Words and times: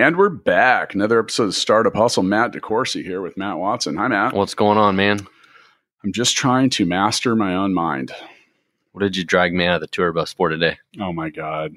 And 0.00 0.16
we're 0.16 0.30
back. 0.30 0.94
Another 0.94 1.20
episode 1.20 1.48
of 1.48 1.54
Startup 1.54 1.94
Hustle. 1.94 2.22
Matt 2.22 2.52
DeCoursey 2.52 3.04
here 3.04 3.20
with 3.20 3.36
Matt 3.36 3.58
Watson. 3.58 3.98
Hi, 3.98 4.08
Matt. 4.08 4.32
What's 4.32 4.54
going 4.54 4.78
on, 4.78 4.96
man? 4.96 5.26
I'm 6.02 6.12
just 6.14 6.38
trying 6.38 6.70
to 6.70 6.86
master 6.86 7.36
my 7.36 7.54
own 7.54 7.74
mind. 7.74 8.10
What 8.92 9.02
did 9.02 9.14
you 9.14 9.24
drag 9.24 9.52
me 9.52 9.66
out 9.66 9.74
of 9.74 9.80
the 9.82 9.86
tour 9.88 10.10
bus 10.14 10.32
for 10.32 10.48
today? 10.48 10.78
Oh 10.98 11.12
my 11.12 11.28
God. 11.28 11.74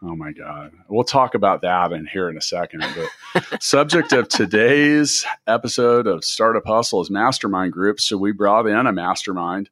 Oh 0.00 0.16
my 0.16 0.32
God. 0.32 0.72
We'll 0.88 1.04
talk 1.04 1.34
about 1.34 1.60
that 1.60 1.92
in 1.92 2.06
here 2.06 2.30
in 2.30 2.38
a 2.38 2.40
second. 2.40 2.86
But 3.34 3.62
subject 3.62 4.14
of 4.14 4.30
today's 4.30 5.26
episode 5.46 6.06
of 6.06 6.24
Startup 6.24 6.64
Hustle 6.64 7.02
is 7.02 7.10
mastermind 7.10 7.74
groups. 7.74 8.02
So 8.04 8.16
we 8.16 8.32
brought 8.32 8.66
in 8.66 8.86
a 8.86 8.92
mastermind. 8.92 9.68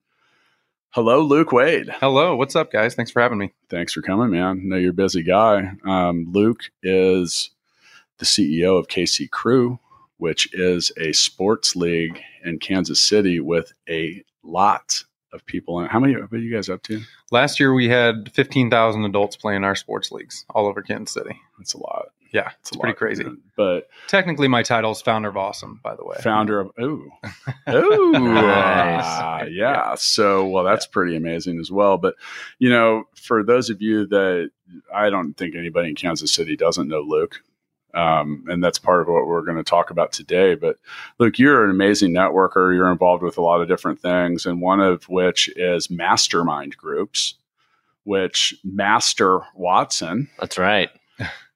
Hello, 0.91 1.23
Luke 1.23 1.51
Wade. 1.51 1.89
Hello, 1.89 2.37
what's 2.37 2.57
up, 2.57 2.71
guys? 2.71 2.95
Thanks 2.95 3.11
for 3.11 3.23
having 3.23 3.39
me. 3.39 3.55
Thanks 3.71 3.95
for 3.95 4.03
coming, 4.03 4.33
man. 4.33 4.61
I 4.63 4.69
know 4.69 4.77
you're 4.77 4.91
a 4.91 4.95
busy 4.95 5.23
guy. 5.23 5.73
Um, 5.87 6.27
Luke 6.31 6.61
is 6.83 7.49
the 8.19 8.25
CEO 8.27 8.79
of 8.79 8.89
KC 8.89 9.31
Crew, 9.31 9.79
which 10.19 10.49
is 10.55 10.91
a 10.99 11.13
sports 11.13 11.77
league 11.77 12.21
in 12.45 12.59
Kansas 12.59 13.01
City 13.01 13.41
with 13.41 13.73
a 13.89 14.23
lot 14.43 15.03
of 15.33 15.45
people. 15.47 15.85
How 15.87 15.99
many 16.01 16.15
are 16.15 16.29
you 16.37 16.55
guys 16.55 16.69
up 16.71 16.83
to? 16.85 17.01
Last 17.31 17.59
year 17.61 17.75
we 17.75 17.89
had 17.89 18.33
15,000 18.33 19.05
adults 19.05 19.37
playing 19.37 19.65
our 19.65 19.75
sports 19.75 20.11
leagues 20.13 20.45
all 20.51 20.67
over 20.67 20.81
Kansas 20.83 21.13
City. 21.13 21.39
That's 21.59 21.75
a 21.75 21.79
lot. 21.79 22.07
Yeah, 22.33 22.49
It's 22.61 22.71
it's 22.71 22.77
pretty 22.77 22.93
lot, 22.93 22.97
crazy. 22.99 23.25
man. 23.25 23.39
But 23.57 23.89
Technically, 24.09 24.49
my 24.49 24.63
title 24.63 24.91
is 24.91 25.01
founder 25.01 25.29
of 25.29 25.37
Awesome, 25.37 25.81
by 25.83 25.95
the 25.95 26.05
way. 26.05 26.17
founder 26.23 26.61
of 26.61 26.71
ooh 26.81 27.11
ooh 27.69 28.13
Nice. 28.13 29.03
ah, 29.05 29.45
yeah. 29.45 29.95
So 29.97 30.47
well, 30.47 30.65
that's 30.65 30.87
pretty 30.87 31.17
amazing 31.17 31.61
as 31.61 31.71
well. 31.71 31.99
But 31.99 32.15
you 32.59 32.69
know, 32.69 33.05
for 33.15 33.43
those 33.43 33.71
of 33.71 33.81
you 33.81 34.07
that 34.09 34.51
I 34.93 35.09
don't 35.09 35.35
think 35.35 35.55
anybody 35.55 35.89
in 35.91 35.95
Kansas 35.95 36.33
City 36.33 36.57
doesn't 36.57 36.89
know 36.89 37.01
Luke. 37.01 37.41
Um, 37.97 38.45
and 38.49 38.63
that's 38.63 38.79
part 38.79 39.01
of 39.01 39.09
what 39.09 39.27
we're 39.27 39.45
going 39.45 39.57
to 39.57 39.65
talk 39.65 39.91
about 39.91 40.13
today. 40.13 40.55
But 40.55 40.77
Luke, 41.19 41.39
you're 41.39 41.65
an 41.65 41.71
amazing 41.71 42.13
networker. 42.13 42.75
You're 42.75 42.93
involved 42.93 43.23
with 43.23 43.39
a 43.39 43.43
lot 43.43 43.63
of 43.63 43.69
different 43.69 44.01
things, 44.01 44.45
and 44.45 44.61
one 44.61 44.81
of 44.81 45.09
which 45.09 45.49
is 45.57 45.91
mastermind 45.91 46.77
groups, 46.77 47.35
which 48.05 48.55
Master 48.63 49.41
Watson 49.55 50.29
That's 50.39 50.59
right. 50.59 50.91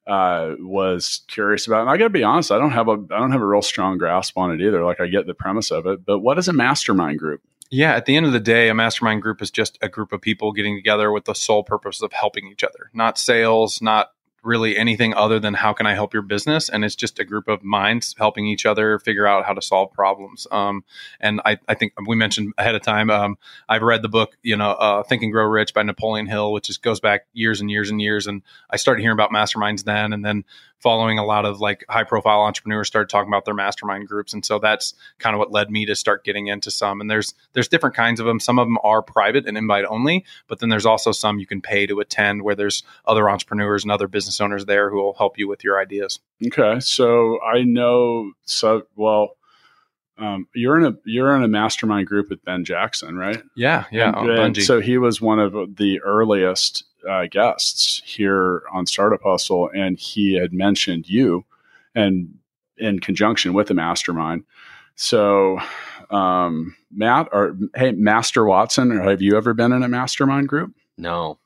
uh, 0.07 0.55
was 0.59 1.21
curious 1.29 1.67
about. 1.67 1.83
And 1.83 1.91
I 1.91 1.99
got 1.99 2.05
to 2.05 2.11
be 2.11 2.25
honest, 2.25 2.51
I 2.51 2.59
don't 2.59 2.71
have 2.71 2.89
a 2.89 2.93
I 2.93 3.19
don't 3.19 3.33
have 3.33 3.43
a 3.43 3.47
real 3.47 3.63
strong 3.63 3.99
grasp 3.99 4.39
on 4.39 4.51
it 4.51 4.63
either. 4.63 4.83
Like 4.83 5.01
I 5.01 5.09
get 5.09 5.27
the 5.27 5.35
premise 5.35 5.71
of 5.71 5.87
it, 5.87 6.07
but 6.07 6.21
what 6.21 6.39
is 6.39 6.49
a 6.49 6.55
mastermind 6.55 7.19
group? 7.19 7.43
Yeah, 7.71 7.95
at 7.95 8.07
the 8.07 8.17
end 8.17 8.27
of 8.27 8.33
the 8.33 8.41
day, 8.41 8.69
a 8.69 8.75
mastermind 8.75 9.23
group 9.23 9.41
is 9.41 9.51
just 9.51 9.79
a 9.81 9.89
group 9.89 10.13
of 10.13 10.21
people 10.21 10.53
getting 10.53 10.77
together 10.77 11.13
with 11.13 11.27
the 11.27 11.35
sole 11.35 11.63
purpose 11.63 12.03
of 12.03 12.13
helping 12.13 12.49
each 12.49 12.65
other, 12.65 12.91
not 12.95 13.17
sales, 13.17 13.81
not 13.81 14.11
really 14.43 14.77
anything 14.77 15.15
other 15.15 15.39
than 15.39 15.55
how 15.55 15.73
can 15.73 15.87
I 15.87 15.95
help 15.95 16.13
your 16.13 16.23
business. 16.23 16.69
And 16.69 16.85
it's 16.85 16.97
just 16.97 17.19
a 17.19 17.25
group 17.25 17.49
of 17.49 17.63
minds 17.63 18.15
helping 18.19 18.47
each 18.47 18.67
other 18.67 18.99
figure 18.99 19.27
out 19.27 19.45
how 19.45 19.53
to 19.53 19.63
solve 19.63 19.93
problems. 19.93 20.47
Um, 20.51 20.85
and 21.21 21.41
I, 21.45 21.59
I 21.69 21.75
think 21.75 21.93
we 22.07 22.17
mentioned 22.17 22.55
ahead 22.59 22.75
of 22.75 22.83
time, 22.83 23.11
um, 23.11 23.39
I've 23.69 23.83
read 23.83 24.03
the 24.03 24.09
book, 24.09 24.37
you 24.43 24.57
know, 24.57 24.71
uh, 24.71 25.03
Think 25.03 25.23
and 25.23 25.33
Grow 25.33 25.45
Rich 25.45 25.75
by 25.75 25.83
Napoleon 25.83 26.27
Hill, 26.27 26.53
which 26.53 26.71
is, 26.71 26.79
goes 26.79 27.01
back 27.01 27.27
years 27.33 27.61
and 27.61 27.71
years 27.71 27.91
and 27.91 28.01
years. 28.01 28.27
And 28.27 28.43
I 28.71 28.77
started 28.77 29.03
hearing 29.03 29.17
about 29.17 29.31
masterminds 29.31 29.85
then, 29.85 30.13
and 30.13 30.25
then 30.25 30.45
following 30.81 31.19
a 31.19 31.25
lot 31.25 31.45
of 31.45 31.61
like 31.61 31.85
high 31.89 32.05
profile 32.05 32.41
entrepreneurs 32.41 32.89
started 32.89 33.09
talking 33.09 33.29
about 33.29 33.45
their 33.45 33.55
mastermind 33.55 34.09
groups. 34.09 34.33
And 34.33 34.45
so 34.45 34.59
that's 34.59 34.95
kind 35.19 35.35
of 35.35 35.39
what 35.39 35.53
led 35.53 35.71
me 35.71 35.87
to 35.87 35.95
start 35.95 36.25
getting 36.25 36.49
into 36.49 36.71
some. 36.71 37.01
And 37.01 37.11
there's 37.11 37.35
there's 37.53 37.69
different 37.69 37.95
kinds 37.95 38.19
of 38.19 38.27
them. 38.27 38.41
Some 38.41 38.59
of 38.59 38.67
them 38.67 38.79
are 38.83 39.03
private 39.03 39.47
and 39.47 39.57
invite 39.57 39.85
only, 39.85 40.25
but 40.49 40.59
then 40.59 40.71
there's 40.71 40.87
also 40.87 41.13
some 41.13 41.39
you 41.39 41.47
can 41.47 41.61
pay 41.61 41.87
to 41.87 42.01
attend 42.01 42.43
where 42.43 42.55
there's 42.55 42.83
other 43.07 43.29
entrepreneurs 43.29 43.85
and 43.85 43.93
other 43.93 44.09
business 44.09 44.41
owners 44.41 44.65
there 44.65 44.91
who 44.91 44.97
will 44.97 45.15
help 45.15 45.39
you 45.39 45.47
with 45.47 45.63
your 45.63 45.79
ideas. 45.81 46.19
Okay, 46.45 46.81
so 46.81 47.41
I 47.43 47.63
know 47.63 48.33
so 48.45 48.83
well. 48.97 49.37
Um, 50.19 50.49
you're 50.55 50.79
in 50.79 50.85
a 50.85 50.97
you're 51.07 51.35
in 51.35 51.43
a 51.43 51.49
mastermind 51.49 52.07
group 52.07 52.29
with 52.29 52.45
Ben 52.45 52.65
Jackson, 52.65 53.17
right? 53.17 53.43
Yeah, 53.57 53.85
yeah. 53.91 54.09
And- 54.09 54.31
oh, 54.31 54.43
and 54.43 54.57
so 54.57 54.81
he 54.81 54.99
was 54.99 55.21
one 55.21 55.39
of 55.39 55.77
the 55.77 56.01
earliest 56.01 56.85
uh, 57.09 57.27
guests 57.31 58.03
here 58.05 58.63
on 58.73 58.87
Startup 58.87 59.23
Hustle, 59.23 59.71
and 59.75 59.99
he 59.99 60.35
had 60.35 60.53
mentioned 60.53 61.09
you, 61.09 61.45
and 61.95 62.35
in 62.77 62.99
conjunction 62.99 63.53
with 63.53 63.69
the 63.69 63.75
mastermind. 63.75 64.45
So, 64.95 65.59
um, 66.11 66.77
Matt, 66.91 67.29
or 67.33 67.57
hey, 67.75 67.93
Master 67.93 68.45
Watson, 68.45 68.93
or 68.93 69.03
have 69.03 69.23
you 69.23 69.37
ever 69.37 69.55
been 69.55 69.73
in 69.73 69.83
a 69.83 69.89
mastermind 69.89 70.49
group? 70.49 70.75
No. 70.99 71.39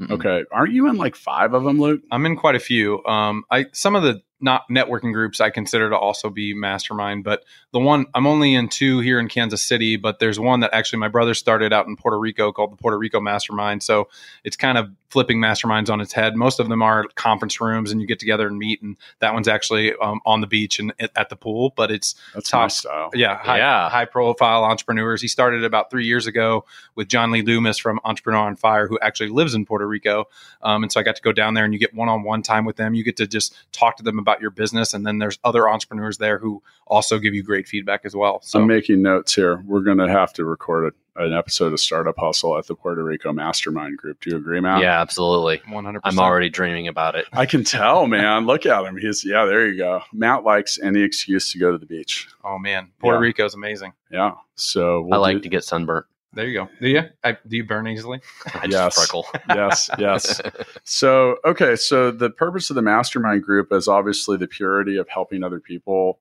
Mm-mm. 0.00 0.10
Okay, 0.12 0.44
aren't 0.52 0.72
you 0.72 0.88
in 0.88 0.96
like 0.96 1.16
five 1.16 1.54
of 1.54 1.64
them, 1.64 1.80
Luke? 1.80 2.02
I'm 2.10 2.24
in 2.26 2.36
quite 2.36 2.54
a 2.54 2.60
few. 2.60 3.04
Um, 3.04 3.44
I 3.50 3.66
some 3.72 3.96
of 3.96 4.02
the 4.02 4.22
not 4.40 4.62
networking 4.70 5.12
groups 5.12 5.40
I 5.40 5.50
consider 5.50 5.90
to 5.90 5.96
also 5.96 6.30
be 6.30 6.54
mastermind, 6.54 7.24
but 7.24 7.44
the 7.72 7.80
one 7.80 8.06
I'm 8.14 8.26
only 8.26 8.54
in 8.54 8.68
two 8.68 9.00
here 9.00 9.18
in 9.18 9.28
Kansas 9.28 9.62
City, 9.62 9.96
but 9.96 10.20
there's 10.20 10.38
one 10.38 10.60
that 10.60 10.70
actually 10.72 11.00
my 11.00 11.08
brother 11.08 11.34
started 11.34 11.72
out 11.72 11.86
in 11.86 11.96
Puerto 11.96 12.18
Rico 12.18 12.52
called 12.52 12.72
the 12.72 12.76
Puerto 12.76 12.96
Rico 12.96 13.20
Mastermind. 13.20 13.82
So 13.82 14.08
it's 14.44 14.56
kind 14.56 14.78
of 14.78 14.90
flipping 15.10 15.38
masterminds 15.40 15.88
on 15.90 16.00
its 16.00 16.12
head. 16.12 16.36
Most 16.36 16.60
of 16.60 16.68
them 16.68 16.82
are 16.82 17.04
conference 17.14 17.60
rooms 17.60 17.90
and 17.90 18.00
you 18.00 18.06
get 18.06 18.18
together 18.18 18.46
and 18.46 18.58
meet, 18.58 18.80
and 18.82 18.96
that 19.20 19.32
one's 19.34 19.48
actually 19.48 19.94
um, 20.02 20.20
on 20.26 20.40
the 20.40 20.46
beach 20.46 20.78
and 20.78 20.92
at 21.00 21.10
at 21.16 21.28
the 21.30 21.36
pool, 21.36 21.72
but 21.76 21.90
it's 21.90 22.14
That's 22.34 22.48
Top. 22.50 22.70
style. 22.70 23.10
yeah, 23.14 23.36
high, 23.38 23.58
Yeah. 23.58 23.88
high 23.88 24.04
profile 24.04 24.64
entrepreneurs. 24.64 25.20
He 25.20 25.28
started 25.28 25.64
about 25.64 25.90
three 25.90 26.04
years 26.06 26.26
ago 26.26 26.64
with 26.94 27.08
John 27.08 27.30
Lee 27.30 27.42
Dumas 27.42 27.78
from 27.78 27.98
Entrepreneur 28.04 28.40
on 28.40 28.54
Fire, 28.56 28.86
who 28.86 28.98
actually 29.00 29.30
lives 29.30 29.54
in 29.54 29.64
Puerto 29.66 29.86
Rico. 29.86 30.26
Um, 30.62 30.82
and 30.84 30.92
so 30.92 31.00
I 31.00 31.02
got 31.02 31.16
to 31.16 31.22
go 31.22 31.32
down 31.32 31.54
there 31.54 31.64
and 31.64 31.72
you 31.72 31.80
get 31.80 31.94
one 31.94 32.08
on 32.08 32.22
one 32.22 32.42
time 32.42 32.64
with 32.64 32.76
them. 32.76 32.94
You 32.94 33.02
get 33.02 33.16
to 33.16 33.26
just 33.26 33.54
talk 33.72 33.96
to 33.96 34.02
them 34.02 34.18
about 34.18 34.27
your 34.40 34.50
business. 34.50 34.94
And 34.94 35.06
then 35.06 35.18
there's 35.18 35.38
other 35.44 35.68
entrepreneurs 35.68 36.18
there 36.18 36.38
who 36.38 36.62
also 36.86 37.18
give 37.18 37.34
you 37.34 37.42
great 37.42 37.66
feedback 37.66 38.02
as 38.04 38.14
well. 38.14 38.40
So 38.42 38.60
I'm 38.60 38.66
making 38.66 39.02
notes 39.02 39.34
here. 39.34 39.62
We're 39.66 39.80
going 39.80 39.98
to 39.98 40.08
have 40.08 40.32
to 40.34 40.44
record 40.44 40.92
a, 41.16 41.22
an 41.24 41.32
episode 41.32 41.72
of 41.72 41.80
Startup 41.80 42.16
Hustle 42.16 42.56
at 42.58 42.66
the 42.66 42.74
Puerto 42.74 43.02
Rico 43.02 43.32
Mastermind 43.32 43.96
Group. 43.98 44.20
Do 44.20 44.30
you 44.30 44.36
agree, 44.36 44.60
Matt? 44.60 44.80
Yeah, 44.82 45.00
absolutely. 45.00 45.58
100%. 45.68 46.00
I'm 46.04 46.18
already 46.18 46.48
dreaming 46.48 46.86
about 46.86 47.14
it. 47.16 47.26
I 47.32 47.46
can 47.46 47.64
tell, 47.64 48.06
man. 48.06 48.46
Look 48.46 48.66
at 48.66 48.84
him. 48.84 48.96
He's 48.96 49.24
yeah. 49.24 49.44
There 49.44 49.66
you 49.66 49.76
go. 49.78 50.02
Matt 50.12 50.44
likes 50.44 50.78
any 50.80 51.00
excuse 51.02 51.50
to 51.52 51.58
go 51.58 51.72
to 51.72 51.78
the 51.78 51.86
beach. 51.86 52.28
Oh, 52.44 52.58
man. 52.58 52.92
Puerto 53.00 53.18
Yeah. 53.18 53.22
Rico 53.22 53.44
is 53.46 53.54
amazing. 53.54 53.92
Yeah. 54.10 54.32
So 54.54 54.98
I 54.98 55.06
we'll 55.06 55.20
like 55.20 55.36
do- 55.38 55.42
to 55.42 55.48
get 55.48 55.64
sunburnt. 55.64 56.06
There 56.34 56.46
you 56.46 56.54
go. 56.58 56.68
Do 56.80 56.88
you? 56.88 57.02
I, 57.24 57.32
do 57.46 57.56
you 57.56 57.64
burn 57.64 57.88
easily? 57.88 58.20
I 58.54 58.66
Yes. 58.68 58.94
freckle. 58.96 59.26
yes, 59.48 59.90
yes. 59.98 60.40
So 60.84 61.36
okay. 61.44 61.76
So 61.76 62.10
the 62.10 62.30
purpose 62.30 62.70
of 62.70 62.76
the 62.76 62.82
mastermind 62.82 63.42
group 63.42 63.72
is 63.72 63.88
obviously 63.88 64.36
the 64.36 64.46
purity 64.46 64.96
of 64.96 65.08
helping 65.08 65.42
other 65.44 65.60
people, 65.60 66.18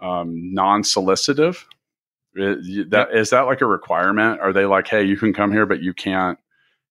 um, 0.00 0.52
non-solicitive. 0.54 1.66
Is 2.34 2.88
that 2.90 3.12
is 3.12 3.30
that 3.30 3.42
like 3.42 3.60
a 3.60 3.66
requirement? 3.66 4.40
Are 4.40 4.52
they 4.52 4.64
like, 4.66 4.86
hey, 4.88 5.02
you 5.04 5.16
can 5.16 5.32
come 5.32 5.50
here, 5.52 5.66
but 5.66 5.80
you 5.82 5.92
can't 5.94 6.38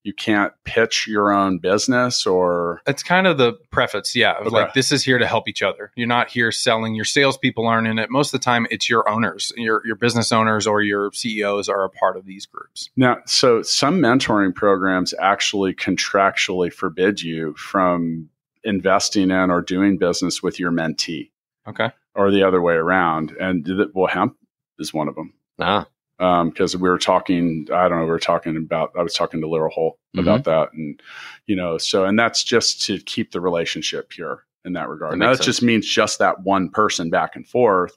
you 0.07 0.13
can't 0.13 0.53
pitch 0.63 1.05
your 1.05 1.31
own 1.33 1.59
business 1.59 2.25
or 2.25 2.81
It's 2.87 3.03
kind 3.03 3.27
of 3.27 3.37
the 3.37 3.53
preface, 3.71 4.15
yeah. 4.15 4.37
Okay. 4.39 4.49
Like 4.49 4.73
this 4.73 4.91
is 4.91 5.03
here 5.03 5.17
to 5.17 5.27
help 5.27 5.47
each 5.49 5.61
other. 5.61 5.91
You're 5.95 6.07
not 6.07 6.29
here 6.29 6.51
selling. 6.51 6.95
Your 6.95 7.05
salespeople 7.05 7.67
aren't 7.67 7.87
in 7.87 7.99
it. 7.99 8.09
Most 8.09 8.33
of 8.33 8.39
the 8.39 8.43
time, 8.45 8.65
it's 8.71 8.89
your 8.89 9.07
owners, 9.09 9.51
your 9.57 9.85
your 9.85 9.97
business 9.97 10.31
owners 10.31 10.65
or 10.65 10.81
your 10.81 11.11
CEOs 11.11 11.67
are 11.69 11.83
a 11.83 11.89
part 11.89 12.15
of 12.17 12.25
these 12.25 12.45
groups. 12.45 12.89
Now, 12.95 13.17
so 13.25 13.61
some 13.61 13.99
mentoring 13.99 14.55
programs 14.55 15.13
actually 15.19 15.73
contractually 15.73 16.71
forbid 16.73 17.21
you 17.21 17.53
from 17.55 18.29
investing 18.63 19.29
in 19.31 19.51
or 19.51 19.61
doing 19.61 19.97
business 19.97 20.41
with 20.41 20.59
your 20.59 20.71
mentee 20.71 21.29
Okay. 21.67 21.89
or 22.15 22.31
the 22.31 22.43
other 22.43 22.61
way 22.61 22.73
around. 22.75 23.31
And 23.39 23.63
did 23.63 23.79
well, 23.93 24.07
hemp 24.07 24.35
is 24.79 24.93
one 24.93 25.07
of 25.07 25.15
them. 25.15 25.33
Ah, 25.59 25.85
Because 26.17 26.75
we 26.75 26.89
were 26.89 26.97
talking, 26.97 27.67
I 27.71 27.87
don't 27.87 27.99
know, 27.99 28.05
we 28.05 28.09
were 28.09 28.19
talking 28.19 28.57
about, 28.57 28.91
I 28.97 29.03
was 29.03 29.13
talking 29.13 29.39
to 29.41 29.47
Lyra 29.47 29.69
Holt 29.69 29.99
about 30.17 30.45
that. 30.45 30.73
And, 30.73 30.99
you 31.45 31.55
know, 31.55 31.77
so, 31.77 32.05
and 32.05 32.17
that's 32.17 32.43
just 32.43 32.83
to 32.87 32.97
keep 32.99 33.31
the 33.31 33.39
relationship 33.39 34.09
pure 34.09 34.43
in 34.65 34.73
that 34.73 34.89
regard. 34.89 35.13
That 35.13 35.17
now, 35.17 35.35
that 35.35 35.43
just 35.43 35.61
means 35.61 35.87
just 35.87 36.17
that 36.17 36.41
one 36.41 36.69
person 36.69 37.11
back 37.11 37.35
and 37.35 37.47
forth. 37.47 37.95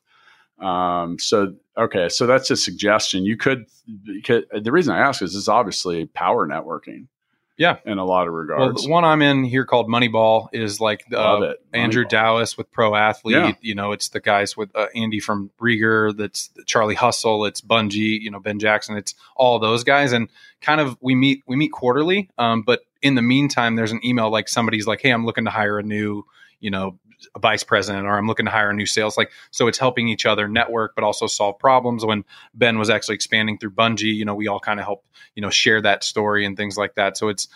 Um, 0.59 1.19
so, 1.19 1.55
okay, 1.79 2.11
so 2.11 2.27
that's 2.27 2.51
a 2.51 2.57
suggestion. 2.57 3.25
You 3.25 3.39
could, 3.39 3.65
you 3.87 4.21
could, 4.21 4.45
the 4.53 4.71
reason 4.71 4.95
I 4.95 5.01
ask 5.01 5.23
is, 5.23 5.35
is 5.35 5.49
obviously 5.49 6.05
power 6.05 6.47
networking. 6.47 7.07
Yeah. 7.61 7.77
in 7.85 7.99
a 7.99 8.05
lot 8.07 8.27
of 8.27 8.33
Well, 8.33 8.41
regards. 8.41 8.85
the 8.85 8.89
one 8.91 9.05
I'm 9.05 9.21
in 9.21 9.45
here 9.45 9.67
called 9.67 9.87
Moneyball 9.87 10.49
is 10.53 10.81
like 10.81 11.05
uh. 11.15 11.53
Andrew. 11.75 12.05
Dallas 12.07 12.57
with 12.57 12.71
Pro 12.73 12.95
Athlete. 12.97 13.35
Yeah. 13.37 13.53
You 13.61 13.75
know, 13.75 13.93
it's 13.93 14.09
the 14.09 14.19
guys 14.19 14.57
with 14.57 14.75
uh, 14.75 14.87
Andy 14.95 15.21
from 15.21 15.51
Rieger. 15.61 16.17
That's 16.17 16.49
Charlie 16.67 16.95
Hustle. 16.95 17.45
It's 17.45 17.61
Bungii. 17.61 18.19
You 18.21 18.31
know, 18.31 18.41
Ben 18.41 18.59
Jackson. 18.59 18.97
It's 18.97 19.15
all 19.37 19.59
those 19.59 19.85
guys. 19.85 20.13
And 20.13 20.31
kind 20.63 20.81
of 20.81 20.97
we 21.03 21.15
meet 21.15 21.43
we 21.47 21.55
meet 21.55 21.71
quarterly. 21.71 22.31
Um, 22.39 22.63
but 22.63 22.81
in 23.03 23.15
the 23.15 23.23
meantime, 23.23 23.77
there's 23.77 23.93
an 23.93 24.01
email 24.05 24.31
like 24.31 24.49
somebody's 24.49 24.87
like, 24.87 25.03
hey, 25.03 25.11
I'm 25.11 25.27
looking 25.27 25.45
to 25.45 25.51
hire 25.51 25.79
a 25.79 25.83
new, 25.83 26.25
you 26.61 26.71
know, 26.71 26.99
a 27.35 27.39
vice 27.39 27.63
president 27.63 28.07
or 28.07 28.17
I'm 28.17 28.27
looking 28.27 28.47
to 28.47 28.53
hire 28.53 28.71
a 28.71 28.75
new 28.75 28.87
sales. 28.87 29.17
Like, 29.17 29.31
so 29.51 29.69
it's 29.69 29.79
helping 29.79 30.09
each 30.09 30.27
other 30.27 30.49
network, 30.49 30.95
but 30.95 31.05
also 31.05 31.27
solve 31.27 31.59
problems. 31.59 32.05
When 32.05 32.25
Ben 32.55 32.79
was 32.79 32.91
actually 32.91 33.15
expanding 33.15 33.59
through 33.59 33.73
Bungii, 33.73 34.15
you 34.15 34.25
know, 34.25 34.35
we 34.35 34.49
all 34.49 34.61
kind 34.61 34.81
of 34.81 34.87
help, 34.87 35.05
you 35.35 35.43
know, 35.43 35.51
share 35.51 35.81
that 35.83 36.05
story 36.05 36.45
and 36.45 36.57
things 36.57 36.77
like 36.77 36.95
that. 36.95 37.17
So 37.17 37.29
it's 37.29 37.49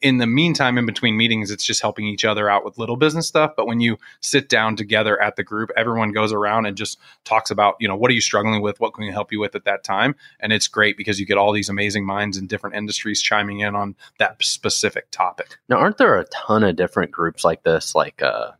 in, 0.00 0.18
the 0.18 0.26
meantime, 0.26 0.78
in 0.78 0.86
between 0.86 1.16
meetings, 1.16 1.50
it's 1.50 1.64
just 1.64 1.82
helping 1.82 2.06
each 2.06 2.24
other 2.24 2.48
out 2.48 2.64
with 2.64 2.78
little 2.78 2.96
business 2.96 3.26
stuff. 3.26 3.52
But 3.56 3.66
when 3.66 3.80
you 3.80 3.98
sit 4.20 4.48
down 4.48 4.76
together 4.76 5.20
at 5.20 5.36
the 5.36 5.44
group, 5.44 5.70
everyone 5.76 6.12
goes 6.12 6.32
around 6.32 6.66
and 6.66 6.76
just 6.76 6.98
talks 7.24 7.50
about, 7.50 7.76
you 7.80 7.88
know, 7.88 7.96
what 7.96 8.10
are 8.10 8.14
you 8.14 8.20
struggling 8.20 8.62
with? 8.62 8.80
What 8.80 8.94
can 8.94 9.04
we 9.04 9.10
help 9.10 9.32
you 9.32 9.40
with 9.40 9.54
at 9.54 9.64
that 9.64 9.84
time? 9.84 10.14
And 10.40 10.52
it's 10.52 10.68
great 10.68 10.96
because 10.96 11.18
you 11.18 11.26
get 11.26 11.38
all 11.38 11.52
these 11.52 11.68
amazing 11.68 12.06
minds 12.06 12.36
in 12.36 12.46
different 12.46 12.76
industries 12.76 13.20
chiming 13.20 13.60
in 13.60 13.74
on 13.74 13.96
that 14.18 14.42
specific 14.42 15.10
topic. 15.10 15.58
Now, 15.68 15.76
aren't 15.76 15.98
there 15.98 16.18
a 16.18 16.24
ton 16.26 16.62
of 16.62 16.76
different 16.76 17.10
groups 17.10 17.44
like 17.44 17.62
this? 17.62 17.94
Like 17.94 18.22
uh, 18.22 18.52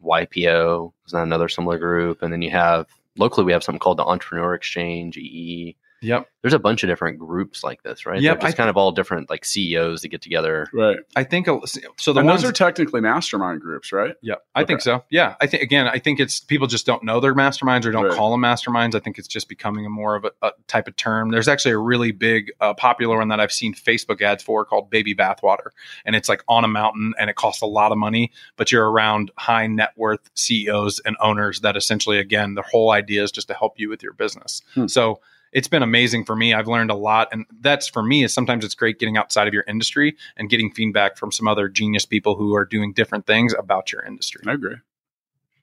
YPO 0.42 0.92
is 1.06 1.12
not 1.12 1.22
another 1.22 1.48
similar 1.48 1.78
group, 1.78 2.22
and 2.22 2.32
then 2.32 2.42
you 2.42 2.50
have 2.50 2.86
locally 3.16 3.44
we 3.44 3.52
have 3.52 3.64
something 3.64 3.80
called 3.80 3.98
the 3.98 4.04
Entrepreneur 4.04 4.54
Exchange 4.54 5.16
EE. 5.16 5.76
Yep. 6.00 6.28
There's 6.42 6.54
a 6.54 6.58
bunch 6.60 6.84
of 6.84 6.88
different 6.88 7.18
groups 7.18 7.64
like 7.64 7.82
this, 7.82 8.06
right? 8.06 8.20
Yep, 8.20 8.40
They're 8.40 8.48
just 8.48 8.54
I- 8.54 8.56
kind 8.56 8.70
of 8.70 8.76
all 8.76 8.92
different 8.92 9.28
like 9.28 9.44
CEOs 9.44 10.02
that 10.02 10.08
get 10.08 10.22
together. 10.22 10.68
right. 10.72 10.98
I 11.16 11.24
think 11.24 11.46
so. 11.46 12.12
The 12.12 12.20
and 12.20 12.26
ones 12.28 12.42
those 12.42 12.50
are 12.50 12.52
technically 12.52 13.00
mastermind 13.00 13.60
groups, 13.60 13.90
right? 13.92 14.14
Yeah, 14.22 14.36
I 14.54 14.64
think 14.64 14.80
so. 14.80 15.04
Yeah, 15.10 15.34
I 15.40 15.46
think 15.48 15.62
again, 15.64 15.88
I 15.88 15.98
think 15.98 16.20
it's 16.20 16.38
people 16.40 16.68
just 16.68 16.86
don't 16.86 17.02
know 17.02 17.18
they're 17.18 17.34
masterminds 17.34 17.84
or 17.84 17.90
don't 17.90 18.04
Right. 18.04 18.16
call 18.16 18.30
them 18.30 18.40
masterminds. 18.42 18.94
I 18.94 19.00
think 19.00 19.18
it's 19.18 19.26
just 19.28 19.48
becoming 19.48 19.84
a 19.84 19.90
more 19.90 20.14
of 20.14 20.24
a, 20.24 20.30
a 20.42 20.52
type 20.68 20.86
of 20.86 20.94
term. 20.94 21.30
There's 21.30 21.48
actually 21.48 21.72
a 21.72 21.78
really 21.78 22.12
big, 22.12 22.52
uh, 22.60 22.74
popular 22.74 23.18
one 23.18 23.28
that 23.28 23.40
I've 23.40 23.52
seen 23.52 23.74
Facebook 23.74 24.22
ads 24.22 24.42
for 24.44 24.64
called 24.64 24.90
Baby 24.90 25.14
Bathwater, 25.16 25.70
and 26.04 26.14
it's 26.14 26.28
like 26.28 26.44
on 26.48 26.62
a 26.64 26.68
mountain 26.68 27.14
and 27.18 27.28
it 27.28 27.34
costs 27.34 27.62
a 27.62 27.66
lot 27.66 27.90
of 27.90 27.98
money, 27.98 28.30
but 28.56 28.70
you're 28.70 28.88
around 28.88 29.32
high 29.36 29.66
net 29.66 29.90
worth 29.96 30.30
CEOs 30.34 31.00
and 31.00 31.16
owners 31.20 31.60
that 31.60 31.76
essentially, 31.76 32.18
again, 32.18 32.54
the 32.54 32.62
whole 32.62 32.92
idea 32.92 33.24
is 33.24 33.32
just 33.32 33.48
to 33.48 33.54
help 33.54 33.78
you 33.80 33.88
with 33.88 34.02
your 34.04 34.12
business. 34.12 34.62
Hmm. 34.74 34.86
So 34.86 35.20
it's 35.52 35.68
been 35.68 35.82
amazing 35.82 36.24
for 36.24 36.36
me. 36.36 36.52
I've 36.54 36.68
learned 36.68 36.90
a 36.90 36.94
lot, 36.94 37.28
and 37.32 37.46
that's 37.60 37.88
for 37.88 38.02
me. 38.02 38.24
Is 38.24 38.32
sometimes 38.34 38.64
it's 38.64 38.74
great 38.74 38.98
getting 38.98 39.16
outside 39.16 39.48
of 39.48 39.54
your 39.54 39.64
industry 39.68 40.16
and 40.36 40.48
getting 40.50 40.70
feedback 40.72 41.16
from 41.16 41.32
some 41.32 41.48
other 41.48 41.68
genius 41.68 42.06
people 42.06 42.34
who 42.36 42.54
are 42.54 42.64
doing 42.64 42.92
different 42.92 43.26
things 43.26 43.54
about 43.58 43.92
your 43.92 44.04
industry. 44.04 44.42
I 44.46 44.52
agree. 44.52 44.76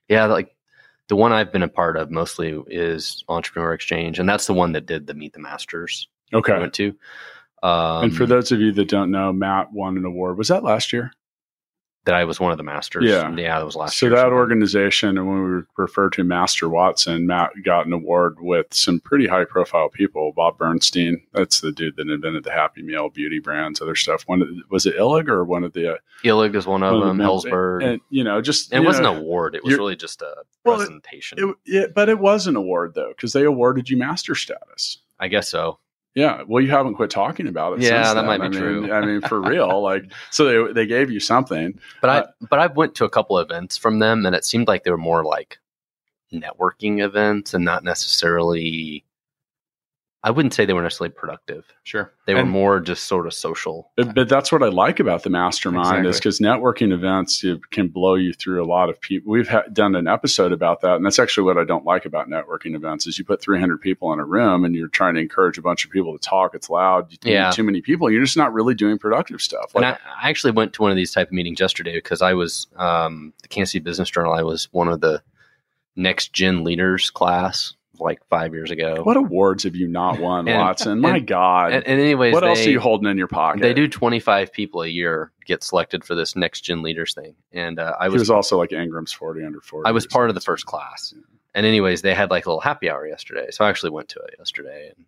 Yeah, 0.08 0.26
like 0.26 0.54
the 1.08 1.16
one 1.16 1.32
I've 1.32 1.52
been 1.52 1.62
a 1.62 1.68
part 1.68 1.96
of 1.96 2.10
mostly 2.10 2.60
is 2.68 3.24
Entrepreneur 3.28 3.72
Exchange, 3.72 4.18
and 4.18 4.28
that's 4.28 4.46
the 4.46 4.54
one 4.54 4.72
that 4.72 4.86
did 4.86 5.06
the 5.06 5.14
Meet 5.14 5.32
the 5.34 5.40
Masters 5.40 6.08
Okay. 6.32 6.52
I 6.52 6.56
Okay. 6.56 6.60
went 6.60 6.74
to. 6.74 6.94
Um, 7.62 8.04
and 8.04 8.16
for 8.16 8.26
those 8.26 8.52
of 8.52 8.60
you 8.60 8.72
that 8.72 8.88
don't 8.88 9.10
know, 9.10 9.32
Matt 9.32 9.72
won 9.72 9.96
an 9.96 10.04
award. 10.04 10.38
Was 10.38 10.48
that 10.48 10.62
last 10.64 10.92
year? 10.92 11.12
That 12.06 12.14
I 12.14 12.24
was 12.24 12.40
one 12.40 12.52
of 12.52 12.56
the 12.56 12.64
masters. 12.64 13.04
Yeah. 13.04 13.30
yeah, 13.36 13.58
that 13.58 13.64
was 13.66 13.76
last 13.76 14.00
year. 14.00 14.10
so 14.10 14.14
year. 14.16 14.24
that 14.24 14.32
organization, 14.32 15.18
and 15.18 15.26
when 15.28 15.42
we 15.42 15.62
refer 15.76 16.08
to 16.10 16.24
Master 16.24 16.68
Watson, 16.68 17.26
Matt 17.26 17.50
got 17.64 17.86
an 17.86 17.92
award 17.92 18.36
with 18.40 18.66
some 18.72 19.00
pretty 19.00 19.26
high 19.26 19.44
profile 19.44 19.88
people. 19.90 20.32
Bob 20.34 20.56
Bernstein, 20.56 21.20
that's 21.34 21.60
the 21.60 21.70
dude 21.72 21.96
that 21.96 22.08
invented 22.08 22.44
the 22.44 22.52
Happy 22.52 22.82
Meal 22.82 23.10
beauty 23.10 23.38
brands, 23.40 23.82
other 23.82 23.94
stuff. 23.94 24.22
One 24.26 24.40
of- 24.42 24.48
was 24.70 24.86
it 24.86 24.96
Illig 24.96 25.28
or 25.28 25.44
one 25.44 25.62
of 25.64 25.72
the 25.74 25.94
uh, 25.94 25.96
Illig 26.24 26.54
is 26.54 26.66
one 26.66 26.82
of 26.82 26.92
one 26.92 26.94
of 26.94 27.00
the 27.00 27.06
them. 27.08 27.16
men- 27.18 27.26
Hellsberg. 27.26 27.84
and 27.84 28.00
you 28.08 28.24
know 28.24 28.40
just 28.40 28.72
And 28.72 28.82
it 28.84 28.86
wasn't 28.86 29.06
an 29.08 29.16
award; 29.18 29.54
it 29.54 29.62
was 29.64 29.76
really 29.76 29.96
just 29.96 30.22
a 30.22 30.32
Well, 30.64 30.76
it- 30.80 30.86
presentation. 30.86 31.54
It, 31.66 31.92
but 31.94 32.08
it 32.08 32.18
was 32.18 32.46
an 32.46 32.56
award 32.56 32.94
though 32.94 33.08
because 33.16 33.32
they 33.32 33.44
awarded 33.44 33.90
you 33.90 33.96
master 33.98 34.34
status. 34.34 34.98
I 35.18 35.28
guess 35.28 35.48
so. 35.48 35.78
Yeah, 36.16 36.44
well, 36.48 36.62
you 36.62 36.70
haven't 36.70 36.94
quit 36.94 37.10
talking 37.10 37.46
about 37.46 37.74
it. 37.74 37.80
Yeah, 37.82 38.02
that 38.02 38.14
then. 38.14 38.26
might 38.26 38.38
be 38.38 38.46
I 38.46 38.48
mean, 38.48 38.58
true. 38.58 38.90
I 38.92 39.04
mean, 39.04 39.20
for 39.20 39.40
real, 39.42 39.82
like, 39.90 40.10
so 40.30 40.66
they 40.66 40.72
they 40.72 40.86
gave 40.86 41.10
you 41.10 41.20
something. 41.20 41.78
But 42.00 42.10
Uh, 42.10 42.26
I 42.26 42.46
but 42.48 42.58
I 42.58 42.66
went 42.68 42.94
to 42.96 43.04
a 43.04 43.10
couple 43.10 43.38
events 43.38 43.76
from 43.76 43.98
them, 43.98 44.24
and 44.24 44.34
it 44.34 44.44
seemed 44.44 44.66
like 44.66 44.82
they 44.82 44.90
were 44.90 44.96
more 44.96 45.24
like 45.24 45.58
networking 46.32 47.04
events 47.04 47.54
and 47.54 47.64
not 47.64 47.84
necessarily. 47.84 49.04
I 50.26 50.30
wouldn't 50.30 50.54
say 50.54 50.64
they 50.66 50.72
were 50.72 50.82
necessarily 50.82 51.14
productive. 51.14 51.64
Sure, 51.84 52.12
They 52.26 52.34
were 52.34 52.40
And- 52.40 52.50
more 52.50 52.80
just 52.80 53.06
sort 53.06 53.28
of 53.28 53.32
social. 53.32 53.92
But, 53.96 54.12
but 54.12 54.28
that's 54.28 54.50
what 54.50 54.60
I 54.60 54.66
like 54.66 54.98
about 54.98 55.22
the 55.22 55.30
mastermind 55.30 56.04
is 56.04 56.16
because 56.16 56.40
networking 56.40 56.92
events 56.92 57.44
can 57.70 57.86
blow 57.86 58.16
you 58.16 58.32
through 58.32 58.60
a 58.60 58.66
lot 58.66 58.90
of 58.90 59.00
people. 59.00 59.30
We've 59.30 59.46
ha- 59.48 59.62
done 59.72 59.94
an 59.94 60.08
episode 60.08 60.50
about 60.50 60.80
that, 60.80 60.96
and 60.96 61.06
that's 61.06 61.20
actually 61.20 61.44
what 61.44 61.58
I 61.58 61.62
don't 61.64 61.84
like 61.84 62.06
about 62.06 62.28
networking 62.28 62.74
events 62.74 63.06
is 63.06 63.20
you 63.20 63.24
put 63.24 63.40
300 63.40 63.80
people 63.80 64.12
in 64.12 64.18
a 64.18 64.24
room 64.24 64.64
and 64.64 64.74
you're 64.74 64.88
trying 64.88 65.14
to 65.14 65.20
encourage 65.20 65.58
a 65.58 65.62
bunch 65.62 65.84
of 65.84 65.92
people 65.92 66.12
to 66.12 66.28
talk. 66.28 66.56
It's 66.56 66.68
loud. 66.68 67.12
You 67.12 67.18
Yeah. 67.22 67.50
too 67.52 67.62
many 67.62 67.80
people. 67.80 68.10
You're 68.10 68.24
just 68.24 68.36
not 68.36 68.52
really 68.52 68.74
doing 68.74 68.98
productive 68.98 69.40
stuff. 69.40 69.76
and 69.76 69.82
Like, 69.84 70.00
I, 70.04 70.26
I 70.26 70.28
actually 70.30 70.50
went 70.54 70.72
to 70.72 70.82
one 70.82 70.90
of 70.90 70.96
these 70.96 71.12
type 71.12 71.28
of 71.28 71.32
meetings 71.34 71.60
yesterday 71.60 71.94
because 71.94 72.20
I 72.20 72.32
was 72.34 72.66
um, 72.74 73.32
the 73.42 73.48
Kansas 73.48 73.70
City 73.70 73.84
Business 73.84 74.10
Journal. 74.10 74.32
I 74.32 74.42
was 74.42 74.68
one 74.72 74.88
of 74.88 75.00
the 75.00 75.22
next 75.94 76.32
gen 76.32 76.64
leaders 76.64 77.10
class 77.10 77.74
like 78.00 78.20
five 78.28 78.54
years 78.54 78.70
ago. 78.70 79.02
what 79.02 79.16
awards 79.16 79.64
have 79.64 79.76
you 79.76 79.88
not 79.88 80.18
won, 80.18 80.48
And- 80.48 80.58
Watson? 80.58 81.00
My 81.00 81.16
and- 81.16 81.26
God. 81.26 81.72
And, 81.72 81.86
and 81.86 82.00
anyways, 82.00 82.34
what 82.34 82.44
else 82.44 82.66
are 82.66 82.70
you 82.70 82.80
holding 82.80 83.10
in 83.10 83.18
your 83.18 83.28
pocket? 83.28 83.60
They 83.60 83.74
do 83.74 83.88
25 83.88 84.52
people 84.52 84.82
a 84.82 84.88
year 84.88 85.32
get 85.44 85.62
selected 85.62 86.04
for 86.04 86.14
this 86.14 86.36
next 86.36 86.62
gen 86.62 86.82
leaders 86.82 87.14
thing. 87.14 87.34
And 87.52 87.78
uh, 87.78 87.94
I 87.98 88.08
was 88.08 88.20
was, 88.20 88.30
also 88.30 88.58
like 88.58 88.72
Ingram's 88.72 89.12
40 89.12 89.44
under 89.44 89.60
40. 89.60 89.88
I 89.88 89.92
was 89.92 90.06
part 90.06 90.28
of 90.28 90.34
the 90.34 90.40
first 90.40 90.66
class. 90.66 91.14
And 91.54 91.64
anyways, 91.64 92.02
they 92.02 92.14
had 92.14 92.30
like 92.30 92.46
a 92.46 92.50
little 92.50 92.60
happy 92.60 92.90
hour 92.90 93.06
yesterday. 93.06 93.46
So 93.50 93.64
I 93.64 93.70
actually 93.70 93.90
went 93.90 94.08
to 94.10 94.20
it 94.20 94.34
yesterday. 94.38 94.92
And 94.94 95.06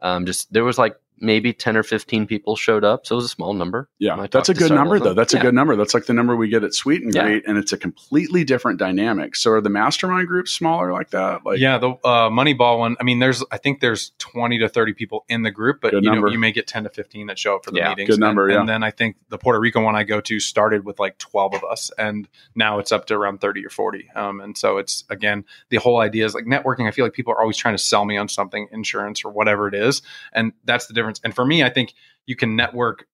um, 0.00 0.26
just 0.26 0.52
there 0.52 0.64
was 0.64 0.76
like 0.76 0.96
maybe 1.18 1.52
10 1.52 1.76
or 1.76 1.82
15 1.82 2.26
people 2.26 2.56
showed 2.56 2.84
up. 2.84 3.06
So 3.06 3.14
it 3.14 3.16
was 3.16 3.24
a 3.24 3.28
small 3.28 3.54
number. 3.54 3.88
Yeah, 3.98 4.26
that's 4.30 4.48
a 4.48 4.54
good 4.54 4.70
number 4.72 4.98
though. 4.98 5.06
them. 5.06 5.16
That's 5.16 5.34
a 5.34 5.38
good 5.38 5.54
number. 5.54 5.76
That's 5.76 5.94
like 5.94 6.06
the 6.06 6.12
number 6.12 6.36
we 6.36 6.48
get 6.48 6.64
at 6.64 6.74
Sweet 6.74 7.02
and 7.02 7.14
Yeah. 7.14 7.24
Greet, 7.24 7.44
and 7.46 7.56
it's 7.58 7.72
a 7.72 7.78
completely 7.78 8.44
different 8.44 8.78
dynamic. 8.78 9.36
So 9.36 9.52
are 9.52 9.60
the 9.60 9.70
mastermind 9.70 10.28
groups 10.28 10.52
smaller 10.52 10.92
like 10.92 11.10
that? 11.10 11.44
Like, 11.44 11.58
yeah, 11.58 11.78
the 11.78 11.90
uh, 12.04 12.28
Moneyball 12.30 12.78
one. 12.78 12.96
I 13.00 13.04
mean, 13.04 13.18
there's 13.18 13.42
I 13.50 13.58
think 13.58 13.80
there's 13.80 14.12
20 14.18 14.58
to 14.58 14.68
30 14.68 14.92
people 14.94 15.24
in 15.28 15.42
the 15.42 15.50
group, 15.50 15.80
but 15.80 15.92
Good 15.92 16.04
you 16.04 16.10
know 16.14 16.28
you 16.28 16.38
may 16.38 16.52
get 16.52 16.66
10 16.66 16.84
to 16.84 16.90
15 16.90 17.28
that 17.28 17.38
show 17.38 17.56
up 17.56 17.64
for 17.64 17.70
the 17.70 17.78
Yeah, 17.78 17.90
meetings. 17.90 18.10
good 18.10 18.20
number, 18.20 18.46
And, 18.46 18.54
yeah. 18.54 18.60
and 18.60 18.68
then 18.68 18.82
I 18.82 18.90
think 18.90 19.16
the 19.28 19.38
Puerto 19.38 19.58
Rico 19.60 19.82
one 19.82 19.96
I 19.96 20.04
go 20.04 20.20
to 20.20 20.40
started 20.40 20.84
with 20.84 20.98
like 20.98 21.18
12 21.18 21.54
of 21.54 21.64
us, 21.64 21.90
and 21.98 22.28
now 22.54 22.78
it's 22.78 22.92
up 22.92 23.06
to 23.06 23.14
around 23.14 23.40
30 23.40 23.64
or 23.64 23.70
40. 23.70 24.10
Um, 24.14 24.40
and 24.40 24.56
so 24.58 24.78
it's 24.78 25.04
again 25.10 25.44
the 25.70 25.76
whole 25.78 25.98
idea 26.00 26.24
is 26.26 26.34
like 26.34 26.44
networking. 26.44 26.86
I 26.86 26.90
feel 26.90 27.04
like 27.04 27.14
people 27.14 27.32
are 27.32 27.40
always 27.40 27.56
trying 27.56 27.74
to 27.74 27.82
sell 27.82 28.04
me 28.04 28.16
on 28.16 28.28
something, 28.28 28.68
insurance 28.72 29.24
or 29.24 29.30
whatever 29.32 29.68
it 29.68 29.74
is, 29.74 30.02
and 30.32 30.52
that's 30.64 30.86
the 30.86 30.92
difference. 30.94 31.05
And 31.24 31.34
for 31.34 31.44
me, 31.44 31.62
I 31.62 31.70
think 31.70 31.94
you 32.26 32.36
can 32.36 32.56
network 32.56 33.06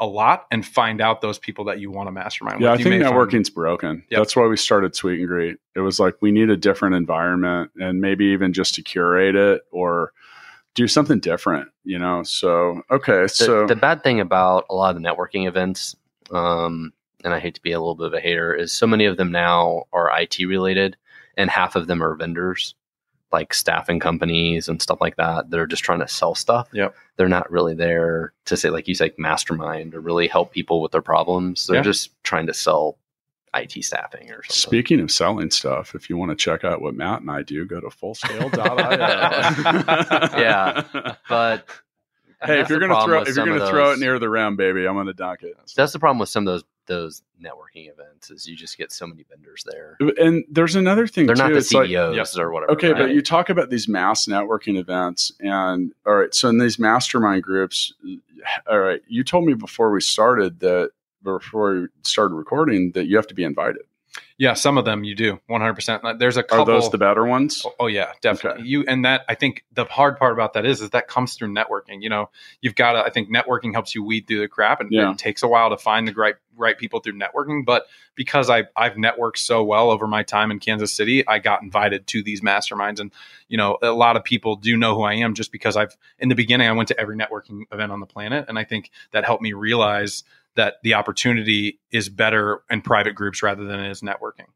a 0.00 0.06
lot 0.06 0.46
and 0.50 0.66
find 0.66 1.00
out 1.00 1.20
those 1.20 1.38
people 1.38 1.64
that 1.66 1.78
you 1.78 1.90
want 1.90 2.08
to 2.08 2.12
mastermind 2.12 2.60
yeah, 2.60 2.70
I. 2.70 2.72
You 2.72 2.84
think 2.84 2.98
may 2.98 3.04
find- 3.04 3.14
networking's 3.14 3.50
broken. 3.50 4.04
Yep. 4.10 4.18
That's 4.18 4.36
why 4.36 4.46
we 4.46 4.56
started 4.56 4.94
Sweet 4.94 5.20
and 5.20 5.28
Greet. 5.28 5.56
It 5.76 5.80
was 5.80 6.00
like 6.00 6.16
we 6.20 6.32
need 6.32 6.50
a 6.50 6.56
different 6.56 6.94
environment, 6.96 7.70
and 7.76 8.00
maybe 8.00 8.26
even 8.26 8.52
just 8.52 8.74
to 8.74 8.82
curate 8.82 9.36
it 9.36 9.62
or 9.70 10.12
do 10.74 10.88
something 10.88 11.20
different. 11.20 11.68
You 11.84 11.98
know. 11.98 12.22
So 12.24 12.82
okay, 12.90 13.22
The, 13.22 13.28
so 13.28 13.66
the 13.66 13.76
bad 13.76 14.02
thing 14.02 14.20
about 14.20 14.66
a 14.68 14.74
lot 14.74 14.94
of 14.94 15.00
the 15.00 15.08
networking 15.08 15.46
events, 15.46 15.94
um, 16.32 16.92
and 17.22 17.32
I 17.32 17.38
hate 17.38 17.54
to 17.54 17.62
be 17.62 17.72
a 17.72 17.78
little 17.78 17.94
bit 17.94 18.08
of 18.08 18.14
a 18.14 18.20
hater, 18.20 18.52
is 18.52 18.72
so 18.72 18.86
many 18.86 19.06
of 19.06 19.16
them 19.16 19.30
now 19.30 19.84
are 19.92 20.10
IT 20.20 20.38
related, 20.40 20.96
and 21.36 21.48
half 21.48 21.76
of 21.76 21.86
them 21.86 22.02
are 22.02 22.16
vendors, 22.16 22.74
like 23.34 23.52
staffing 23.52 24.00
companies 24.00 24.68
and 24.68 24.80
stuff 24.80 24.98
like 25.02 25.16
that. 25.16 25.50
That 25.50 25.60
are 25.60 25.66
just 25.66 25.84
trying 25.84 26.00
to 26.00 26.08
sell 26.08 26.34
stuff. 26.34 26.68
Yep. 26.72 26.94
They're 27.16 27.28
not 27.28 27.50
really 27.50 27.74
there 27.74 28.32
to 28.46 28.56
say, 28.56 28.70
like 28.70 28.88
you 28.88 28.94
say, 28.94 29.12
mastermind 29.18 29.94
or 29.94 30.00
really 30.00 30.28
help 30.28 30.52
people 30.52 30.80
with 30.80 30.92
their 30.92 31.02
problems. 31.02 31.66
They're 31.66 31.76
Yeah. 31.76 31.82
just 31.82 32.10
trying 32.22 32.46
to 32.46 32.54
sell 32.54 32.96
IT 33.56 33.84
staffing 33.84 34.30
or 34.30 34.42
something. 34.42 34.50
Speaking 34.70 35.00
of 35.00 35.10
selling 35.10 35.50
stuff, 35.50 35.94
if 35.94 36.08
you 36.10 36.16
want 36.16 36.30
to 36.30 36.36
check 36.36 36.64
out 36.64 36.80
what 36.82 36.94
Matt 36.94 37.20
and 37.20 37.30
I 37.30 37.42
do, 37.42 37.64
go 37.66 37.80
to 37.80 37.88
fullscale.io. 37.88 40.38
Yeah. 40.40 40.82
but 41.28 41.66
Hey, 42.42 42.60
if 42.60 42.68
you're 42.68 42.80
gonna 42.80 43.02
throw 43.04 43.22
if 43.22 43.36
you're 43.36 43.46
gonna 43.46 43.70
throw 43.70 43.92
it 43.92 43.98
near 44.00 44.18
the 44.18 44.28
rim, 44.28 44.56
baby, 44.56 44.86
I'm 44.86 44.94
gonna 44.96 45.14
dunk 45.14 45.42
it. 45.44 45.54
that's 45.76 45.92
the 45.92 45.98
problem 45.98 46.18
with 46.18 46.28
some 46.28 46.46
of 46.46 46.52
those 46.54 46.64
those 46.86 47.22
networking 47.42 47.90
events 47.90 48.30
is 48.30 48.46
you 48.46 48.56
just 48.56 48.76
get 48.78 48.92
so 48.92 49.06
many 49.06 49.24
vendors 49.28 49.64
there. 49.70 49.96
And 50.18 50.44
there's 50.50 50.76
another 50.76 51.06
thing 51.06 51.26
They're 51.26 51.34
too. 51.36 51.42
not 51.42 51.52
the 51.52 51.58
it's 51.58 51.72
like- 51.72 51.88
CEOs 51.88 52.16
Yep. 52.16 52.26
or 52.44 52.50
whatever. 52.52 52.72
okay, 52.72 52.92
but 52.92 53.10
you 53.10 53.22
talk 53.22 53.48
about 53.50 53.70
these 53.70 53.88
mass 53.88 54.26
networking 54.26 54.78
events, 54.78 55.32
and 55.40 55.92
all 56.06 56.14
right. 56.16 56.34
So 56.34 56.48
in 56.48 56.58
these 56.58 56.78
mastermind 56.78 57.42
groups, 57.42 57.92
uh, 58.06 58.70
all 58.70 58.78
right, 58.80 59.00
you 59.08 59.24
told 59.24 59.44
me 59.46 59.54
before 59.54 59.90
we 59.90 60.00
started 60.00 60.60
that 60.60 60.90
before 61.22 61.74
we 61.80 61.86
started 62.02 62.34
recording 62.34 62.92
that 62.92 63.06
you 63.06 63.16
have 63.16 63.26
to 63.28 63.34
be 63.34 63.44
invited. 63.44 63.82
Yeah, 64.36 64.54
some 64.54 64.78
of 64.78 64.84
them 64.84 65.04
you 65.04 65.14
do 65.14 65.40
100%. 65.48 66.18
There's 66.18 66.36
a 66.36 66.42
couple. 66.42 66.62
Are 66.62 66.80
those 66.80 66.90
the 66.90 66.98
better 66.98 67.24
ones? 67.24 67.62
Oh, 67.64 67.74
oh, 67.80 67.86
yeah, 67.86 68.12
definitely. 68.20 68.66
You 68.66 68.84
and 68.88 69.04
that 69.04 69.24
I 69.28 69.34
think 69.34 69.64
the 69.72 69.84
hard 69.84 70.18
part 70.18 70.32
about 70.32 70.54
that 70.54 70.66
is 70.66 70.80
is 70.80 70.90
that 70.90 71.06
comes 71.06 71.34
through 71.34 71.54
networking. 71.54 72.02
You 72.02 72.08
know, 72.08 72.30
you've 72.60 72.74
got 72.74 72.92
to 72.92 72.98
I 73.04 73.10
think 73.10 73.28
networking 73.28 73.72
helps 73.72 73.94
you 73.94 74.02
weed 74.02 74.26
through 74.26 74.40
the 74.40 74.48
crap 74.48 74.80
and 74.80 74.90
Yeah. 74.90 75.12
it 75.12 75.18
takes 75.18 75.42
a 75.44 75.48
while 75.48 75.70
to 75.70 75.76
find 75.76 76.08
the 76.08 76.12
right 76.14 76.34
right 76.56 76.76
people 76.78 77.00
through 77.00 77.18
networking, 77.18 77.64
but 77.64 77.86
because 78.16 78.50
I 78.50 78.64
I've 78.76 78.94
networked 78.94 79.38
so 79.38 79.62
well 79.62 79.90
over 79.90 80.06
my 80.08 80.22
time 80.24 80.50
in 80.50 80.58
Kansas 80.58 80.92
City, 80.92 81.26
I 81.28 81.38
got 81.38 81.62
invited 81.62 82.06
to 82.08 82.22
these 82.22 82.40
masterminds 82.40 82.98
and 82.98 83.12
you 83.48 83.56
know, 83.56 83.78
a 83.82 83.92
lot 83.92 84.16
of 84.16 84.24
people 84.24 84.56
do 84.56 84.76
know 84.76 84.96
who 84.96 85.02
I 85.02 85.14
am 85.14 85.34
just 85.34 85.52
because 85.52 85.76
I've 85.76 85.96
in 86.18 86.28
the 86.28 86.34
beginning 86.34 86.66
I 86.68 86.72
went 86.72 86.88
to 86.88 86.98
every 87.00 87.16
networking 87.16 87.62
event 87.70 87.92
on 87.92 88.00
the 88.00 88.06
planet 88.06 88.46
and 88.48 88.58
I 88.58 88.64
think 88.64 88.90
that 89.12 89.24
helped 89.24 89.42
me 89.42 89.52
realize 89.52 90.24
that 90.56 90.74
the 90.82 90.94
opportunity 90.94 91.80
is 91.90 92.08
better 92.08 92.62
in 92.70 92.82
private 92.82 93.14
groups 93.14 93.42
rather 93.42 93.64
than 93.64 93.80
it 93.80 93.90
is 93.90 94.02
networking. 94.02 94.46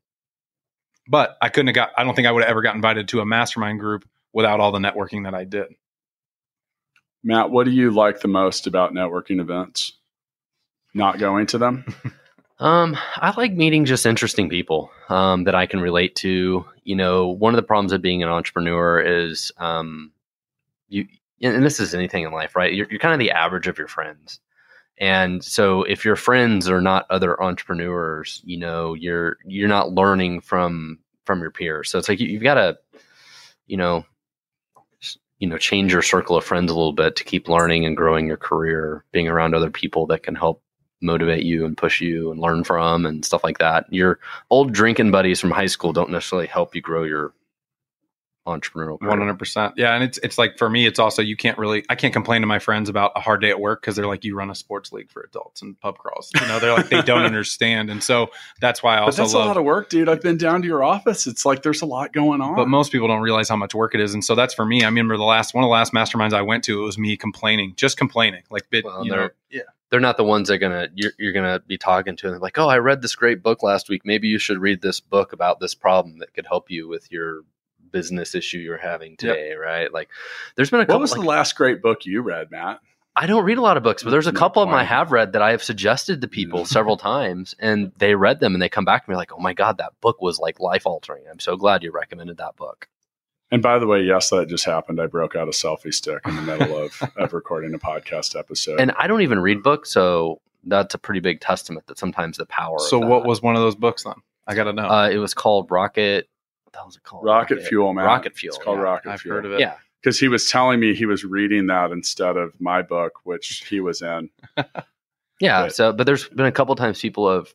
But 1.09 1.37
I 1.41 1.49
couldn't 1.49 1.69
have 1.69 1.75
got, 1.75 1.91
I 1.97 2.05
don't 2.05 2.15
think 2.15 2.29
I 2.29 2.33
would 2.33 2.43
have 2.43 2.51
ever 2.51 2.63
got 2.63 2.75
invited 2.75 3.09
to 3.09 3.21
a 3.21 3.27
mastermind 3.27 3.81
group 3.81 4.07
without 4.33 4.61
all 4.61 4.73
the 4.73 4.79
networking 4.79 5.25
that 5.25 5.35
I 5.35 5.45
did. 5.45 5.69
Matt, 7.25 7.51
what 7.51 7.65
do 7.65 7.71
you 7.71 7.91
like 7.91 8.21
the 8.21 8.29
most 8.29 8.67
about 8.67 8.93
networking 8.93 9.41
events? 9.41 9.93
Not 10.95 11.19
going 11.19 11.47
to 11.49 11.59
them? 11.59 11.85
Um, 12.61 12.97
I 13.17 13.33
like 13.37 13.53
meeting 13.53 13.85
just 13.85 14.05
interesting 14.05 14.49
people 14.49 14.91
um, 15.09 15.45
that 15.45 15.55
I 15.55 15.67
can 15.67 15.81
relate 15.81 16.17
to. 16.17 16.65
You 16.83 16.97
know, 16.97 17.29
one 17.29 17.55
of 17.55 17.57
the 17.57 17.63
problems 17.63 17.93
of 17.93 18.03
being 18.03 18.23
an 18.23 18.29
entrepreneur 18.29 19.01
is 19.01 19.53
um, 19.59 20.11
you, 20.89 21.07
and 21.41 21.65
this 21.65 21.79
is 21.79 21.95
anything 21.95 22.25
in 22.25 22.33
life, 22.33 22.57
right? 22.57 22.73
You're, 22.73 22.89
you're 22.91 22.99
kind 22.99 23.15
of 23.15 23.21
the 23.21 23.31
average 23.31 23.69
of 23.69 23.79
your 23.79 23.87
friends. 23.87 24.41
And 25.01 25.45
so 25.45 25.85
if 25.85 26.05
your 26.05 26.17
friends 26.17 26.69
are 26.69 26.81
not 26.81 27.07
other 27.11 27.41
entrepreneurs, 27.43 28.43
you 28.45 28.59
know, 28.59 28.95
you're 28.95 29.37
you're 29.45 29.69
not 29.69 29.93
learning 29.93 30.41
from 30.41 30.99
from 31.25 31.41
your 31.41 31.51
peers. 31.51 31.91
So 31.91 31.99
it's 31.99 32.09
like 32.09 32.21
you, 32.21 32.27
you've 32.27 32.43
got 32.43 32.55
to, 32.55 32.79
you 33.67 33.77
know, 33.77 34.05
you 35.39 35.47
know, 35.49 35.59
change 35.59 35.93
your 35.93 36.03
circle 36.03 36.37
of 36.37 36.45
friends 36.45 36.71
a 36.71 36.75
little 36.75 36.93
bit 36.93 37.17
to 37.17 37.25
keep 37.25 37.49
learning 37.49 37.87
and 37.87 37.97
growing 37.97 38.27
your 38.27 38.37
career, 38.37 39.05
being 39.13 39.29
around 39.29 39.55
other 39.55 39.71
people 39.71 40.07
that 40.07 40.25
can 40.25 40.35
help 40.35 40.63
motivate 41.01 41.45
you 41.45 41.65
and 41.65 41.77
push 41.77 42.01
you 42.01 42.33
and 42.33 42.41
learn 42.41 42.65
from 42.65 43.07
and 43.07 43.25
stuff 43.25 43.45
like 43.45 43.59
that. 43.59 43.87
Your 43.93 44.19
old 44.51 44.73
drinking 44.73 45.13
buddies 45.13 45.39
from 45.39 45.53
high 45.53 45.67
school 45.67 45.93
don't 45.93 46.11
necessarily 46.11 46.49
help 46.49 46.75
you 46.75 46.81
grow 46.81 47.05
your 47.05 47.33
entrepreneurial 48.49 48.99
career. 48.99 49.11
One 49.11 49.19
hundred 49.19 49.39
percent. 49.39 49.75
Yeah, 49.77 49.95
and 49.95 50.03
it's 50.05 50.19
it's 50.19 50.39
like 50.39 50.59
for 50.59 50.69
me, 50.69 50.87
it's 50.87 50.99
also 50.99 51.23
you 51.23 51.37
can't 51.37 51.57
really 51.59 51.85
I 51.89 51.95
can't 51.95 52.13
complain 52.13 52.41
to 52.43 52.47
my 52.47 52.59
friends 52.59 52.89
about 52.89 53.13
a 53.17 53.21
hard 53.21 53.41
day 53.41 53.51
at 53.51 53.61
work 53.61 53.81
because 53.81 53.97
they're 53.97 54.07
like 54.07 54.25
you 54.25 54.37
run 54.37 54.51
a 54.51 54.55
sports 54.55 54.93
league 54.93 55.11
for 55.11 55.23
adults 55.23 55.63
and 55.63 55.79
pub 55.81 55.99
crawls. 55.99 56.31
You 56.41 56.47
know, 56.49 56.59
they're 56.59 56.73
like 56.73 56.89
they 56.89 57.03
don't 57.03 57.23
understand, 57.25 57.91
and 57.91 58.03
so 58.03 58.31
that's 58.61 58.83
why 58.83 58.97
I 58.97 59.01
But 59.01 59.05
also 59.07 59.23
that's 59.23 59.33
a 59.35 59.39
lot 59.39 59.57
of 59.57 59.65
work, 59.65 59.89
dude. 59.91 60.09
I've 60.09 60.23
been 60.23 60.37
down 60.39 60.63
to 60.63 60.67
your 60.69 60.83
office. 60.83 61.27
It's 61.27 61.45
like 61.47 61.63
there's 61.63 61.83
a 61.83 61.87
lot 61.87 62.13
going 62.13 62.41
on. 62.41 62.57
but 62.57 62.69
most 62.69 62.93
people 62.93 63.09
don't 63.09 63.23
realize 63.23 63.49
how 63.49 63.57
much 63.57 63.75
work 63.75 63.95
it 63.95 64.01
is, 64.01 64.15
and 64.15 64.25
so 64.25 64.35
that's 64.35 64.55
for 64.55 64.65
me. 64.67 64.83
I 64.83 64.87
remember 64.87 65.17
the 65.17 65.23
last 65.25 65.55
one 65.55 65.65
of 65.65 65.69
the 65.69 65.73
last 65.73 65.93
masterminds 65.93 66.33
I 66.33 66.43
went 66.43 66.65
to, 66.65 66.81
it 66.81 66.85
was 66.85 66.99
me 66.99 67.17
complaining, 67.17 67.75
just 67.77 67.97
complaining, 67.97 68.43
like 68.51 68.69
bit, 68.71 68.85
Well, 68.85 69.05
you 69.05 69.11
know, 69.11 69.17
they're- 69.19 69.35
yeah, 69.51 69.63
They're 69.91 70.01
not 70.01 70.19
the 70.19 70.25
ones 70.25 70.49
that 70.49 70.55
are 70.55 70.59
gonna 70.59 70.89
you're, 70.95 71.13
you're 71.19 71.33
gonna 71.33 71.61
be 71.67 71.79
talking 71.79 72.17
to 72.17 72.27
and 72.27 72.35
they're 72.35 72.41
like, 72.41 72.59
oh, 72.59 72.69
I 72.69 72.77
read 72.77 73.01
this 73.01 73.17
great 73.17 73.43
book 73.43 73.63
last 73.63 73.89
week. 73.89 74.03
Maybe 74.05 74.29
you 74.29 74.39
should 74.39 74.59
read 74.59 74.83
this 74.83 75.01
book 75.01 75.33
about 75.33 75.59
this 75.61 75.75
problem 75.75 76.19
that 76.19 76.35
could 76.35 76.45
help 76.47 76.71
you 76.71 76.87
with 76.87 77.11
your 77.11 77.41
business 77.91 78.35
issue 78.35 78.59
you're 78.59 78.77
having 78.77 79.17
today, 79.17 79.53
right? 79.55 79.93
Like, 79.93 80.09
there's 80.57 80.71
been 80.71 80.81
a 80.81 80.83
what 80.83 80.89
couple. 80.89 81.01
was 81.01 81.13
like, 81.13 81.21
the 81.21 81.27
last 81.27 81.57
great 81.57 81.83
book 81.83 82.07
you 82.07 82.23
read, 82.23 82.51
Matt? 82.51 82.81
I 83.17 83.27
don't 83.27 83.45
read 83.45 83.59
a 83.59 83.63
lot 83.63 83.77
of 83.77 83.83
books, 83.83 84.05
but 84.05 84.11
there's 84.11 84.29
a 84.29 84.33
couple 84.33 84.63
of 84.63 84.69
them 84.69 84.79
I 84.79 84.85
have 84.85 85.11
read 85.11 85.33
that 85.33 85.43
I 85.43 85.51
have 85.51 85.63
suggested 85.63 86.21
to 86.21 86.29
people 86.29 86.65
several 86.65 86.97
times, 87.13 87.55
and 87.59 87.91
they 87.99 88.15
read 88.15 88.39
them 88.39 88.55
and 88.55 88.63
they 88.63 88.69
come 88.69 88.85
back 88.85 89.05
to 89.05 89.11
me 89.11 89.17
like, 89.17 89.33
"Oh 89.33 89.41
my 89.41 89.55
god, 89.55 89.79
that 89.79 90.01
book 90.01 90.23
was 90.23 90.39
like 90.39 90.61
life 90.61 90.87
altering. 90.87 91.25
I'm 91.29 91.41
so 91.41 91.57
glad 91.57 91.83
you 91.83 91.91
recommended 91.91 92.37
that 92.37 92.55
book." 92.55 92.89
And 93.51 93.61
by 93.61 93.79
the 93.81 93.87
way, 93.87 94.03
yes, 94.03 94.31
that 94.31 94.49
just 94.49 94.65
happened. 94.65 95.01
I 95.01 95.07
broke 95.07 95.35
out 95.35 95.49
a 95.49 95.53
selfie 95.53 95.93
stick 95.93 96.21
in 96.27 96.37
the 96.37 96.43
middle 96.43 96.77
of, 96.77 97.03
of 97.17 97.33
recording 97.33 97.75
a 97.75 97.79
podcast 97.79 98.39
episode. 98.39 98.79
And 98.79 98.93
I 98.93 99.07
don't 99.07 99.23
even 99.23 99.41
read 99.41 99.65
books, 99.65 99.91
so 99.91 100.41
that's 100.65 100.95
a 100.95 100.99
pretty 100.99 101.21
big 101.21 101.41
testament 101.41 101.87
that 101.87 101.99
sometimes 101.99 102.37
the 102.37 102.47
power. 102.47 102.79
So 102.79 103.03
of 103.03 103.09
what 103.09 103.25
was 103.25 103.43
one 103.43 103.57
of 103.57 103.63
those 103.63 103.75
books 103.75 104.05
then? 104.05 104.15
I 104.47 104.55
got 104.55 104.65
to 104.65 104.73
know. 104.73 104.89
Uh, 104.89 105.09
it 105.09 105.19
was 105.19 105.35
called 105.35 105.71
Rocket. 105.71 106.29
What 106.79 106.83
the 106.83 106.83
hell 106.83 106.87
was 106.87 106.97
it 106.97 107.03
called? 107.03 107.25
Rocket 107.25 107.63
Fuel, 107.67 107.93
man. 107.93 108.05
Rocket 108.05 108.37
Fuel. 108.37 108.55
It's 108.55 108.63
called 108.63 108.79
yeah. 108.79 108.85
Rocket 108.85 109.11
I've 109.11 109.21
Fuel. 109.21 109.37
heard 109.37 109.47
of 109.47 109.53
it. 109.53 109.61
Yeah, 109.61 109.75
Because 110.01 110.19
he 110.19 110.29
was 110.29 110.51
telling 110.51 110.81
me 110.81 110.95
he 110.95 111.07
was 111.07 111.25
reading 111.25 111.67
that 111.67 111.91
instead 111.91 112.37
of 112.37 112.53
my 112.61 112.83
book, 112.83 113.15
which 113.25 113.65
he 113.69 113.81
was 113.81 114.03
in. 114.03 114.31
yeah. 115.41 115.63
Right. 115.63 115.73
So, 115.73 115.93
but 115.93 116.07
there's 116.07 116.29
been 116.29 116.47
a 116.47 116.53
couple 116.53 116.75
times 116.77 117.01
people 117.01 117.33
have 117.33 117.53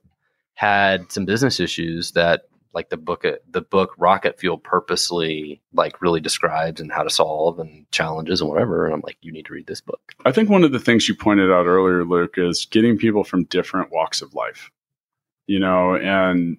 had 0.56 1.12
some 1.12 1.26
business 1.26 1.60
issues 1.60 2.12
that, 2.12 2.44
like 2.74 2.90
the 2.90 2.98
book, 2.98 3.24
the 3.50 3.62
book 3.62 3.94
Rocket 3.98 4.40
Fuel, 4.40 4.58
purposely 4.58 5.62
like 5.74 6.02
really 6.02 6.20
describes 6.20 6.82
and 6.82 6.92
how 6.92 7.04
to 7.04 7.10
solve 7.10 7.60
and 7.60 7.86
challenges 7.92 8.42
and 8.42 8.50
whatever. 8.50 8.86
And 8.86 8.96
I'm 8.96 9.02
like, 9.06 9.18
you 9.22 9.32
need 9.32 9.46
to 9.46 9.54
read 9.54 9.68
this 9.68 9.82
book. 9.82 10.14
I 10.26 10.32
think 10.32 10.50
one 10.50 10.64
of 10.64 10.72
the 10.72 10.80
things 10.80 11.08
you 11.08 11.16
pointed 11.16 11.52
out 11.52 11.68
earlier, 11.68 12.04
Luke, 12.04 12.34
is 12.38 12.66
getting 12.66 12.98
people 12.98 13.24
from 13.24 13.44
different 13.46 13.92
walks 13.92 14.22
of 14.22 14.34
life. 14.34 14.72
You 15.46 15.60
know, 15.60 15.96
and 15.96 16.58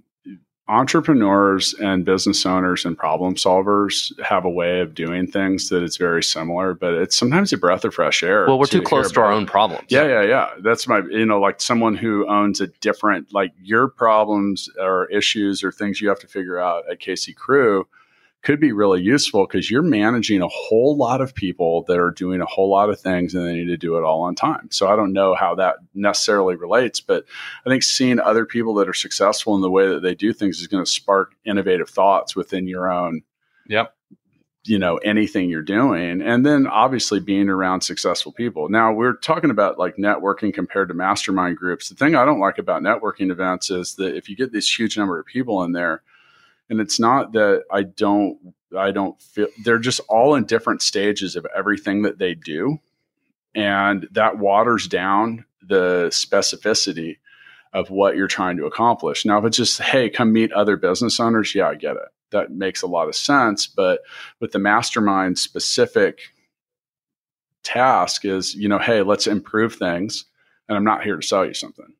entrepreneurs 0.66 1.74
and 1.74 2.04
business 2.04 2.46
owners 2.46 2.84
and 2.86 2.96
problem 2.96 3.34
solvers 3.34 4.18
have 4.24 4.44
a 4.44 4.50
way 4.50 4.80
of 4.80 4.94
doing 4.94 5.26
things 5.26 5.68
that 5.68 5.82
it's 5.82 5.98
very 5.98 6.22
similar, 6.22 6.72
but 6.72 6.94
it's 6.94 7.14
sometimes 7.14 7.52
a 7.52 7.58
breath 7.58 7.84
of 7.84 7.94
fresh 7.94 8.22
air. 8.22 8.46
Well, 8.46 8.58
we're 8.58 8.66
to 8.66 8.78
too 8.78 8.82
close 8.82 9.12
to 9.12 9.20
our 9.20 9.30
own 9.30 9.44
problems. 9.44 9.84
Yeah, 9.88 10.06
yeah, 10.06 10.22
yeah. 10.22 10.50
That's 10.60 10.88
my, 10.88 11.02
you 11.10 11.26
know, 11.26 11.38
like 11.38 11.60
someone 11.60 11.94
who 11.94 12.26
owns 12.28 12.62
a 12.62 12.68
different, 12.80 13.34
like 13.34 13.52
your 13.62 13.88
problems 13.88 14.70
or 14.80 15.06
issues 15.10 15.62
or 15.62 15.70
things 15.70 16.00
you 16.00 16.08
have 16.08 16.20
to 16.20 16.28
figure 16.28 16.58
out 16.58 16.84
at 16.90 16.98
KC 16.98 17.36
Crew 17.36 17.86
could 18.44 18.60
be 18.60 18.72
really 18.72 19.02
useful 19.02 19.46
because 19.46 19.70
you're 19.70 19.82
managing 19.82 20.42
a 20.42 20.48
whole 20.48 20.96
lot 20.96 21.20
of 21.22 21.34
people 21.34 21.82
that 21.84 21.98
are 21.98 22.10
doing 22.10 22.40
a 22.42 22.46
whole 22.46 22.70
lot 22.70 22.90
of 22.90 23.00
things 23.00 23.34
and 23.34 23.46
they 23.46 23.54
need 23.54 23.66
to 23.66 23.76
do 23.76 23.96
it 23.96 24.04
all 24.04 24.20
on 24.20 24.34
time. 24.34 24.68
So 24.70 24.86
I 24.86 24.96
don't 24.96 25.14
know 25.14 25.34
how 25.34 25.54
that 25.56 25.76
necessarily 25.94 26.54
relates, 26.54 27.00
but 27.00 27.24
I 27.66 27.70
think 27.70 27.82
seeing 27.82 28.20
other 28.20 28.44
people 28.44 28.74
that 28.74 28.88
are 28.88 28.94
successful 28.94 29.54
in 29.54 29.62
the 29.62 29.70
way 29.70 29.88
that 29.88 30.02
they 30.02 30.14
do 30.14 30.32
things 30.32 30.60
is 30.60 30.66
going 30.66 30.84
to 30.84 30.90
spark 30.90 31.34
innovative 31.44 31.88
thoughts 31.88 32.36
within 32.36 32.68
your 32.68 32.92
own 32.92 33.22
Yep. 33.66 33.94
you 34.66 34.78
know 34.78 34.98
anything 34.98 35.48
you're 35.48 35.62
doing 35.62 36.20
and 36.20 36.44
then 36.44 36.66
obviously 36.66 37.18
being 37.18 37.48
around 37.48 37.80
successful 37.80 38.30
people 38.30 38.68
now 38.68 38.92
we're 38.92 39.14
talking 39.16 39.48
about 39.48 39.78
like 39.78 39.96
networking 39.96 40.52
compared 40.52 40.88
to 40.88 40.94
mastermind 40.94 41.56
groups 41.56 41.88
the 41.88 41.94
thing 41.94 42.14
i 42.14 42.26
don't 42.26 42.40
like 42.40 42.58
about 42.58 42.82
networking 42.82 43.30
events 43.30 43.70
is 43.70 43.94
that 43.94 44.14
if 44.14 44.28
you 44.28 44.36
get 44.36 44.52
this 44.52 44.78
huge 44.78 44.98
number 44.98 45.18
of 45.18 45.24
people 45.24 45.62
in 45.62 45.72
there 45.72 46.02
and 46.70 46.80
it's 46.80 46.98
not 46.98 47.32
that 47.32 47.64
i 47.70 47.82
don't 47.82 48.38
i 48.76 48.90
don't 48.90 49.20
feel 49.20 49.48
they're 49.64 49.78
just 49.78 50.00
all 50.08 50.34
in 50.34 50.44
different 50.44 50.82
stages 50.82 51.36
of 51.36 51.46
everything 51.56 52.02
that 52.02 52.18
they 52.18 52.34
do. 52.34 52.78
And 53.56 54.08
that 54.10 54.38
waters 54.38 54.88
down 54.88 55.44
the 55.62 56.08
specificity 56.10 57.18
of 57.72 57.88
what 57.88 58.16
you're 58.16 58.26
trying 58.26 58.56
to 58.56 58.66
accomplish. 58.66 59.24
Now 59.24 59.38
if 59.38 59.44
it's 59.44 59.56
just 59.56 59.80
hey 59.80 60.10
come 60.10 60.32
meet 60.32 60.52
other 60.52 60.76
business 60.76 61.20
owners 61.20 61.54
yeah 61.54 61.68
i 61.68 61.74
get 61.74 61.96
it. 61.96 62.08
That 62.30 62.50
makes 62.50 62.82
a 62.82 62.88
lot 62.88 63.08
of 63.08 63.14
sense. 63.14 63.66
But 63.66 64.00
with 64.40 64.52
the 64.52 64.58
mastermind 64.58 65.38
specific 65.38 66.20
task 67.64 68.24
is 68.24 68.54
you 68.54 68.68
know 68.68 68.78
hey 68.78 69.02
let's 69.02 69.26
improve 69.26 69.74
things 69.74 70.26
and 70.68 70.76
i'm 70.76 70.84
not 70.84 71.02
here 71.02 71.16
to 71.16 71.26
sell 71.26 71.46
you 71.46 71.54
something 71.54 71.94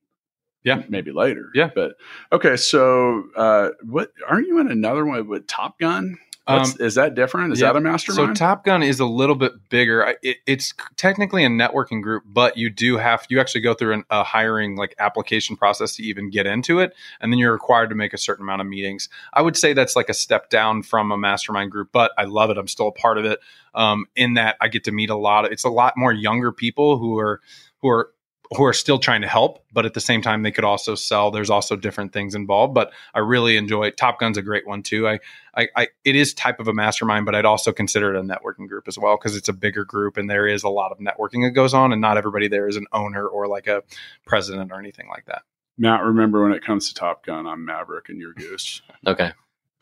Yeah. 0.64 0.82
maybe 0.88 1.12
later 1.12 1.50
Yeah. 1.54 1.70
but 1.74 1.96
okay 2.32 2.56
so 2.56 3.24
uh 3.36 3.70
what 3.84 4.12
aren't 4.28 4.48
you 4.48 4.58
in 4.60 4.70
another 4.70 5.04
one 5.04 5.28
with 5.28 5.46
top 5.46 5.78
gun 5.78 6.18
What's, 6.46 6.78
is 6.78 6.96
that 6.96 7.14
different 7.14 7.54
is 7.54 7.62
Um, 7.62 7.66
yeah. 7.68 7.72
that 7.72 7.78
a 7.78 7.80
mastermind? 7.80 8.36
So 8.36 8.44
Top 8.44 8.64
Gun 8.66 8.82
is 8.82 9.00
a 9.00 9.06
little 9.06 9.34
bit 9.34 9.52
bigger. 9.70 10.14
It, 10.22 10.36
it's 10.44 10.74
technically 10.96 11.42
a 11.42 11.48
networking 11.48 12.02
group, 12.02 12.22
but 12.26 12.58
you 12.58 12.68
do 12.68 12.98
have 12.98 13.24
you 13.30 13.40
actually 13.40 13.62
go 13.62 13.72
through 13.72 13.94
an, 13.94 14.04
a 14.10 14.22
hiring 14.22 14.76
like 14.76 14.94
application 14.98 15.56
process 15.56 15.96
to 15.96 16.02
even 16.02 16.28
get 16.28 16.46
into 16.46 16.80
it, 16.80 16.92
and 17.22 17.32
then 17.32 17.38
you're 17.38 17.50
required 17.54 17.88
to 17.88 17.94
make 17.94 18.12
a 18.12 18.18
certain 18.18 18.42
amount 18.42 18.60
of 18.60 18.66
meetings. 18.66 19.08
I 19.32 19.40
would 19.40 19.56
say 19.56 19.72
that's 19.72 19.96
like 19.96 20.10
a 20.10 20.14
step 20.14 20.50
down 20.50 20.82
from 20.82 21.10
a 21.12 21.16
mastermind 21.16 21.70
group, 21.70 21.88
but 21.92 22.12
I 22.18 22.24
love 22.24 22.50
it. 22.50 22.58
I'm 22.58 22.68
still 22.68 22.88
a 22.88 22.92
part 22.92 23.16
of 23.16 23.24
it. 23.24 23.40
Um, 23.74 24.04
in 24.14 24.34
that 24.34 24.56
I 24.60 24.68
get 24.68 24.84
to 24.84 24.92
meet 24.92 25.08
a 25.08 25.16
lot 25.16 25.46
of 25.46 25.50
it's 25.50 25.64
a 25.64 25.70
lot 25.70 25.94
more 25.96 26.12
younger 26.12 26.52
people 26.52 26.98
who 26.98 27.18
are 27.18 27.40
who 27.80 27.88
are 27.88 28.10
who 28.56 28.64
are 28.64 28.72
still 28.72 28.98
trying 28.98 29.22
to 29.22 29.28
help, 29.28 29.64
but 29.72 29.84
at 29.86 29.94
the 29.94 30.00
same 30.00 30.22
time 30.22 30.42
they 30.42 30.50
could 30.50 30.64
also 30.64 30.94
sell. 30.94 31.30
There's 31.30 31.50
also 31.50 31.76
different 31.76 32.12
things 32.12 32.34
involved, 32.34 32.74
but 32.74 32.92
I 33.14 33.20
really 33.20 33.56
enjoy 33.56 33.84
it. 33.84 33.96
Top 33.96 34.18
Gun's 34.20 34.36
a 34.36 34.42
great 34.42 34.66
one 34.66 34.82
too. 34.82 35.08
I 35.08 35.18
I, 35.56 35.68
I 35.76 35.88
it 36.04 36.16
is 36.16 36.34
type 36.34 36.60
of 36.60 36.68
a 36.68 36.74
mastermind, 36.74 37.26
but 37.26 37.34
I'd 37.34 37.44
also 37.44 37.72
consider 37.72 38.14
it 38.14 38.18
a 38.18 38.22
networking 38.22 38.68
group 38.68 38.88
as 38.88 38.98
well 38.98 39.16
because 39.16 39.36
it's 39.36 39.48
a 39.48 39.52
bigger 39.52 39.84
group 39.84 40.16
and 40.16 40.28
there 40.28 40.46
is 40.46 40.62
a 40.62 40.68
lot 40.68 40.92
of 40.92 40.98
networking 40.98 41.44
that 41.46 41.50
goes 41.50 41.74
on, 41.74 41.92
and 41.92 42.00
not 42.00 42.16
everybody 42.16 42.48
there 42.48 42.68
is 42.68 42.76
an 42.76 42.86
owner 42.92 43.26
or 43.26 43.46
like 43.46 43.66
a 43.66 43.82
president 44.26 44.72
or 44.72 44.78
anything 44.78 45.08
like 45.08 45.24
that. 45.26 45.42
matt 45.78 46.02
remember 46.02 46.42
when 46.42 46.52
it 46.52 46.62
comes 46.64 46.88
to 46.88 46.94
top 46.94 47.24
gun 47.24 47.46
i'm 47.46 47.64
maverick 47.64 48.08
and 48.08 48.20
you're 48.20 48.32
goose 48.34 48.80
Okay, 49.06 49.32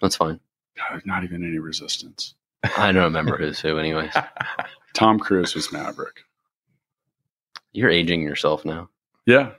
that's 0.00 0.16
fine. 0.16 0.40
God, 0.76 1.02
not 1.04 1.24
even 1.24 1.44
any 1.44 1.58
resistance 1.58 2.34
I 2.76 2.92
don't 2.92 3.04
remember 3.04 3.36
who's 3.36 3.60
who, 3.60 3.78
anyways. 3.78 4.12
tom 4.94 5.18
cruise 5.18 5.54
was 5.54 5.72
maverick 5.72 6.22
You're 7.72 7.90
aging 7.90 8.22
yourself 8.22 8.64
now. 8.64 8.88
yeah 9.26 9.52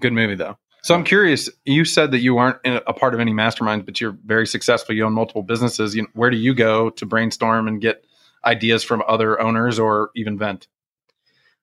Good 0.00 0.12
movie 0.12 0.34
though. 0.34 0.58
So 0.82 0.96
I'm 0.96 1.04
curious. 1.04 1.48
You 1.64 1.84
said 1.84 2.10
that 2.10 2.18
you 2.18 2.38
aren't 2.38 2.58
a 2.64 2.92
part 2.92 3.14
of 3.14 3.20
any 3.20 3.32
masterminds, 3.32 3.84
but 3.84 4.00
you're 4.00 4.18
very 4.24 4.48
successful. 4.48 4.96
You 4.96 5.06
own 5.06 5.12
multiple 5.12 5.44
businesses. 5.44 5.94
You, 5.94 6.08
where 6.14 6.28
do 6.28 6.36
you 6.36 6.54
go 6.54 6.90
to 6.90 7.06
brainstorm 7.06 7.68
and 7.68 7.80
get 7.80 8.04
ideas 8.44 8.82
from 8.82 9.04
other 9.06 9.40
owners 9.40 9.78
or 9.78 10.10
even 10.16 10.36
vent? 10.36 10.66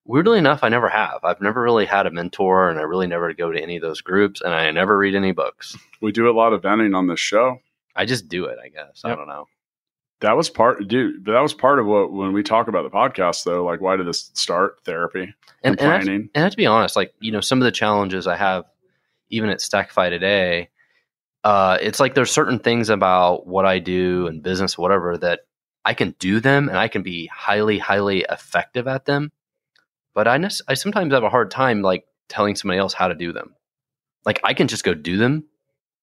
Weirdly 0.06 0.38
enough, 0.38 0.64
I 0.64 0.70
never 0.70 0.88
have. 0.88 1.20
I've 1.22 1.42
never 1.42 1.62
really 1.62 1.84
had 1.84 2.06
a 2.06 2.10
mentor, 2.10 2.70
and 2.70 2.80
I 2.80 2.82
really 2.82 3.06
never 3.06 3.34
go 3.34 3.52
to 3.52 3.60
any 3.60 3.76
of 3.76 3.82
those 3.82 4.00
groups, 4.00 4.40
and 4.40 4.54
I 4.54 4.70
never 4.70 4.96
read 4.96 5.14
any 5.14 5.32
books. 5.32 5.76
We 6.00 6.12
do 6.12 6.30
a 6.30 6.32
lot 6.32 6.54
of 6.54 6.62
venting 6.62 6.94
on 6.94 7.06
this 7.06 7.20
show. 7.20 7.60
I 7.94 8.06
just 8.06 8.26
do 8.26 8.46
it. 8.46 8.58
I 8.64 8.68
guess 8.68 9.02
I 9.04 9.14
don't 9.14 9.28
know. 9.28 9.48
That 10.20 10.36
was 10.36 10.50
part, 10.50 10.86
dude. 10.86 11.24
But 11.24 11.32
that 11.32 11.40
was 11.40 11.54
part 11.54 11.78
of 11.78 11.86
what 11.86 12.12
when 12.12 12.32
we 12.32 12.42
talk 12.42 12.68
about 12.68 12.82
the 12.82 12.90
podcast, 12.90 13.44
though. 13.44 13.64
Like, 13.64 13.80
why 13.80 13.96
did 13.96 14.06
this 14.06 14.30
start? 14.34 14.80
Therapy, 14.84 15.34
And 15.64 15.80
and 15.80 15.90
I, 15.90 15.98
have, 15.98 16.08
and 16.08 16.30
I 16.34 16.40
have 16.40 16.50
to 16.50 16.56
be 16.56 16.66
honest, 16.66 16.96
like 16.96 17.14
you 17.20 17.32
know, 17.32 17.40
some 17.40 17.60
of 17.60 17.64
the 17.64 17.72
challenges 17.72 18.26
I 18.26 18.36
have, 18.36 18.64
even 19.30 19.48
at 19.48 19.58
Stackify 19.58 20.10
today, 20.10 20.68
uh, 21.42 21.78
it's 21.80 22.00
like 22.00 22.14
there's 22.14 22.30
certain 22.30 22.58
things 22.58 22.90
about 22.90 23.46
what 23.46 23.64
I 23.64 23.78
do 23.78 24.26
and 24.26 24.42
business, 24.42 24.76
whatever, 24.76 25.16
that 25.18 25.40
I 25.84 25.94
can 25.94 26.14
do 26.18 26.40
them 26.40 26.68
and 26.68 26.76
I 26.76 26.88
can 26.88 27.02
be 27.02 27.26
highly, 27.26 27.78
highly 27.78 28.26
effective 28.28 28.86
at 28.86 29.06
them. 29.06 29.32
But 30.14 30.28
I, 30.28 30.38
I 30.68 30.74
sometimes 30.74 31.14
have 31.14 31.24
a 31.24 31.30
hard 31.30 31.50
time 31.50 31.80
like 31.80 32.04
telling 32.28 32.56
somebody 32.56 32.78
else 32.78 32.92
how 32.92 33.08
to 33.08 33.14
do 33.14 33.32
them. 33.32 33.54
Like 34.26 34.40
I 34.44 34.52
can 34.52 34.68
just 34.68 34.84
go 34.84 34.92
do 34.92 35.16
them, 35.16 35.44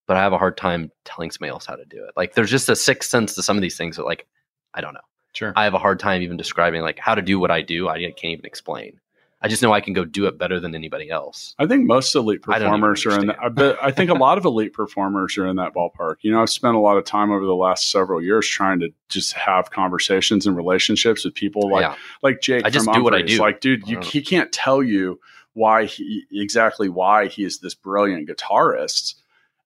but 0.08 0.18
I 0.18 0.22
have 0.22 0.34
a 0.34 0.38
hard 0.38 0.58
time 0.58 0.92
telling 1.06 1.32
somebody 1.32 1.52
else 1.52 1.66
how 1.66 1.76
to 1.76 1.86
do 1.86 2.04
it. 2.06 2.12
Like 2.16 2.34
there's 2.34 2.50
just 2.50 2.70
a 2.70 2.76
sixth 2.76 3.10
sense 3.10 3.36
to 3.36 3.44
some 3.44 3.58
of 3.58 3.62
these 3.62 3.78
things 3.78 3.98
that 3.98 4.06
like 4.06 4.26
I 4.74 4.82
don't 4.82 4.94
know. 4.94 5.02
Sure. 5.34 5.54
I 5.56 5.66
have 5.66 5.76
a 5.76 5.80
hard 5.80 6.00
time 6.00 6.22
even 6.24 6.38
describing 6.38 6.82
like 6.82 6.98
how 6.98 7.14
to 7.14 7.22
do 7.22 7.40
what 7.40 7.52
I 7.52 7.62
do. 7.62 7.88
I 7.88 8.00
can't 8.00 8.32
even 8.34 8.46
explain. 8.46 9.00
I 9.40 9.50
just 9.50 9.62
know 9.62 9.72
I 9.72 9.82
can 9.82 9.94
go 9.94 10.04
do 10.04 10.26
it 10.26 10.40
better 10.40 10.60
than 10.60 10.74
anybody 10.74 11.12
else. 11.12 11.54
I 11.60 11.68
think 11.68 11.86
most 11.86 12.16
elite 12.16 12.42
I 12.48 12.58
don't 12.58 12.70
even 12.70 12.82
performers 12.82 13.06
are 13.06 13.20
in 13.20 13.28
that. 13.28 13.80
I, 13.82 13.88
I 13.88 13.92
think 13.92 14.10
a 14.10 14.16
lot 14.16 14.40
of 14.40 14.46
elite 14.46 14.74
performers 14.74 15.38
are 15.38 15.46
in 15.46 15.58
that 15.58 15.76
ballpark. 15.76 16.16
You 16.22 16.32
know, 16.32 16.42
I've 16.42 16.50
spent 16.50 16.76
a 16.76 16.80
lot 16.80 16.98
of 16.98 17.06
time 17.06 17.32
over 17.32 17.46
the 17.46 17.56
last 17.56 17.92
several 17.92 18.20
years 18.22 18.48
trying 18.48 18.80
to 18.80 18.90
just 19.10 19.34
have 19.34 19.70
conversations 19.70 20.48
and 20.48 20.58
relationships 20.58 21.24
with 21.24 21.36
people 21.36 21.70
like 21.70 21.84
yeah. 21.84 21.96
like 22.24 22.42
Jake. 22.42 22.66
I 22.66 22.72
just 22.72 22.86
from 22.86 22.96
do 22.96 23.04
what 23.04 23.14
I 23.14 23.22
do. 23.22 23.38
Like, 23.38 23.62
dude, 23.62 23.88
you, 23.88 24.00
he 24.00 24.24
can't 24.24 24.52
tell 24.52 24.82
you 24.82 25.20
why 25.54 25.86
he 25.86 26.26
exactly 26.32 26.90
why 26.90 27.28
he 27.28 27.44
is 27.44 27.60
this 27.60 27.76
brilliant 27.76 28.28
guitarist. 28.28 29.16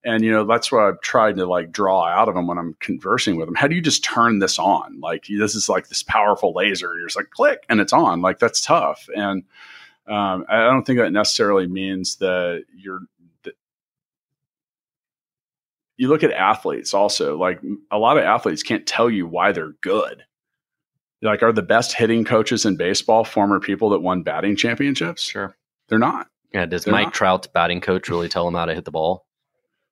And 0.04 0.24
you 0.24 0.32
know 0.32 0.46
that's 0.46 0.72
what 0.72 0.84
I've 0.84 1.02
tried 1.02 1.36
to 1.38 1.46
like 1.46 1.72
draw 1.72 2.06
out 2.06 2.28
of 2.28 2.34
them 2.34 2.48
when 2.48 2.58
I'm 2.58 2.76
conversing 2.80 3.36
with 3.36 3.48
them. 3.48 3.56
How 3.56 3.68
do 3.68 3.76
you 3.76 3.82
just 3.82 4.04
turn 4.04 4.40
this 4.40 4.58
on? 4.58 5.00
Like 5.00 5.26
this 5.28 5.54
is 5.54 5.70
like 5.70 5.90
this 5.90 6.02
powerful 6.04 6.54
laser. 6.54 6.98
You're 6.98 7.08
just 7.08 7.18
like 7.18 7.30
click 7.30 7.66
and 7.70 7.80
it's 7.80 7.94
on. 7.94 8.22
Like 8.22 8.40
that's 8.40 8.62
tough. 8.62 9.08
And 9.16 9.44
um, 10.08 10.46
I 10.50 10.62
don't 10.62 10.84
think 10.86 11.00
that 11.00 11.12
necessarily 11.12 11.68
means 11.68 12.16
that 12.18 12.66
you're. 12.76 13.02
You 15.98 16.08
look 16.08 16.24
at 16.24 16.32
athletes 16.32 16.96
also. 16.96 17.38
Like 17.38 17.62
a 17.92 18.00
lot 18.00 18.18
of 18.18 18.24
athletes 18.24 18.64
can't 18.64 18.88
tell 18.88 19.08
you 19.08 19.28
why 19.28 19.52
they're 19.52 19.76
good. 19.82 20.24
Like, 21.22 21.44
are 21.44 21.54
the 21.54 21.62
best 21.62 21.94
hitting 21.94 22.26
coaches 22.26 22.66
in 22.66 22.76
baseball 22.76 23.24
former 23.24 23.60
people 23.60 23.92
that 23.92 24.00
won 24.00 24.24
batting 24.24 24.56
championships? 24.56 25.22
Sure. 25.22 25.56
They're 25.88 26.00
not. 26.00 26.28
Yeah. 26.54 26.66
Does 26.66 26.86
They're 26.86 26.94
Mike 26.94 27.08
not. 27.08 27.14
Trout's 27.14 27.48
batting 27.48 27.82
coach 27.82 28.10
really 28.10 28.28
tell 28.28 28.48
him 28.48 28.56
how 28.56 28.66
to 28.66 28.74
hit 28.74 28.86
the 28.86 28.92
ball? 28.92 29.28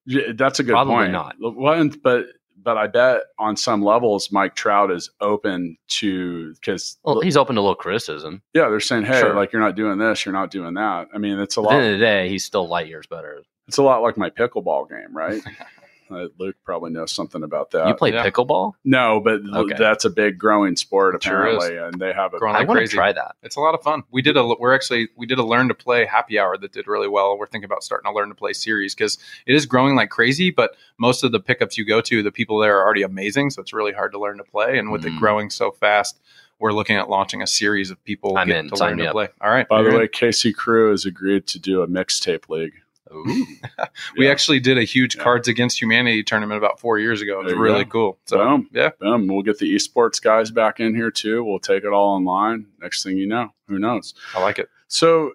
Yeah, 0.05 0.31
That's 0.35 0.59
a 0.59 0.63
good 0.63 0.71
Probably 0.73 0.95
point. 0.95 1.11
not. 1.11 1.35
Well, 1.39 1.89
but 2.03 2.25
but 2.61 2.77
I 2.77 2.87
bet 2.87 3.21
on 3.39 3.55
some 3.55 3.81
levels, 3.81 4.33
Mike 4.33 4.53
Trout 4.53 4.91
is 4.91 5.09
open 5.21 5.77
to 5.87 6.53
because 6.55 6.97
Well, 7.03 7.21
he's 7.21 7.37
open 7.37 7.55
to 7.55 7.61
a 7.61 7.63
little 7.63 7.75
criticism. 7.75 8.41
yeah, 8.53 8.67
they're 8.69 8.81
saying, 8.81 9.05
hey, 9.05 9.21
Sure. 9.21 9.33
like 9.33 9.53
you're 9.53 9.61
not 9.61 9.75
doing 9.75 9.97
this, 9.97 10.25
you're 10.25 10.33
not 10.33 10.51
doing 10.51 10.73
that. 10.73 11.07
I 11.13 11.17
mean, 11.19 11.39
it's 11.39 11.55
a 11.55 11.61
At 11.61 11.63
lot. 11.63 11.69
the 11.71 11.75
end 11.77 11.85
of 11.93 11.99
the 11.99 12.05
day, 12.05 12.27
he's 12.29 12.43
still 12.43 12.67
light 12.67 12.87
years 12.87 13.07
better. 13.07 13.43
It's 13.69 13.77
a 13.77 13.83
lot 13.83 14.01
like 14.01 14.17
my 14.17 14.29
pickleball 14.29 14.89
game, 14.89 15.15
right? 15.15 15.41
uh, 16.09 16.27
Luke 16.37 16.55
probably 16.63 16.91
knows 16.91 17.11
something 17.11 17.43
about 17.43 17.71
that. 17.71 17.87
you 17.87 17.93
play 17.93 18.11
yeah. 18.13 18.23
pickleball? 18.27 18.73
no, 18.83 19.19
but 19.19 19.41
Okay. 19.53 19.75
that's 19.77 20.05
a 20.05 20.09
big 20.09 20.37
growing 20.37 20.75
sport 20.75 21.15
It 21.15 21.23
sure 21.23 21.41
apparently, 21.43 21.77
and 21.77 21.99
they 21.99 22.13
have 22.13 22.33
a 22.33 22.39
Growing 22.39 22.55
I 22.55 22.63
want 22.63 22.79
to 22.79 22.87
try 22.87 23.11
that. 23.13 23.35
It's 23.43 23.55
a 23.55 23.59
lot 23.59 23.75
of 23.75 23.81
fun. 23.83 24.03
We 24.11 24.21
did 24.21 24.37
a 24.37 24.45
we're 24.45 24.73
actually 24.73 25.09
we 25.15 25.25
did 25.25 25.37
a 25.39 25.43
learn 25.43 25.67
to 25.67 25.73
play 25.75 26.05
happy 26.05 26.39
hour 26.39 26.57
that 26.57 26.71
did 26.71 26.87
really 26.87 27.07
well. 27.07 27.37
We're 27.37 27.47
thinking 27.47 27.65
about 27.65 27.83
starting 27.83 28.09
a 28.09 28.13
learn 28.13 28.29
to 28.29 28.35
play 28.35 28.53
series 28.53 28.95
because 28.95 29.17
it 29.45 29.55
is 29.55 29.65
growing 29.65 29.95
like 29.95 30.09
crazy. 30.09 30.51
But 30.51 30.75
most 30.97 31.23
of 31.23 31.31
the 31.31 31.39
pickups 31.39 31.77
you 31.77 31.85
go 31.85 32.01
to, 32.01 32.23
the 32.23 32.31
people 32.31 32.57
there 32.59 32.77
are 32.79 32.83
already 32.83 33.03
amazing, 33.03 33.51
so 33.51 33.61
it's 33.61 33.73
really 33.73 33.93
hard 33.93 34.11
to 34.13 34.19
learn 34.19 34.37
to 34.37 34.43
play. 34.43 34.77
And 34.79 34.91
with 34.91 35.05
it 35.05 35.11
Mm. 35.13 35.19
growing 35.19 35.49
so 35.49 35.71
fast, 35.71 36.19
we're 36.59 36.73
looking 36.73 36.95
at 36.97 37.09
launching 37.09 37.41
a 37.41 37.47
series 37.47 37.89
of 37.89 38.03
people 38.03 38.37
I'm 38.37 38.47
getting 38.47 38.65
in. 38.65 38.69
to 38.71 38.77
Sign 38.77 38.89
learn 38.89 38.97
to 38.99 39.05
up. 39.07 39.11
play. 39.13 39.27
All 39.41 39.49
right. 39.49 39.67
By 39.67 39.77
the 39.77 39.89
Very 39.89 39.95
way, 39.99 40.07
good. 40.07 40.13
KC 40.13 40.53
Crew 40.53 40.91
has 40.91 41.05
agreed 41.05 41.47
to 41.47 41.59
do 41.59 41.81
a 41.81 41.87
mixtape 41.87 42.49
league. 42.49 42.73
Ooh. 43.11 43.23
we 44.17 44.25
Yeah. 44.25 44.31
actually 44.31 44.59
did 44.59 44.77
a 44.77 44.83
huge 44.83 45.15
Yeah. 45.15 45.23
Cards 45.23 45.47
Against 45.47 45.81
Humanity 45.81 46.23
tournament 46.23 46.57
about 46.57 46.79
four 46.79 46.99
years 46.99 47.21
ago. 47.21 47.41
It 47.41 47.45
was 47.45 47.53
really 47.53 47.85
go. 47.85 47.89
cool. 47.89 48.19
So 48.25 48.37
Boom. 48.37 48.69
yeah, 48.71 48.89
Boom. 48.99 49.27
We'll 49.27 49.41
get 49.41 49.59
the 49.59 49.73
esports 49.75 50.21
guys 50.21 50.51
back 50.51 50.79
in 50.79 50.95
here 50.95 51.11
too. 51.11 51.43
We'll 51.43 51.59
take 51.59 51.83
it 51.83 51.91
all 51.93 52.15
online. 52.15 52.67
Next 52.81 53.03
thing 53.03 53.17
you 53.17 53.27
know, 53.27 53.49
who 53.67 53.79
knows? 53.79 54.13
I 54.35 54.41
like 54.41 54.59
it. 54.59 54.69
So, 54.87 55.33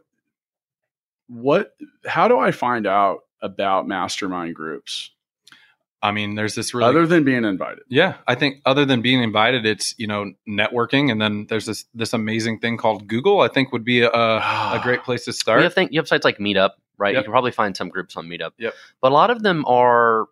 what? 1.29 1.75
How 2.07 2.29
do 2.29 2.39
I 2.39 2.51
find 2.51 2.87
out 2.87 3.21
about 3.41 3.87
mastermind 3.87 4.55
groups 4.55 5.11
I 6.05 6.11
mean, 6.11 6.35
there's 6.35 6.55
this 6.55 6.75
really 6.75 6.87
other 6.87 7.07
than 7.07 7.25
being 7.25 7.47
invited? 7.47 7.83
Yeah, 7.89 8.17
I 8.29 8.35
think 8.35 8.57
other 8.67 8.85
than 8.85 9.01
being 9.01 9.23
invited, 9.23 9.65
it's 9.65 9.95
you 9.97 10.07
know 10.07 10.35
networking, 10.47 11.11
and 11.11 11.19
then 11.19 11.47
there's 11.49 11.65
this 11.65 11.87
this 11.95 12.13
amazing 12.13 12.59
thing 12.59 12.77
called 12.77 13.09
Google. 13.09 13.41
I 13.41 13.49
think 13.49 13.73
would 13.73 13.87
be 13.87 14.03
a, 14.03 14.09
a 14.09 14.13
ah. 14.13 14.81
great 14.83 15.03
place 15.03 15.25
to 15.25 15.31
You 15.31 15.33
start. 15.33 15.63
have, 15.63 15.73
think, 15.73 15.93
you 15.93 15.99
have 15.99 16.07
sites 16.07 16.27
like 16.27 16.37
Meetup, 16.37 16.73
right? 16.99 17.15
Yep. 17.15 17.21
You 17.21 17.25
can 17.25 17.33
probably 17.33 17.53
find 17.53 17.77
some 17.77 17.89
groups 17.89 18.17
on 18.17 18.27
Meetup. 18.29 18.53
Yep. 18.59 18.75
But 19.01 19.13
a 19.13 19.15
lot 19.15 19.31
of 19.31 19.43
them 19.43 19.65
are, 19.67 20.27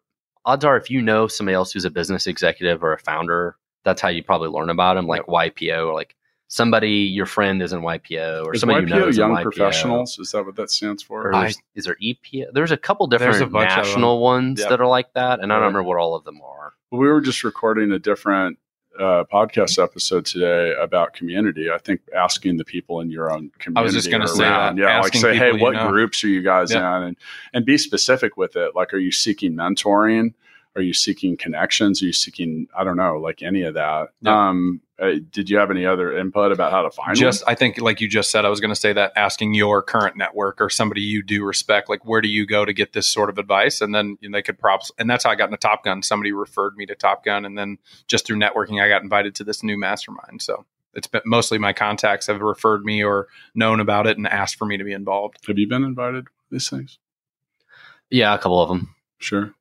odds 0.44 0.64
are, 0.64 0.76
if 0.76 0.90
you 0.90 1.00
know 1.02 1.26
somebody 1.28 1.54
else 1.54 1.72
who's 1.72 1.84
a 1.84 1.90
business 1.90 2.26
executive 2.26 2.82
or 2.82 2.92
a 2.92 2.98
founder, 2.98 3.56
that's 3.84 4.00
how 4.00 4.08
you 4.08 4.22
probably 4.22 4.48
learn 4.48 4.70
about 4.70 4.94
them, 4.94 5.06
like 5.06 5.26
YPO 5.26 5.88
or 5.88 5.94
like 5.94 6.14
somebody, 6.48 6.90
your 6.90 7.26
friend 7.26 7.62
is 7.62 7.72
in 7.72 7.80
YPO 7.80 8.44
or 8.44 8.54
Is 8.54 8.60
somebody 8.60 8.84
YPO 8.86 8.88
you 8.90 8.94
know 9.00 9.08
is 9.08 9.16
Young 9.16 9.30
YPO. 9.32 9.42
Professionals? 9.42 10.18
Is 10.18 10.30
that 10.32 10.44
what 10.44 10.54
that 10.56 10.70
stands 10.70 11.02
for? 11.02 11.28
Or 11.28 11.34
I- 11.34 11.52
is, 11.74 11.84
there 11.84 11.96
EPO? 12.02 12.52
There's 12.52 12.70
a 12.72 12.76
couple 12.76 13.06
different 13.06 13.40
a 13.40 13.46
bunch 13.46 13.70
of 13.70 13.76
them. 13.76 13.84
national 13.84 14.20
ones 14.20 14.60
Yep. 14.60 14.68
that 14.68 14.80
are 14.80 14.86
like 14.86 15.12
that, 15.14 15.40
and 15.40 15.50
I 15.52 15.56
don't 15.56 15.62
Right. 15.62 15.66
remember 15.68 15.82
what 15.88 15.98
all 15.98 16.14
of 16.14 16.24
them 16.24 16.40
are. 16.42 16.74
we 16.90 17.08
were 17.08 17.22
just 17.22 17.42
recording 17.42 17.90
a 17.92 17.98
different 17.98 18.58
uh, 18.98 19.24
podcast 19.32 19.82
episode 19.82 20.24
today 20.26 20.74
about 20.80 21.12
community. 21.14 21.70
I 21.70 21.78
think 21.78 22.00
asking 22.14 22.56
the 22.58 22.64
people 22.64 23.00
in 23.00 23.10
your 23.10 23.32
own 23.32 23.50
community. 23.58 23.80
I 23.80 23.82
was 23.82 23.94
just 23.94 24.10
gonna 24.10 24.28
say 24.28 24.44
around. 24.44 24.76
that. 24.78 24.82
Yeah, 24.82 25.00
like 25.00 25.14
say, 25.14 25.36
hey, 25.36 25.52
you 25.54 25.58
what 25.62 25.74
know. 25.74 25.88
groups 25.88 26.22
are 26.24 26.28
you 26.28 26.42
guys 26.42 26.72
Yeah. 26.72 26.96
in, 26.98 27.02
and 27.04 27.16
and 27.54 27.64
be 27.64 27.78
specific 27.78 28.36
with 28.36 28.56
it. 28.56 28.74
Like, 28.74 28.92
are 28.92 28.98
you 28.98 29.12
seeking 29.12 29.54
mentoring? 29.54 30.34
Are 30.76 30.82
you 30.82 30.92
seeking 30.94 31.36
connections? 31.36 32.02
Are 32.02 32.06
you 32.06 32.12
seeking 32.12 32.66
I 32.76 32.84
don't 32.84 32.96
know, 32.96 33.18
like 33.18 33.42
any 33.42 33.62
of 33.62 33.74
that? 33.74 34.08
Yeah. 34.22 34.48
Um, 34.48 34.80
uh, 35.02 35.14
did 35.32 35.50
you 35.50 35.58
have 35.58 35.70
any 35.70 35.84
other 35.84 36.16
input 36.16 36.52
about 36.52 36.70
how 36.70 36.82
to 36.82 36.90
find 36.90 37.16
just 37.16 37.44
one? 37.44 37.52
I 37.52 37.56
think 37.56 37.80
like 37.80 38.00
you 38.00 38.08
just 38.08 38.30
said, 38.30 38.44
I 38.44 38.48
was 38.48 38.60
going 38.60 38.70
to 38.70 38.80
say 38.80 38.92
that 38.92 39.12
asking 39.16 39.54
your 39.54 39.82
current 39.82 40.16
network 40.16 40.60
or 40.60 40.70
somebody 40.70 41.00
you 41.00 41.22
do 41.22 41.44
respect, 41.44 41.88
like 41.88 42.04
where 42.06 42.20
do 42.20 42.28
you 42.28 42.46
go 42.46 42.64
to 42.64 42.72
get 42.72 42.92
this 42.92 43.08
sort 43.08 43.28
of 43.28 43.38
advice, 43.38 43.80
and 43.80 43.92
then 43.92 44.16
you 44.20 44.28
know, 44.28 44.38
they 44.38 44.42
could 44.42 44.58
props, 44.58 44.92
and 44.98 45.10
that's 45.10 45.24
how 45.24 45.30
I 45.30 45.34
got 45.34 45.46
into 45.46 45.56
Top 45.56 45.84
Gun. 45.84 46.02
Somebody 46.02 46.30
referred 46.30 46.76
me 46.76 46.86
to 46.86 46.94
Top 46.94 47.24
Gun, 47.24 47.44
and 47.44 47.58
then 47.58 47.78
just 48.06 48.26
through 48.26 48.38
networking, 48.38 48.82
I 48.82 48.88
got 48.88 49.02
invited 49.02 49.34
to 49.36 49.44
this 49.44 49.64
new 49.64 49.76
mastermind. 49.76 50.40
So 50.40 50.64
it's 50.94 51.08
been 51.08 51.22
mostly 51.24 51.58
my 51.58 51.72
contacts 51.72 52.28
have 52.28 52.40
referred 52.40 52.84
me 52.84 53.02
or 53.02 53.26
known 53.54 53.80
about 53.80 54.06
it 54.06 54.16
and 54.16 54.26
asked 54.28 54.56
for 54.56 54.66
me 54.66 54.76
to 54.76 54.84
be 54.84 54.92
involved. 54.92 55.38
Have 55.48 55.58
you 55.58 55.66
been 55.66 55.84
invited 55.84 56.26
to 56.26 56.30
these 56.50 56.70
things? 56.70 56.98
Yeah, 58.08 58.34
a 58.34 58.38
couple 58.38 58.60
of 58.60 58.68
them, 58.68 58.94
Sure. 59.18 59.54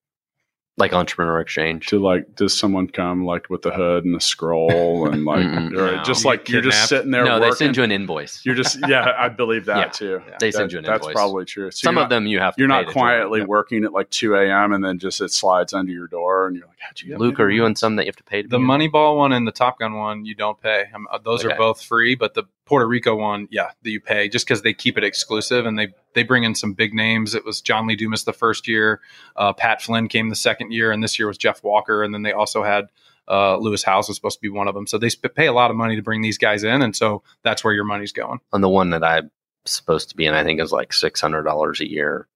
Like 0.77 0.93
Entrepreneur 0.93 1.39
Exchange. 1.41 1.87
To 1.87 1.99
like, 1.99 2.35
does 2.35 2.57
someone 2.57 2.87
come 2.87 3.25
like 3.25 3.49
with 3.49 3.61
the 3.61 3.71
hood 3.71 4.05
and 4.05 4.15
the 4.15 4.21
scroll 4.21 5.07
and 5.11 5.25
like, 5.25 5.45
Mm-mm, 5.45 5.71
or 5.77 5.97
no. 5.97 6.03
just 6.03 6.23
like 6.25 6.47
you're 6.49 6.61
just 6.61 6.87
sitting 6.87 7.11
there? 7.11 7.25
no, 7.25 7.35
working? 7.39 7.49
they 7.49 7.55
send 7.55 7.77
you 7.77 7.83
an 7.83 7.91
invoice. 7.91 8.43
You're 8.45 8.55
just 8.55 8.79
yeah, 8.87 9.13
I 9.17 9.29
believe 9.29 9.65
that 9.65 9.77
Yeah. 9.77 9.85
too. 9.89 10.21
Yeah. 10.27 10.37
They 10.39 10.47
That- 10.49 10.53
send 10.57 10.71
you 10.71 10.79
an 10.79 10.85
That's 10.85 11.01
invoice. 11.05 11.13
probably 11.13 11.45
true. 11.45 11.71
So 11.71 11.85
Some 11.85 11.97
of 11.97 12.03
not- 12.03 12.09
them 12.09 12.25
you 12.25 12.39
have. 12.39 12.55
To 12.55 12.61
You're 12.61 12.69
pay 12.69 12.73
not 12.75 12.79
to 12.79 12.85
join. 12.85 12.93
quietly 12.93 13.39
Yeah. 13.41 13.45
working 13.47 13.83
at 13.83 13.91
like 13.91 14.09
2 14.09 14.35
a.m. 14.35 14.71
and 14.73 14.83
then 14.83 14.97
just 14.97 15.19
it 15.21 15.31
slides 15.31 15.73
under 15.73 15.91
your 15.91 16.07
door 16.07 16.47
and 16.47 16.55
you're 16.55 16.65
you 17.03 17.17
Luke, 17.17 17.39
are 17.39 17.49
you 17.49 17.65
in 17.65 17.75
some 17.75 17.95
that 17.95 18.03
you 18.03 18.09
have 18.09 18.15
to 18.17 18.23
pay 18.23 18.41
to 18.41 18.47
The? 18.47 18.57
Moneyball 18.57 19.17
one 19.17 19.31
and 19.31 19.47
the 19.47 19.51
Top 19.51 19.79
Gun 19.79 19.93
one, 19.95 20.25
you 20.25 20.35
don't 20.35 20.59
pay. 20.61 20.85
Um, 20.93 21.07
uh, 21.11 21.17
those 21.17 21.43
Okay. 21.45 21.53
are 21.53 21.57
both 21.57 21.81
free, 21.83 22.15
but 22.15 22.33
the 22.33 22.43
Puerto 22.65 22.87
Rico 22.87 23.15
one, 23.15 23.47
yeah, 23.51 23.71
that 23.83 23.89
you 23.89 23.99
pay 24.01 24.27
just 24.29 24.45
because 24.45 24.61
they 24.61 24.73
keep 24.73 24.97
it 24.97 25.03
exclusive 25.03 25.65
and 25.65 25.77
they 25.77 25.93
they 26.13 26.23
bring 26.23 26.43
in 26.43 26.55
some 26.55 26.73
big 26.73 26.93
names. 26.93 27.35
It 27.35 27.45
was 27.45 27.61
John 27.61 27.87
Lee 27.87 27.95
Dumas 27.95 28.23
the 28.23 28.33
first 28.33 28.67
year, 28.67 28.99
uh, 29.35 29.53
Pat 29.53 29.81
Flynn 29.81 30.07
came 30.07 30.29
the 30.29 30.35
second 30.35 30.71
year, 30.71 30.91
and 30.91 31.03
this 31.03 31.17
year 31.19 31.27
was 31.27 31.37
Jeff 31.37 31.63
Walker, 31.63 32.03
and 32.03 32.13
then 32.13 32.23
they 32.23 32.31
also 32.33 32.63
had 32.63 32.87
uh, 33.29 33.55
Lewis 33.57 33.83
Howes 33.83 34.07
was 34.07 34.17
supposed 34.17 34.37
to 34.39 34.41
be 34.41 34.49
one 34.49 34.67
of 34.67 34.73
them. 34.75 34.87
So 34.87 34.97
they 34.97 35.09
sp- 35.13 35.31
pay 35.35 35.45
a 35.47 35.53
lot 35.53 35.69
of 35.71 35.77
money 35.77 35.95
to 35.95 36.01
bring 36.01 36.21
these 36.21 36.37
guys 36.37 36.63
in, 36.63 36.81
and 36.81 36.95
so 36.95 37.23
that's 37.43 37.63
where 37.63 37.73
your 37.73 37.85
money's 37.85 38.11
going. 38.11 38.39
on 38.51 38.61
the 38.61 38.69
one 38.69 38.89
that 38.89 39.03
I'm 39.03 39.29
supposed 39.65 40.09
to 40.09 40.15
be 40.15 40.25
in, 40.25 40.33
I 40.33 40.43
think 40.43 40.59
is 40.59 40.71
like 40.71 40.91
six 40.91 41.21
hundred 41.21 41.43
dollars 41.43 41.79
a 41.79 41.89
year, 41.89 42.27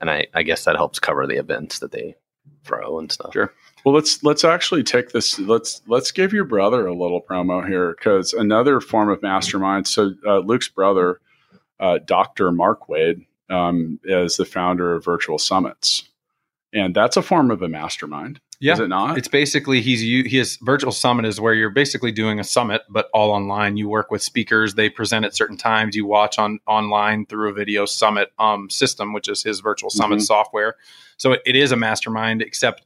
and 0.00 0.08
I, 0.08 0.28
I 0.32 0.42
guess 0.44 0.64
that 0.64 0.76
helps 0.76 0.98
cover 1.00 1.26
the 1.26 1.36
events 1.38 1.80
that 1.80 1.90
they 1.92 2.14
throw 2.64 2.98
and 2.98 3.10
stuff. 3.10 3.32
Sure. 3.32 3.52
Well, 3.84 3.94
let's 3.94 4.22
let's 4.22 4.44
actually 4.44 4.82
take 4.82 5.10
this. 5.10 5.38
Let's 5.38 5.82
let's 5.86 6.12
give 6.12 6.32
your 6.32 6.44
brother 6.44 6.86
a 6.86 6.94
little 6.94 7.22
promo 7.22 7.66
here 7.66 7.94
because 7.98 8.32
another 8.32 8.80
form 8.80 9.08
of 9.08 9.22
mastermind. 9.22 9.86
So 9.88 10.12
uh, 10.26 10.38
Luke's 10.40 10.68
brother, 10.68 11.20
uh, 11.78 11.98
Doctor 12.04 12.52
Mark 12.52 12.88
Wade, 12.88 13.24
um, 13.48 13.98
as 14.08 14.36
the 14.36 14.44
founder 14.44 14.94
of 14.94 15.04
Virtual 15.04 15.38
Summits, 15.38 16.08
and 16.72 16.94
that's 16.94 17.16
a 17.16 17.22
form 17.22 17.50
of 17.50 17.62
a 17.62 17.68
mastermind. 17.68 18.40
Yeah. 18.62 18.74
Is 18.74 18.80
it 18.80 18.88
not? 18.88 19.16
It's 19.16 19.28
basically 19.28 19.80
he's 19.80 20.04
you 20.04 20.24
his 20.24 20.58
virtual 20.60 20.92
summit 20.92 21.24
is 21.24 21.40
where 21.40 21.54
you're 21.54 21.70
basically 21.70 22.12
doing 22.12 22.38
a 22.38 22.44
summit, 22.44 22.82
but 22.90 23.08
all 23.14 23.30
online. 23.30 23.78
You 23.78 23.88
work 23.88 24.10
with 24.10 24.22
speakers, 24.22 24.74
they 24.74 24.90
present 24.90 25.24
at 25.24 25.34
certain 25.34 25.56
times. 25.56 25.96
You 25.96 26.04
watch 26.04 26.38
on 26.38 26.58
online 26.66 27.24
through 27.24 27.48
a 27.48 27.52
video 27.54 27.86
summit 27.86 28.30
um, 28.38 28.68
system, 28.68 29.14
which 29.14 29.28
is 29.28 29.42
his 29.42 29.60
virtual 29.60 29.88
summit 29.88 30.18
Mhm. 30.18 30.24
software. 30.26 30.76
So 31.16 31.32
it, 31.32 31.40
it 31.46 31.56
is 31.56 31.72
a 31.72 31.76
mastermind, 31.76 32.42
except 32.42 32.84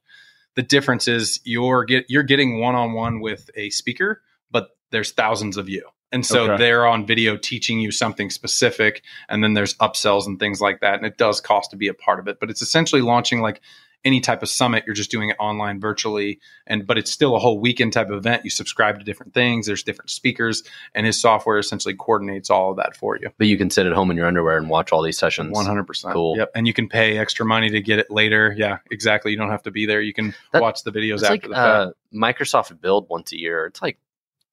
the 0.57 0.63
difference 0.63 1.09
is 1.09 1.41
you're 1.45 1.85
get 1.85 2.07
you're 2.09 2.23
getting 2.23 2.61
one 2.61 2.75
on 2.75 2.93
one 2.93 3.21
with 3.21 3.51
a 3.57 3.71
speaker, 3.71 4.23
but 4.51 4.71
there's 4.91 5.13
thousands 5.13 5.57
of 5.57 5.69
you. 5.69 5.87
And 6.13 6.25
so 6.25 6.45
Okay. 6.45 6.57
they're 6.59 6.87
on 6.87 7.07
video 7.07 7.37
teaching 7.37 7.81
you 7.81 7.91
something 7.91 8.31
specific, 8.31 9.03
and 9.29 9.43
then 9.43 9.55
there's 9.55 9.75
upsells 9.79 10.27
and 10.27 10.39
things 10.39 10.61
like 10.61 10.81
that. 10.81 10.95
And 10.95 11.05
it 11.05 11.19
does 11.19 11.41
cost 11.41 11.73
to 11.73 11.77
be 11.77 11.89
a 11.89 11.95
part 11.95 12.21
of 12.21 12.29
it, 12.29 12.39
but 12.39 12.51
it's 12.51 12.63
essentially 12.63 13.03
launching 13.03 13.41
like 13.41 13.61
any 14.05 14.21
type 14.21 14.43
of 14.43 14.49
summit. 14.49 14.85
You're 14.87 14.95
just 14.95 15.11
doing 15.11 15.31
it 15.31 15.37
online 15.39 15.81
virtually, 15.81 16.41
and 16.67 16.87
but 16.87 16.99
it's 16.99 17.11
still 17.11 17.35
a 17.37 17.39
whole 17.39 17.59
weekend 17.59 17.93
type 17.93 18.11
of 18.11 18.17
event. 18.17 18.45
You 18.45 18.51
subscribe 18.51 18.99
to 18.99 19.05
different 19.05 19.33
things. 19.35 19.67
There's 19.67 19.83
different 19.83 20.11
speakers, 20.11 20.63
and 20.95 21.07
his 21.07 21.21
software 21.21 21.59
essentially 21.59 21.95
coordinates 21.95 22.51
all 22.51 22.71
of 22.71 22.77
that 22.77 22.97
for 22.97 23.17
you. 23.17 23.31
But 23.39 23.47
you 23.47 23.57
can 23.57 23.71
sit 23.71 23.87
at 23.87 23.93
home 23.93 24.11
in 24.11 24.17
your 24.17 24.27
underwear 24.27 24.57
and 24.59 24.69
watch 24.69 24.93
all 24.93 25.03
these 25.03 25.19
sessions. 25.19 25.53
One 25.53 25.67
hundred 25.67 25.85
percent. 25.87 26.15
Cool. 26.15 26.37
Yep. 26.37 26.51
And 26.55 26.67
you 26.67 26.73
can 26.75 26.89
pay 26.89 27.19
extra 27.19 27.47
money 27.47 27.71
to 27.71 27.81
get 27.81 27.99
it 27.99 28.11
later. 28.11 28.55
Yeah, 28.57 28.79
exactly. 28.91 29.31
You 29.33 29.39
don't 29.39 29.51
have 29.51 29.63
to 29.65 29.71
be 29.71 29.87
there. 29.87 30.01
You 30.01 30.13
can 30.13 30.35
That- 30.53 30.63
watch 30.63 30.83
the 30.83 30.93
videos 30.93 31.15
It's 31.15 31.23
after 31.25 31.33
like 31.35 31.43
the 31.43 31.49
fact. 31.55 31.59
uh, 31.59 31.91
Microsoft 32.15 32.81
Build 32.81 33.09
once 33.09 33.33
a 33.33 33.39
year. 33.39 33.67
It's 33.67 33.81
like 33.83 33.99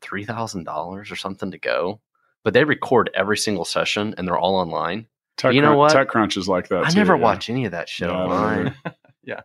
three 0.01 0.25
thousand 0.25 0.63
dollars 0.63 1.11
or 1.11 1.15
something 1.15 1.51
to 1.51 1.57
go, 1.57 1.99
but 2.43 2.53
they 2.53 2.63
record 2.63 3.09
every 3.13 3.37
single 3.37 3.65
session 3.65 4.15
and 4.17 4.27
they're 4.27 4.37
all 4.37 4.55
online. 4.55 5.07
Tech 5.37 5.53
you 5.53 5.61
know 5.61 5.77
what? 5.77 5.95
TechCrunch 5.95 6.37
is 6.37 6.47
like 6.47 6.67
that. 6.69 6.85
I 6.85 6.89
too, 6.89 6.97
never 6.97 7.15
yeah. 7.15 7.21
watch 7.21 7.49
any 7.49 7.65
of 7.65 7.71
that 7.71 7.87
shit 7.89 8.09
Yeah, 8.09 8.15
online. 8.15 8.75
either. 9.27 9.43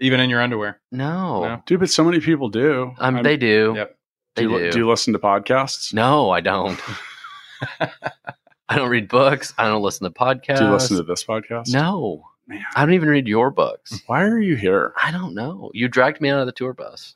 Even 0.00 0.20
in 0.20 0.30
your 0.30 0.40
underwear. 0.40 0.80
No, 0.92 1.42
No. 1.42 1.62
dude. 1.66 1.80
But 1.80 1.90
so 1.90 2.04
many 2.04 2.20
people 2.20 2.48
do. 2.48 2.94
um, 2.98 3.16
I'm- 3.16 3.22
they 3.24 3.36
do. 3.36 3.72
Yep. 3.76 3.98
They 4.36 4.42
do, 4.42 4.48
do. 4.58 4.64
you, 4.66 4.70
do 4.72 4.78
you 4.78 4.88
listen 4.88 5.12
to 5.14 5.18
podcasts? 5.18 5.92
No, 5.92 6.30
I 6.30 6.40
don't. 6.40 6.78
I 8.68 8.76
don't 8.76 8.90
read 8.90 9.08
books. 9.08 9.54
I 9.58 9.66
don't 9.66 9.82
listen 9.82 10.04
to 10.04 10.10
podcasts. 10.10 10.58
Do 10.58 10.64
you 10.66 10.70
listen 10.70 10.96
to 10.98 11.02
this 11.02 11.24
podcast? 11.24 11.72
No, 11.72 12.22
Man, 12.46 12.62
I 12.76 12.84
don't 12.84 12.94
even 12.94 13.08
read 13.08 13.26
your 13.26 13.50
books. 13.50 14.00
why 14.06 14.22
are 14.22 14.38
you 14.38 14.54
here? 14.56 14.92
I 15.02 15.10
don't 15.10 15.34
know. 15.34 15.70
You 15.74 15.88
dragged 15.88 16.20
me 16.20 16.28
out 16.28 16.40
of 16.40 16.46
the 16.46 16.52
tour 16.52 16.74
bus. 16.74 17.14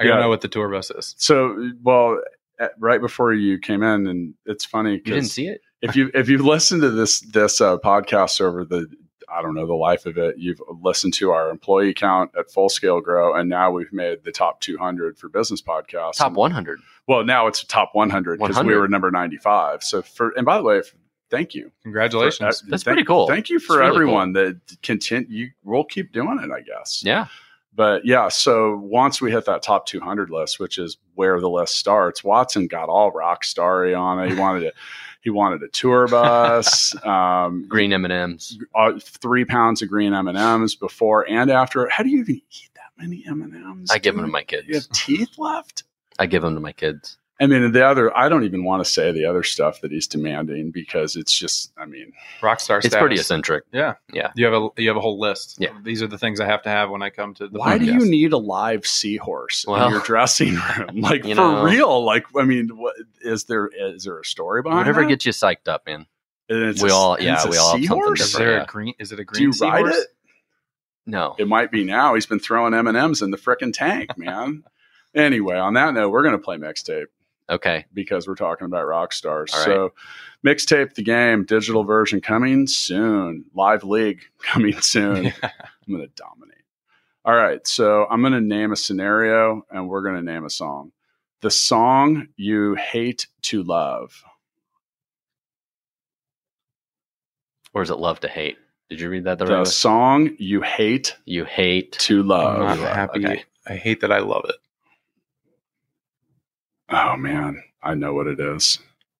I 0.00 0.04
don't 0.04 0.14
Yeah. 0.16 0.20
know 0.22 0.28
what 0.28 0.40
the 0.40 0.48
tour 0.48 0.68
bus 0.68 0.90
is. 0.90 1.14
So, 1.18 1.70
well, 1.82 2.20
at, 2.58 2.72
right 2.78 3.00
before 3.00 3.32
you 3.34 3.58
came 3.58 3.82
in, 3.82 4.06
and 4.06 4.34
it's 4.46 4.64
funny 4.64 4.92
You 4.94 5.00
didn't 5.00 5.24
see 5.24 5.48
it. 5.48 5.60
if 5.82 5.94
you 5.96 6.10
if 6.14 6.28
you've 6.28 6.44
listened 6.44 6.82
to 6.82 6.90
this 6.90 7.20
this 7.20 7.60
uh, 7.60 7.76
podcast 7.78 8.40
over 8.40 8.64
the 8.64 8.86
I 9.32 9.42
don't 9.42 9.54
know 9.54 9.66
the 9.66 9.74
life 9.74 10.06
of 10.06 10.18
it, 10.18 10.36
you've 10.38 10.60
listened 10.82 11.14
to 11.14 11.30
our 11.30 11.50
employee 11.50 11.94
count 11.94 12.30
at 12.38 12.50
Full 12.50 12.68
Scale 12.68 13.00
Grow, 13.00 13.34
and 13.34 13.48
now 13.48 13.70
we've 13.70 13.92
made 13.92 14.24
the 14.24 14.32
top 14.32 14.60
200 14.60 15.18
for 15.18 15.28
business 15.28 15.62
podcasts. 15.62 16.14
Top 16.16 16.28
And- 16.28 16.36
one 16.36 16.50
hundred. 16.50 16.80
Well, 17.08 17.24
now 17.24 17.46
it's 17.46 17.64
top 17.64 17.90
100 17.94 18.38
because 18.38 18.62
we 18.62 18.76
were 18.76 18.86
number 18.88 19.10
95. 19.10 19.82
So 19.82 20.02
for 20.02 20.30
and 20.36 20.44
by 20.46 20.56
the 20.58 20.62
way, 20.62 20.82
thank 21.30 21.54
you. 21.54 21.72
Congratulations. 21.82 22.38
For- 22.38 22.44
uh, 22.44 22.70
That's 22.70 22.82
thank- 22.84 22.94
pretty 22.94 23.04
cool. 23.04 23.26
Thank 23.26 23.50
you 23.50 23.58
for 23.58 23.78
really 23.78 23.88
everyone 23.88 24.32
that 24.34 24.60
content. 24.82 25.28
You, 25.30 25.50
we'll 25.64 25.84
keep 25.84 26.12
doing 26.12 26.38
it, 26.42 26.50
I 26.52 26.60
guess. 26.60 27.02
Yeah. 27.04 27.26
But 27.74 28.04
yeah, 28.04 28.28
so 28.28 28.76
once 28.76 29.22
we 29.22 29.30
hit 29.32 29.46
that 29.46 29.62
top 29.62 29.86
200 29.86 30.28
list, 30.28 30.60
which 30.60 30.76
is 30.76 30.98
where 31.14 31.40
the 31.40 31.48
list 31.48 31.76
starts, 31.78 32.22
Watson 32.22 32.66
got 32.66 32.90
all 32.90 33.10
rock 33.10 33.44
starry 33.44 33.94
on 33.94 34.22
it. 34.22 34.30
He 34.30 34.38
wanted 34.38 34.64
it. 34.64 34.74
He 35.22 35.30
wanted 35.30 35.62
a 35.62 35.68
tour 35.68 36.08
bus, 36.08 36.94
um, 37.04 37.66
Green 37.68 37.92
M 37.92 38.04
and 38.04 38.12
M's. 38.12 38.58
uh, 38.74 38.98
three 39.00 39.44
pounds 39.44 39.80
of 39.80 39.88
green 39.88 40.12
M 40.12 40.28
and 40.28 40.36
M's 40.36 40.74
before 40.74 41.28
and 41.28 41.50
after. 41.50 41.88
How 41.88 42.02
do 42.02 42.10
you 42.10 42.20
even 42.20 42.34
eat 42.36 42.70
that 42.74 42.90
many 42.98 43.24
M 43.26 43.40
and 43.40 43.54
M's? 43.54 43.90
I 43.90 43.98
give 43.98 44.16
them 44.16 44.24
to 44.24 44.30
my 44.30 44.42
kids. 44.42 44.66
You 44.68 44.74
have 44.74 44.88
teeth 44.90 45.38
left. 45.38 45.84
I 46.18 46.26
give 46.26 46.42
them 46.42 46.54
to 46.54 46.60
my 46.60 46.72
kids. 46.72 47.18
I 47.40 47.46
mean, 47.46 47.72
the 47.72 47.84
other. 47.84 48.16
I 48.16 48.28
don't 48.28 48.44
even 48.44 48.62
want 48.62 48.84
to 48.84 48.90
say 48.90 49.10
the 49.10 49.24
other 49.24 49.42
stuff 49.42 49.80
that 49.80 49.90
he's 49.90 50.06
demanding 50.06 50.70
because 50.70 51.16
it's 51.16 51.32
just. 51.36 51.72
I 51.76 51.86
mean, 51.86 52.12
Rockstar 52.40 52.76
It's 52.78 52.86
status. 52.88 52.94
pretty 52.98 53.14
eccentric. 53.16 53.64
Yeah. 53.72 53.94
Yeah. 54.12 54.30
You 54.36 54.44
have 54.44 54.54
a 54.54 54.68
you 54.80 54.86
have 54.88 54.96
a 54.96 55.00
whole 55.00 55.18
list. 55.18 55.56
Yeah. 55.58 55.70
These 55.82 56.02
are 56.02 56.06
the 56.06 56.18
things 56.18 56.38
I 56.40 56.46
have 56.46 56.62
to 56.62 56.68
have 56.68 56.90
when 56.90 57.02
I 57.02 57.10
come 57.10 57.34
to 57.34 57.48
the 57.48 57.58
why 57.58 57.78
do 57.78 57.86
you 57.86 57.98
need 58.08 58.32
a 58.32 58.38
live 58.38 58.86
seahorse 58.86 59.64
Well, 59.66 59.84
in 59.86 59.92
your 59.92 60.00
dressing 60.04 60.54
room? 60.54 61.00
Like 61.00 61.22
for 61.22 61.34
know. 61.34 61.64
real? 61.64 62.04
Like 62.04 62.26
I 62.38 62.44
mean, 62.44 62.68
what 62.76 62.94
is 63.22 63.44
there? 63.44 63.68
Is 63.76 64.04
there 64.04 64.20
a 64.20 64.24
story 64.24 64.62
behind 64.62 64.80
it? 64.80 64.82
Whatever 64.82 65.02
that? 65.02 65.08
gets 65.08 65.26
you 65.26 65.32
psyched 65.32 65.66
up, 65.66 65.84
man. 65.86 66.06
And 66.48 66.62
it's 66.64 66.82
we 66.82 66.90
a- 66.90 66.94
all- 66.94 67.14
and 67.14 67.24
yeah, 67.24 67.34
it's 67.36 67.44
a 67.46 67.48
we 67.48 67.56
all 67.56 67.72
have 67.76 67.84
something 67.84 67.88
seahorse? 67.88 68.20
Is 68.20 68.32
different. 68.32 68.46
there 68.46 68.56
yeah. 68.58 68.62
a 68.62 68.66
green 68.66 68.94
is 69.00 69.10
it 69.10 69.18
a 69.18 69.24
green? 69.24 69.50
Do 69.50 69.58
green 69.58 69.70
you 69.72 69.72
ride 69.72 69.78
seahorse? 69.90 69.96
it? 70.04 70.08
No. 71.06 71.34
It 71.38 71.48
might 71.48 71.72
be 71.72 71.82
now. 71.82 72.14
He's 72.14 72.26
been 72.26 72.38
throwing 72.38 72.74
M 72.74 72.86
and 72.86 72.96
M's 72.96 73.22
in 73.22 73.32
the 73.32 73.36
frickin' 73.36 73.72
tank, 73.72 74.16
man. 74.16 74.62
anyway, 75.14 75.56
on 75.56 75.74
that 75.74 75.94
note, 75.94 76.10
we're 76.10 76.22
gonna 76.22 76.38
play 76.38 76.58
mixtape 76.58 77.06
Okay. 77.52 77.84
because 77.94 78.26
we're 78.26 78.34
talking 78.34 78.64
about 78.64 78.86
rock 78.86 79.12
stars. 79.12 79.52
All 79.54 79.60
right. 79.60 79.64
So, 79.66 79.92
mixtape 80.44 80.94
the 80.94 81.02
game, 81.02 81.44
digital 81.44 81.84
version 81.84 82.20
coming 82.20 82.66
soon. 82.66 83.44
Live 83.54 83.84
league 83.84 84.22
coming 84.42 84.80
soon. 84.80 85.24
Yeah. 85.24 85.32
I'm 85.42 85.94
going 85.94 86.00
to 86.08 86.12
dominate. 86.16 86.56
All 87.24 87.34
right. 87.36 87.64
So 87.66 88.04
I'm 88.10 88.20
going 88.20 88.32
to 88.32 88.40
name 88.40 88.72
a 88.72 88.76
scenario 88.76 89.64
and 89.70 89.88
we're 89.88 90.02
going 90.02 90.16
to 90.16 90.22
name 90.22 90.44
a 90.44 90.50
song. 90.50 90.90
The 91.40 91.50
song 91.50 92.28
you 92.36 92.74
hate 92.74 93.28
to 93.42 93.62
love. 93.62 94.24
Or 97.74 97.82
is 97.82 97.90
it 97.90 97.98
love 97.98 98.20
to 98.20 98.28
hate? 98.28 98.58
Did 98.90 99.00
you 99.00 99.08
read 99.08 99.24
that 99.24 99.38
the 99.38 99.44
The 99.46 99.52
right 99.52 99.58
way? 99.60 99.64
song 99.64 100.36
you 100.38 100.60
hate 100.62 101.16
You 101.24 101.44
hate. 101.44 101.92
to 102.00 102.20
I'm 102.20 102.28
love. 102.28 102.58
not 102.60 102.78
happy. 102.78 103.24
okay. 103.26 103.44
I 103.66 103.76
hate 103.76 104.00
that 104.00 104.12
I 104.12 104.18
love 104.18 104.44
it. 104.48 104.56
Oh 106.92 107.16
man, 107.16 107.62
I 107.82 107.94
know 107.94 108.12
what 108.14 108.26
it 108.26 108.38
is. 108.40 108.78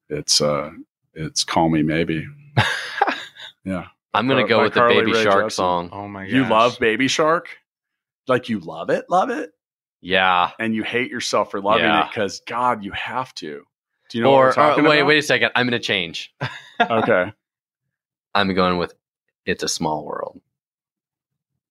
It's 0.09 0.41
uh 0.41 0.71
it's 1.15 1.45
Call 1.45 1.69
Me 1.71 1.83
Maybe. 1.83 2.27
yeah. 3.65 3.87
I'm 4.15 4.29
gonna 4.29 4.43
By- 4.43 4.49
go 4.49 4.57
by 4.59 4.63
with 4.65 4.75
the 4.75 4.81
Baby 4.89 5.13
Rae 5.13 5.23
Shark 5.23 5.47
Jepsen. 5.47 5.53
song. 5.53 5.91
Oh 5.93 6.07
my 6.09 6.25
god. 6.27 6.33
You 6.33 6.45
love 6.45 6.79
Baby 6.79 7.09
Shark? 7.09 7.49
Like 8.29 8.49
you 8.49 8.61
love 8.61 8.91
it, 8.91 9.07
love 9.09 9.31
it, 9.31 9.51
Yeah. 10.01 10.51
and 10.61 10.75
you 10.75 10.83
hate 10.85 11.11
yourself 11.11 11.51
for 11.51 11.61
loving 11.61 11.85
Yeah. 11.85 12.05
it 12.05 12.11
because 12.11 12.41
God, 12.47 12.85
you 12.85 12.93
have 12.93 13.35
to. 13.37 13.63
Do 14.11 14.19
you 14.19 14.25
know 14.25 14.31
or 14.33 14.47
what 14.49 14.59
or- 14.59 14.83
wait, 14.83 14.99
about? 14.99 15.07
wait 15.09 15.19
a 15.19 15.23
second. 15.23 15.51
I'm 15.57 15.67
gonna 15.67 15.79
change. 15.81 16.33
Okay. 16.81 17.33
I'm 18.35 18.55
going 18.55 18.79
with 18.79 18.95
"It's 19.47 19.63
a 19.63 19.69
Small 19.69 20.05
World." 20.05 20.41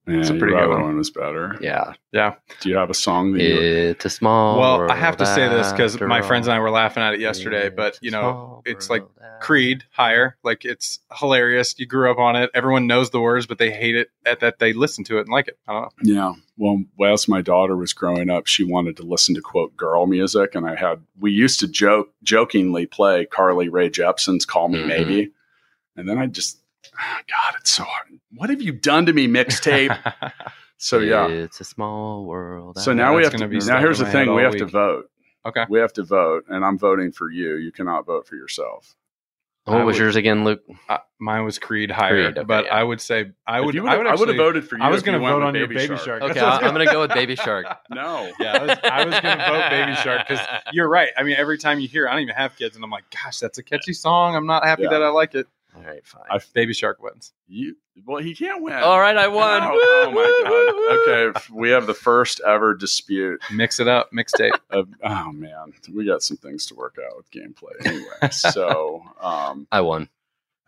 Yeah, 0.08 0.16
It's 0.18 0.30
a 0.30 0.34
pretty 0.34 0.56
good 0.56 0.68
one. 0.68 0.82
one 0.82 0.98
was 0.98 1.12
better. 1.12 1.58
Yeah. 1.62 1.94
Yeah. 2.12 2.34
Do 2.60 2.70
you 2.70 2.76
have 2.76 2.90
a 2.90 2.94
song 2.96 3.34
that 3.34 3.44
you 3.44 3.56
It's 3.60 4.04
a 4.04 4.10
small. 4.10 4.60
Well, 4.60 4.80
world 4.80 4.92
I 4.92 4.96
have 4.96 5.16
to 5.18 5.26
say 5.28 5.48
this 5.48 5.72
because 5.72 5.94
after 5.94 6.08
my 6.08 6.22
friends 6.24 6.48
and 6.48 6.56
I 6.56 6.60
were 6.60 6.72
laughing 6.72 7.04
at 7.04 7.14
it 7.14 7.20
yesterday, 7.20 7.68
It's 7.68 7.76
but 7.76 8.00
you 8.02 8.10
know, 8.10 8.64
it's 8.66 8.90
like 8.90 9.04
Creed 9.42 9.84
higher. 9.92 10.38
Like 10.44 10.66
it's 10.66 11.00
hilarious. 11.18 11.76
You 11.78 11.86
grew 11.86 12.10
up 12.12 12.18
on 12.18 12.36
it. 12.36 12.50
Everyone 12.56 12.88
knows 12.88 13.12
the 13.12 13.22
words, 13.22 13.46
but 13.46 13.60
they 13.60 13.70
hate 13.72 13.96
it 13.96 14.10
at 14.26 14.40
that 14.40 14.58
they 14.60 14.74
listen 14.74 15.04
to 15.06 15.18
it 15.18 15.22
and 15.22 15.30
like 15.30 15.48
it. 15.48 15.60
I 15.68 15.74
don't 15.74 15.82
know. 15.84 15.90
Yeah. 16.04 16.34
Well, 16.58 16.84
whilst 16.98 17.30
my 17.30 17.42
daughter 17.42 17.76
was 17.78 17.94
growing 17.94 18.30
up, 18.32 18.48
she 18.48 18.64
wanted 18.64 18.98
to 18.98 19.04
listen 19.04 19.36
to 19.36 19.42
quote 19.42 19.76
girl 19.78 20.08
music, 20.08 20.56
and 20.56 20.68
I 20.68 20.76
had 20.76 21.02
we 21.20 21.32
used 21.32 21.60
to 21.60 21.68
joke 21.68 22.10
jokingly 22.24 22.88
play 22.88 23.26
Carly 23.28 23.70
Rae 23.70 23.90
Jepsen's 23.90 24.46
"Call 24.48 24.68
Me 24.70 24.80
Mhm. 24.80 24.88
Maybe," 24.88 25.32
and 25.96 26.10
then 26.10 26.18
I 26.18 26.26
just, 26.26 26.60
God, 26.94 27.56
it's 27.60 27.72
so 27.72 27.84
hard. 27.84 28.20
What 28.34 28.50
have 28.50 28.62
you 28.62 28.72
done 28.72 29.06
to 29.08 29.14
me, 29.14 29.28
mixtape? 29.28 29.98
so 30.78 31.00
yeah. 31.00 31.28
It's 31.28 31.60
a 31.60 31.64
small 31.66 32.26
world. 32.26 32.80
So 32.80 32.94
now 32.94 33.16
we 33.16 33.24
have 33.24 33.34
to. 33.36 33.48
be 33.48 33.60
Now 33.60 33.80
here's 33.80 34.00
the 34.00 34.06
thing: 34.06 34.34
we 34.34 34.44
all 34.44 34.52
have 34.52 34.58
to 34.60 34.66
vote. 34.66 35.10
okay. 35.46 35.66
We 35.70 35.80
have 35.80 35.94
to 35.94 36.04
vote, 36.04 36.46
and 36.50 36.64
I'm 36.66 36.78
voting 36.78 37.12
for 37.12 37.30
you. 37.30 37.56
You 37.56 37.72
cannot 37.72 38.06
vote 38.06 38.28
for 38.28 38.36
yourself. 38.36 38.96
What 39.66 39.78
I 39.78 39.84
was 39.84 39.94
would- 39.96 40.02
yours 40.02 40.16
again, 40.16 40.44
Luke? 40.44 40.64
Uh, 40.90 40.98
mine 41.20 41.46
was 41.46 41.60
Creed 41.60 41.92
higher, 41.92 42.32
Creed, 42.32 42.38
okay, 42.40 42.46
but 42.46 42.66
yeah. 42.66 42.76
I 42.76 42.84
would 42.84 43.00
say 43.00 43.30
I 43.46 43.60
If 43.60 43.66
would. 43.66 43.76
you 43.76 43.88
I 43.88 43.96
would. 43.96 44.08
I 44.08 44.16
would 44.16 44.28
have 44.30 44.38
voted 44.38 44.68
for 44.68 44.76
you. 44.76 44.84
I 44.84 44.90
was 44.90 45.04
going 45.04 45.14
to 45.22 45.24
vote 45.24 45.36
with 45.38 45.44
on 45.50 45.54
your 45.54 45.68
Baby 45.68 45.98
Shark. 45.98 46.24
Okay, 46.24 46.40
I 46.40 46.58
I'm 46.58 46.72
gonna 46.72 46.86
go 46.86 47.02
with 47.02 47.14
Baby 47.14 47.36
Shark. 47.36 47.68
No. 47.92 48.32
Yeah, 48.40 48.54
I 48.54 48.64
was, 48.66 48.78
I 48.84 49.06
was 49.06 49.20
going 49.20 49.38
to 49.38 49.46
vote 49.46 49.70
Baby 49.70 49.96
Shark 49.98 50.28
because 50.28 50.44
you're 50.72 50.90
right. 50.90 51.10
I 51.16 51.22
mean, 51.22 51.36
every 51.38 51.60
time 51.60 51.80
you 51.80 51.88
hear, 51.88 52.08
I 52.08 52.14
don't 52.14 52.24
even 52.24 52.34
have 52.36 52.56
kids, 52.56 52.76
and 52.76 52.84
I'm 52.84 52.90
like, 52.90 53.04
gosh, 53.12 53.38
that's 53.40 53.60
a 53.60 53.64
catchy 53.64 53.94
song. 53.94 54.36
I'm 54.36 54.48
not 54.48 54.66
happy 54.66 54.84
Yeah. 54.84 54.90
that 54.90 55.04
I 55.04 55.10
like 55.10 55.36
it. 55.36 55.46
All 55.76 55.84
right, 55.84 56.06
fine. 56.06 56.24
I- 56.30 56.40
Baby 56.54 56.74
Shark 56.74 57.02
wins. 57.02 57.34
You. 57.48 57.76
Well, 58.06 58.22
he 58.22 58.36
can't 58.36 58.62
win. 58.64 58.74
All 58.76 59.00
right, 59.00 59.16
I 59.18 59.28
won. 59.28 59.62
Oh, 59.64 59.72
oh 59.74 60.12
my 60.12 60.44
god. 60.44 61.32
Okay, 61.32 61.40
we 61.54 61.70
have 61.70 61.88
the 61.88 61.94
first 61.94 62.42
ever 62.46 62.74
dispute 62.74 63.42
Mix 63.52 63.80
it 63.80 63.88
up, 63.88 64.12
mixtape. 64.12 64.52
of 64.70 64.88
oh 65.04 65.32
man, 65.32 65.74
we 65.94 66.06
got 66.06 66.24
some 66.24 66.38
things 66.38 66.66
to 66.68 66.76
work 66.76 66.98
out 67.06 67.16
with 67.18 67.30
gameplay 67.32 67.86
anyway. 67.86 68.06
so 68.32 69.04
um 69.22 69.68
I 69.72 69.82
won. 69.82 70.10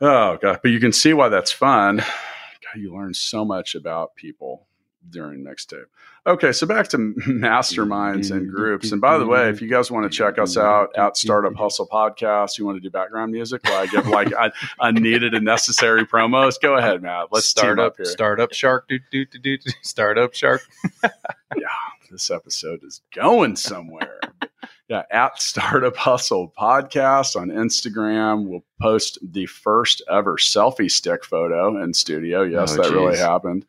oh 0.01 0.37
god, 0.41 0.59
but 0.61 0.71
you 0.71 0.79
can 0.79 0.91
see 0.93 1.13
why 1.13 1.29
that's 1.29 1.51
fun. 1.51 1.97
God, 1.97 2.77
you 2.81 2.93
learn 2.93 3.13
so 3.13 3.43
much 3.45 3.75
about 3.75 4.15
people 4.15 4.67
during 5.09 5.43
mixtape. 5.43 5.85
Okay, 6.25 6.53
so 6.53 6.65
back 6.65 6.87
to 6.89 6.97
masterminds 7.27 8.31
and 8.31 8.49
groups. 8.49 8.91
And 8.91 9.01
by 9.01 9.17
the 9.17 9.25
way, 9.25 9.49
if 9.49 9.61
you 9.61 9.67
guys 9.67 9.91
want 9.91 10.09
to 10.09 10.17
check 10.17 10.39
us 10.39 10.55
out 10.55 10.95
at 10.95 11.17
Startup 11.17 11.53
Hustle 11.53 11.87
Podcast, 11.87 12.57
you 12.57 12.65
want 12.65 12.77
to 12.77 12.81
do 12.81 12.89
background 12.89 13.31
music 13.31 13.61
while 13.65 13.79
I 13.79 13.87
give 13.87 14.07
like 14.07 14.31
unneeded 14.79 15.33
and 15.33 15.43
necessary 15.43 16.05
promos, 16.05 16.59
go 16.61 16.75
ahead, 16.75 17.01
Matt. 17.01 17.27
Let's 17.31 17.47
start 17.47 17.79
up 17.79 17.97
here. 17.97 18.05
Startup 18.05 18.53
Shark, 18.53 18.87
do 18.87 18.99
do 19.11 19.25
do 19.25 19.57
do. 19.57 19.71
Startup 19.81 20.33
Shark. 20.33 20.61
yeah, 21.03 21.67
this 22.09 22.31
episode 22.31 22.83
is 22.83 23.01
going 23.13 23.57
somewhere. 23.57 24.21
yeah, 24.87 25.03
at 25.11 25.41
Startup 25.41 25.95
Hustle 25.95 26.53
Podcast 26.57 27.35
on 27.35 27.49
Instagram. 27.49 28.47
We'll 28.47 28.63
post 28.81 29.17
the 29.21 29.45
first 29.45 30.01
ever 30.09 30.37
selfie 30.37 30.89
stick 30.89 31.25
photo 31.25 31.83
in 31.83 31.93
studio. 31.93 32.43
Yes, 32.43 32.73
oh, 32.73 32.77
that 32.77 32.83
geez. 32.83 32.91
really 32.93 33.17
happened. 33.17 33.65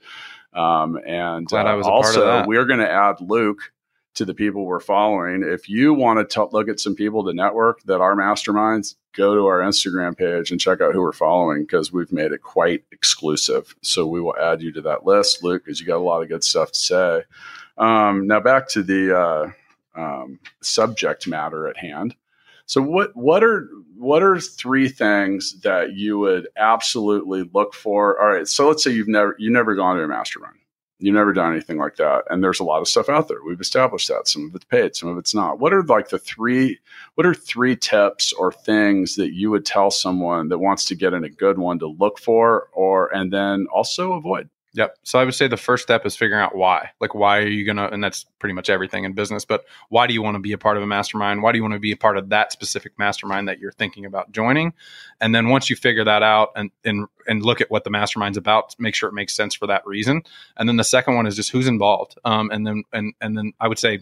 Um, 0.55 0.99
and 1.05 1.53
uh, 1.53 1.57
I 1.57 1.75
was 1.75 1.87
also, 1.87 2.47
we're 2.47 2.65
going 2.65 2.81
to 2.81 2.91
add 2.91 3.21
Luke 3.21 3.73
to 4.15 4.25
the 4.25 4.35
people 4.35 4.65
we're 4.65 4.81
following. 4.81 5.43
If 5.43 5.69
you 5.69 5.93
want 5.93 6.31
to 6.31 6.45
look 6.53 6.69
at 6.69 6.79
some 6.79 6.95
people 6.95 7.25
to 7.25 7.33
network 7.33 7.83
that 7.83 8.01
are 8.01 8.15
masterminds, 8.15 8.95
go 9.13 9.35
to 9.35 9.47
our 9.47 9.61
Instagram 9.61 10.17
page 10.17 10.51
and 10.51 10.61
check 10.61 10.81
out 10.81 10.93
who 10.93 11.01
we're 11.01 11.13
following 11.13 11.63
because 11.63 11.93
we've 11.93 12.13
made 12.13 12.33
it 12.33 12.43
quite 12.43 12.85
exclusive. 12.93 13.75
So 13.83 14.07
we 14.07 14.21
will 14.21 14.37
add 14.37 14.63
you 14.63 14.73
to 14.73 14.81
that 14.83 15.05
list, 15.05 15.43
Luke, 15.43 15.65
because 15.65 15.81
you 15.81 15.87
got 15.87 15.97
a 15.97 15.99
lot 15.99 16.23
of 16.23 16.29
good 16.29 16.45
stuff 16.45 16.73
to 16.73 16.79
say. 16.79 17.23
Um, 17.77 18.29
now 18.29 18.41
back 18.41 18.69
to 18.69 18.83
the 18.83 19.19
uh, 19.19 19.51
um, 19.97 20.39
subject 20.61 21.27
matter 21.27 21.67
at 21.67 21.77
hand. 21.77 22.15
So 22.67 22.81
what 22.81 23.15
what 23.15 23.43
are 23.45 23.69
what 23.97 24.23
are 24.23 24.39
three 24.41 24.89
things 24.89 25.61
that 25.61 25.95
you 25.95 26.19
would 26.19 26.49
absolutely 26.57 27.49
look 27.53 27.75
for? 27.75 28.21
All 28.21 28.29
right, 28.29 28.49
so 28.49 28.69
let's 28.69 28.85
say 28.85 28.91
you've 28.91 29.09
never 29.09 29.37
you 29.39 29.51
never 29.51 29.75
gone 29.75 29.97
to 29.97 30.03
a 30.03 30.09
mastermind. 30.09 30.57
You've 31.01 31.15
never 31.15 31.33
done 31.33 31.53
anything 31.53 31.79
like 31.79 31.97
that. 31.97 32.25
And 32.31 32.43
there's 32.43 32.61
a 32.61 32.65
lot 32.65 32.81
of 32.81 32.89
stuff 32.89 33.09
out 33.09 33.29
there. 33.29 33.43
We've 33.45 33.61
established 33.61 34.09
that. 34.09 34.29
Some 34.29 34.47
of 34.47 34.55
it's 34.55 34.65
paid, 34.65 34.95
some 34.95 35.09
of 35.09 35.19
it's 35.19 35.35
not. 35.35 35.59
What 35.59 35.75
are 35.75 35.83
like 35.83 36.09
the 36.09 36.19
three 36.19 36.79
what 37.15 37.27
are 37.27 37.35
three 37.35 37.77
tips 37.77 38.33
or 38.33 38.53
things 38.53 39.17
that 39.17 39.35
you 39.35 39.51
would 39.51 39.67
tell 39.67 39.91
someone 39.91 40.49
that 40.49 40.59
wants 40.59 40.85
to 40.87 40.95
get 40.95 41.13
in 41.13 41.25
a 41.25 41.29
good 41.29 41.59
one 41.59 41.79
to 41.81 41.87
look 41.87 42.19
for 42.19 42.69
or 42.73 43.15
and 43.15 43.33
then 43.33 43.67
also 43.73 44.13
avoid? 44.13 44.49
Yep. 44.77 44.99
So 45.05 45.21
I 45.21 45.25
would 45.25 45.35
say 45.35 45.47
the 45.47 45.57
first 45.57 45.85
step 45.85 46.05
is 46.05 46.17
figuring 46.17 46.43
out 46.43 46.57
why. 46.57 46.91
Like, 47.01 47.15
why 47.15 47.39
are 47.39 47.47
you 47.47 47.65
going 47.65 47.77
to, 47.77 47.89
and 47.89 48.03
that's 48.03 48.27
pretty 48.41 48.55
much 48.55 48.69
everything 48.69 49.05
in 49.05 49.13
business, 49.13 49.45
but 49.45 49.65
why 49.89 50.09
do 50.09 50.15
you 50.15 50.21
want 50.21 50.35
to 50.35 50.41
be 50.41 50.53
a 50.53 50.59
part 50.59 50.77
of 50.77 50.83
a 50.83 50.87
mastermind? 50.87 51.43
Why 51.43 51.53
do 51.53 51.59
you 51.59 51.63
want 51.63 51.75
to 51.75 51.81
be 51.81 51.93
a 51.93 51.97
part 51.97 52.17
of 52.17 52.31
that 52.31 52.51
specific 52.51 52.99
mastermind 52.99 53.47
that 53.47 53.61
you're 53.61 53.71
thinking 53.71 54.05
about 54.05 54.33
joining? 54.33 54.73
And 55.21 55.33
then 55.33 55.49
once 55.49 55.71
you 55.71 55.77
figure 55.77 56.05
that 56.05 56.25
out 56.25 56.51
and, 56.57 56.73
and, 56.85 57.07
and 57.29 57.45
look 57.45 57.61
at 57.61 57.71
what 57.71 57.85
the 57.85 57.91
mastermind's 57.91 58.37
about, 58.37 58.75
make 58.81 58.97
sure 58.97 59.09
it 59.09 59.15
makes 59.15 59.33
sense 59.33 59.55
for 59.55 59.69
that 59.69 59.87
reason. 59.87 60.23
And 60.57 60.69
then 60.69 60.77
the 60.77 60.83
second 60.83 61.15
one 61.15 61.27
is 61.27 61.37
just 61.37 61.53
who's 61.53 61.69
involved. 61.69 62.19
Um, 62.25 62.51
and 62.51 62.67
then, 62.67 62.83
and, 62.93 63.15
and 63.21 63.39
then 63.39 63.53
I 63.61 63.69
would 63.69 63.79
say, 63.79 64.01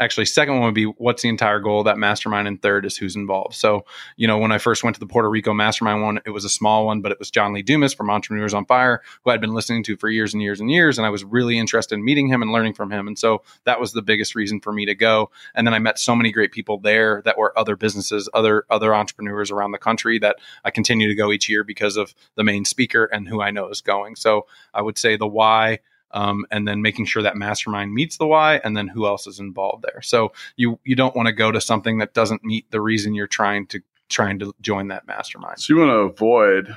actually 0.00 0.26
second 0.26 0.54
one 0.54 0.64
would 0.64 0.74
be 0.74 0.84
what's 0.84 1.22
the 1.22 1.28
entire 1.28 1.60
goal 1.60 1.80
of 1.80 1.84
that 1.84 1.98
mastermind? 1.98 2.48
And 2.48 2.60
third 2.60 2.84
is 2.84 2.96
who's 2.96 3.14
involved. 3.14 3.54
So 3.54 3.84
you 4.16 4.26
know 4.26 4.38
when 4.38 4.52
i 4.52 4.58
first 4.58 4.84
went 4.84 4.94
to 4.94 5.00
the 5.00 5.06
puerto 5.06 5.28
rico 5.28 5.52
mastermind 5.52 6.02
one 6.02 6.20
it 6.26 6.30
was 6.30 6.44
a 6.44 6.48
small 6.48 6.86
one 6.86 7.00
but 7.00 7.12
it 7.12 7.18
was 7.18 7.30
john 7.30 7.52
lee 7.52 7.62
dumas 7.62 7.94
from 7.94 8.10
entrepreneurs 8.10 8.54
on 8.54 8.64
fire 8.66 9.00
who 9.24 9.30
i'd 9.30 9.40
been 9.40 9.54
listening 9.54 9.82
to 9.84 9.96
for 9.96 10.08
years 10.08 10.34
and 10.34 10.42
years 10.42 10.60
and 10.60 10.70
years 10.70 10.98
and 10.98 11.06
i 11.06 11.10
was 11.10 11.24
really 11.24 11.58
interested 11.58 11.94
in 11.94 12.04
meeting 12.04 12.28
him 12.28 12.42
and 12.42 12.52
learning 12.52 12.74
from 12.74 12.90
him. 12.90 13.06
And 13.06 13.18
so 13.18 13.42
that 13.64 13.80
was 13.80 13.92
the 13.92 14.02
biggest 14.02 14.34
reason 14.34 14.60
for 14.60 14.72
me 14.72 14.86
to 14.86 14.94
go. 14.94 15.30
And 15.54 15.66
then 15.66 15.74
i 15.74 15.78
met 15.78 15.98
so 15.98 16.14
many 16.14 16.32
great 16.32 16.52
people 16.52 16.78
there 16.78 17.22
that 17.24 17.38
were 17.38 17.56
other 17.58 17.76
businesses 17.76 18.28
other 18.34 18.64
other 18.70 18.94
entrepreneurs 18.94 19.50
around 19.50 19.72
the 19.72 19.78
country 19.78 20.18
that 20.18 20.36
i 20.64 20.70
continue 20.70 21.08
to 21.08 21.14
go 21.14 21.32
each 21.32 21.48
year 21.48 21.64
because 21.64 21.96
of 21.96 22.14
the 22.36 22.44
main 22.44 22.64
speaker 22.64 23.04
and 23.06 23.28
who 23.28 23.40
i 23.40 23.50
know 23.50 23.68
is 23.68 23.80
going. 23.80 24.16
So 24.16 24.46
i 24.74 24.82
would 24.82 24.98
say 24.98 25.16
the 25.16 25.26
why 25.26 25.80
um, 26.12 26.44
and 26.50 26.66
then 26.66 26.82
making 26.82 27.06
sure 27.06 27.22
that 27.22 27.36
mastermind 27.36 27.94
meets 27.94 28.16
the 28.16 28.26
why 28.26 28.60
and 28.64 28.76
then 28.76 28.88
who 28.88 29.06
else 29.06 29.26
is 29.26 29.38
involved 29.38 29.84
there. 29.84 30.02
So 30.02 30.32
you 30.56 30.78
you 30.84 30.96
don't 30.96 31.16
want 31.16 31.26
to 31.26 31.32
go 31.32 31.52
to 31.52 31.60
something 31.60 31.98
that 31.98 32.14
doesn't 32.14 32.44
meet 32.44 32.70
the 32.70 32.80
reason 32.80 33.14
you're 33.14 33.26
trying 33.26 33.66
to 33.68 33.80
trying 34.08 34.38
to 34.40 34.54
join 34.60 34.88
that 34.88 35.06
mastermind. 35.06 35.60
So 35.60 35.72
you 35.72 35.80
want 35.80 35.90
to 35.90 36.24
avoid 36.24 36.76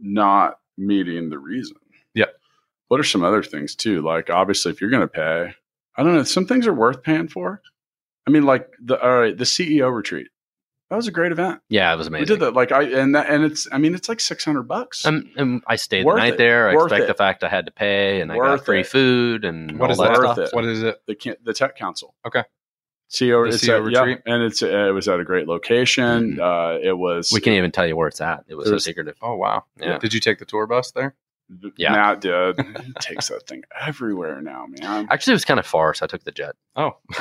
not 0.00 0.58
meeting 0.78 1.28
the 1.30 1.38
reason. 1.38 1.76
Yep 2.14 2.34
what 2.90 2.98
are 2.98 3.04
some 3.04 3.22
other 3.22 3.44
things 3.44 3.76
too? 3.76 4.02
Like 4.02 4.30
obviously 4.30 4.72
if 4.72 4.80
you're 4.80 4.90
going 4.90 5.02
to 5.02 5.08
pay 5.08 5.54
i 5.96 6.02
don't 6.02 6.14
know 6.14 6.22
some 6.24 6.46
things 6.46 6.66
are 6.66 6.74
worth 6.74 7.02
paying 7.02 7.28
for. 7.28 7.62
I 8.26 8.30
mean 8.30 8.44
like 8.44 8.68
the 8.82 9.00
all 9.00 9.20
right 9.20 9.36
the 9.36 9.44
ceo 9.44 9.94
retreat 9.94 10.28
that 10.90 10.96
was 10.96 11.06
a 11.06 11.12
great 11.12 11.30
event. 11.32 11.60
Yeah, 11.68 11.92
it 11.94 11.96
was 11.96 12.08
amazing. 12.08 12.22
We 12.22 12.26
did 12.26 12.40
that 12.40 12.54
like 12.54 12.72
I 12.72 12.82
and 12.82 13.14
that, 13.14 13.30
and 13.30 13.44
it's 13.44 13.68
I 13.70 13.78
mean 13.78 13.94
it's 13.94 14.08
like 14.08 14.20
six 14.20 14.44
hundred 14.44 14.64
bucks. 14.64 15.06
Um, 15.06 15.30
and 15.36 15.62
I 15.66 15.76
stayed 15.76 16.04
Worth 16.04 16.16
the 16.16 16.20
night 16.20 16.34
it. 16.34 16.38
there. 16.38 16.68
I 16.68 16.74
Worth 16.74 16.86
expect 16.86 17.04
it. 17.04 17.06
the 17.06 17.14
fact 17.14 17.44
I 17.44 17.48
had 17.48 17.66
to 17.66 17.72
pay, 17.72 18.20
and 18.20 18.30
Worth 18.30 18.46
I 18.46 18.56
got 18.56 18.64
free 18.64 18.80
it. 18.80 18.86
food 18.88 19.44
and 19.44 19.78
what 19.78 19.90
is 19.90 20.00
all 20.00 20.06
that 20.06 20.18
Worth 20.18 20.32
stuff. 20.32 20.38
It. 20.48 20.54
What 20.54 20.64
is 20.64 20.82
it? 20.82 21.00
The 21.06 21.36
the 21.44 21.54
tech 21.54 21.76
council. 21.76 22.14
Okay. 22.26 22.42
CEO, 23.10 23.46
it's 23.48 23.64
CEO 23.64 23.76
at, 23.76 23.82
retreat, 23.82 24.18
yeah, 24.24 24.34
and 24.34 24.44
it's 24.44 24.62
uh, 24.62 24.88
it 24.88 24.92
was 24.92 25.08
at 25.08 25.18
a 25.18 25.24
great 25.24 25.48
location. 25.48 26.36
Mm-hmm. 26.36 26.40
Uh, 26.40 26.88
it 26.88 26.96
was. 26.96 27.32
We 27.32 27.40
can't 27.40 27.56
even 27.56 27.72
tell 27.72 27.86
you 27.86 27.96
where 27.96 28.06
it's 28.06 28.20
at. 28.20 28.44
It 28.46 28.54
was, 28.54 28.68
it 28.68 28.72
was 28.72 28.84
so 28.84 28.90
secretive. 28.90 29.16
Oh 29.20 29.34
wow! 29.34 29.64
Yeah. 29.80 29.98
Did 29.98 30.14
you 30.14 30.20
take 30.20 30.38
the 30.38 30.44
tour 30.44 30.66
bus 30.68 30.92
there? 30.92 31.16
Yeah, 31.76 31.92
Matt 31.92 32.20
did. 32.20 32.60
he 32.84 32.92
takes 33.00 33.28
that 33.28 33.46
thing 33.46 33.64
everywhere 33.80 34.40
now, 34.40 34.66
man. 34.68 35.08
Actually, 35.10 35.32
it 35.32 35.34
was 35.34 35.44
kind 35.44 35.58
of 35.58 35.66
far, 35.66 35.94
so 35.94 36.04
I 36.04 36.06
took 36.06 36.22
the 36.22 36.30
jet. 36.30 36.54
Oh, 36.76 36.98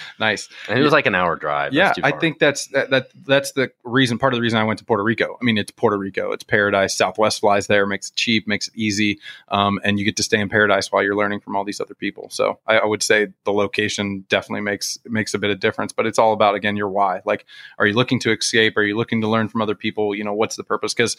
nice. 0.20 0.48
And 0.68 0.78
it 0.78 0.82
was 0.82 0.92
like 0.92 1.06
an 1.06 1.14
hour 1.14 1.36
drive. 1.36 1.72
Yeah, 1.72 1.92
I 2.02 2.12
think 2.12 2.38
that's 2.38 2.68
that, 2.68 2.90
that 2.90 3.10
that's 3.26 3.52
the 3.52 3.70
reason. 3.84 4.18
Part 4.18 4.32
of 4.32 4.38
the 4.38 4.42
reason 4.42 4.58
I 4.58 4.64
went 4.64 4.78
to 4.78 4.84
Puerto 4.84 5.02
Rico. 5.02 5.36
I 5.40 5.44
mean, 5.44 5.58
it's 5.58 5.70
Puerto 5.70 5.96
Rico. 5.96 6.32
It's 6.32 6.44
paradise. 6.44 6.94
Southwest 6.94 7.40
flies 7.40 7.66
there, 7.66 7.86
makes 7.86 8.10
it 8.10 8.16
cheap, 8.16 8.46
makes 8.46 8.68
it 8.68 8.74
easy, 8.76 9.18
um, 9.48 9.80
and 9.84 9.98
you 9.98 10.04
get 10.04 10.16
to 10.16 10.22
stay 10.22 10.40
in 10.40 10.48
paradise 10.48 10.90
while 10.90 11.02
you're 11.02 11.16
learning 11.16 11.40
from 11.40 11.56
all 11.56 11.64
these 11.64 11.80
other 11.80 11.94
people. 11.94 12.28
So 12.30 12.58
I, 12.66 12.78
I 12.78 12.86
would 12.86 13.02
say 13.02 13.28
the 13.44 13.52
location 13.52 14.24
definitely 14.28 14.62
makes 14.62 14.98
makes 15.06 15.34
a 15.34 15.38
bit 15.38 15.50
of 15.50 15.60
difference. 15.60 15.92
But 15.92 16.06
it's 16.06 16.18
all 16.18 16.32
about 16.32 16.54
again 16.54 16.76
your 16.76 16.88
why. 16.88 17.20
Like, 17.24 17.46
are 17.78 17.86
you 17.86 17.94
looking 17.94 18.20
to 18.20 18.32
escape? 18.32 18.76
Are 18.76 18.82
you 18.82 18.96
looking 18.96 19.20
to 19.20 19.28
learn 19.28 19.48
from 19.48 19.62
other 19.62 19.74
people? 19.74 20.14
You 20.14 20.24
know, 20.24 20.34
what's 20.34 20.56
the 20.56 20.64
purpose? 20.64 20.94
Because 20.94 21.16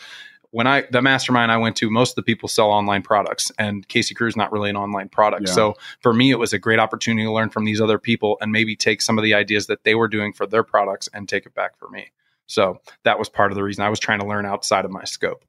when 0.55 0.67
I 0.67 0.85
the 0.89 1.01
mastermind 1.01 1.51
I 1.51 1.57
went 1.57 1.75
to, 1.77 1.89
most 1.89 2.11
of 2.11 2.15
the 2.15 2.23
people 2.23 2.47
sell 2.47 2.71
online 2.71 3.01
products, 3.01 3.51
and 3.59 3.85
KC 3.89 4.15
Crew 4.15 4.29
is 4.29 4.38
not 4.38 4.53
really 4.53 4.69
an 4.69 4.77
online 4.77 5.09
product. 5.09 5.47
Yeah. 5.47 5.53
So 5.53 5.75
for 5.99 6.13
me, 6.13 6.31
it 6.31 6.39
was 6.39 6.53
a 6.53 6.57
great 6.57 6.79
opportunity 6.79 7.25
to 7.25 7.31
learn 7.31 7.49
from 7.49 7.65
these 7.65 7.81
other 7.81 7.99
people 7.99 8.38
and 8.39 8.53
maybe 8.53 8.64
take 8.73 9.01
some 9.01 9.17
of 9.17 9.23
the 9.25 9.34
ideas 9.34 9.67
that 9.67 9.84
they 9.84 9.95
were 9.95 10.08
doing 10.08 10.32
for 10.32 10.47
their 10.47 10.63
products 10.63 11.10
and 11.13 11.28
take 11.28 11.45
it 11.45 11.54
back 11.54 11.78
for 11.78 11.89
me. 11.89 12.08
So 12.47 12.80
that 13.04 13.19
was 13.19 13.28
part 13.28 13.51
of 13.51 13.56
the 13.56 13.63
reason 13.63 13.84
I 13.84 13.89
was 13.89 13.99
trying 13.99 14.19
to 14.19 14.25
learn 14.25 14.45
outside 14.45 14.86
of 14.86 14.91
my 14.91 15.04
scope. 15.04 15.43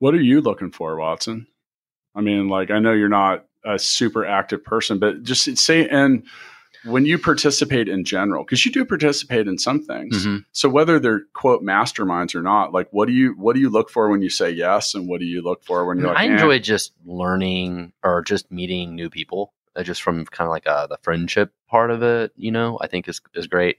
What 0.00 0.14
are 0.14 0.20
you 0.20 0.40
looking 0.40 0.72
for, 0.72 0.96
Watson? 0.96 1.46
I 2.14 2.22
mean, 2.22 2.48
like 2.48 2.70
I 2.70 2.80
know 2.80 2.92
you're 2.92 3.08
not 3.08 3.46
a 3.64 3.78
super 3.78 4.26
active 4.26 4.64
person, 4.64 4.98
but 4.98 5.22
just 5.22 5.56
say 5.58 5.86
and 5.88 6.24
when 6.84 7.04
you 7.04 7.18
participate 7.18 7.88
in 7.88 8.04
general 8.04 8.44
because 8.44 8.64
you 8.64 8.72
do 8.72 8.84
participate 8.84 9.46
in 9.46 9.58
some 9.58 9.82
things 9.82 10.24
mm-hmm. 10.24 10.38
so 10.52 10.68
whether 10.68 10.98
they're 10.98 11.22
quote 11.34 11.62
masterminds 11.62 12.34
or 12.34 12.42
not 12.42 12.72
like 12.72 12.88
what 12.90 13.06
do 13.06 13.12
you 13.12 13.34
what 13.36 13.54
do 13.54 13.60
you 13.60 13.68
look 13.68 13.90
for 13.90 14.08
when 14.08 14.22
you 14.22 14.30
say 14.30 14.50
yes 14.50 14.94
and 14.94 15.08
what 15.08 15.20
do 15.20 15.26
you 15.26 15.42
look 15.42 15.62
for 15.62 15.84
when 15.84 15.98
you're 15.98 16.08
I 16.08 16.12
like 16.12 16.30
i 16.30 16.32
enjoy 16.32 16.56
eh. 16.56 16.58
just 16.58 16.92
learning 17.04 17.92
or 18.02 18.22
just 18.22 18.50
meeting 18.50 18.94
new 18.94 19.10
people 19.10 19.52
just 19.82 20.02
from 20.02 20.24
kind 20.26 20.46
of 20.46 20.50
like 20.50 20.66
uh, 20.66 20.86
the 20.86 20.98
friendship 21.02 21.52
part 21.68 21.90
of 21.90 22.02
it 22.02 22.32
you 22.36 22.50
know 22.50 22.78
i 22.80 22.86
think 22.86 23.08
is, 23.08 23.20
is 23.34 23.46
great 23.46 23.78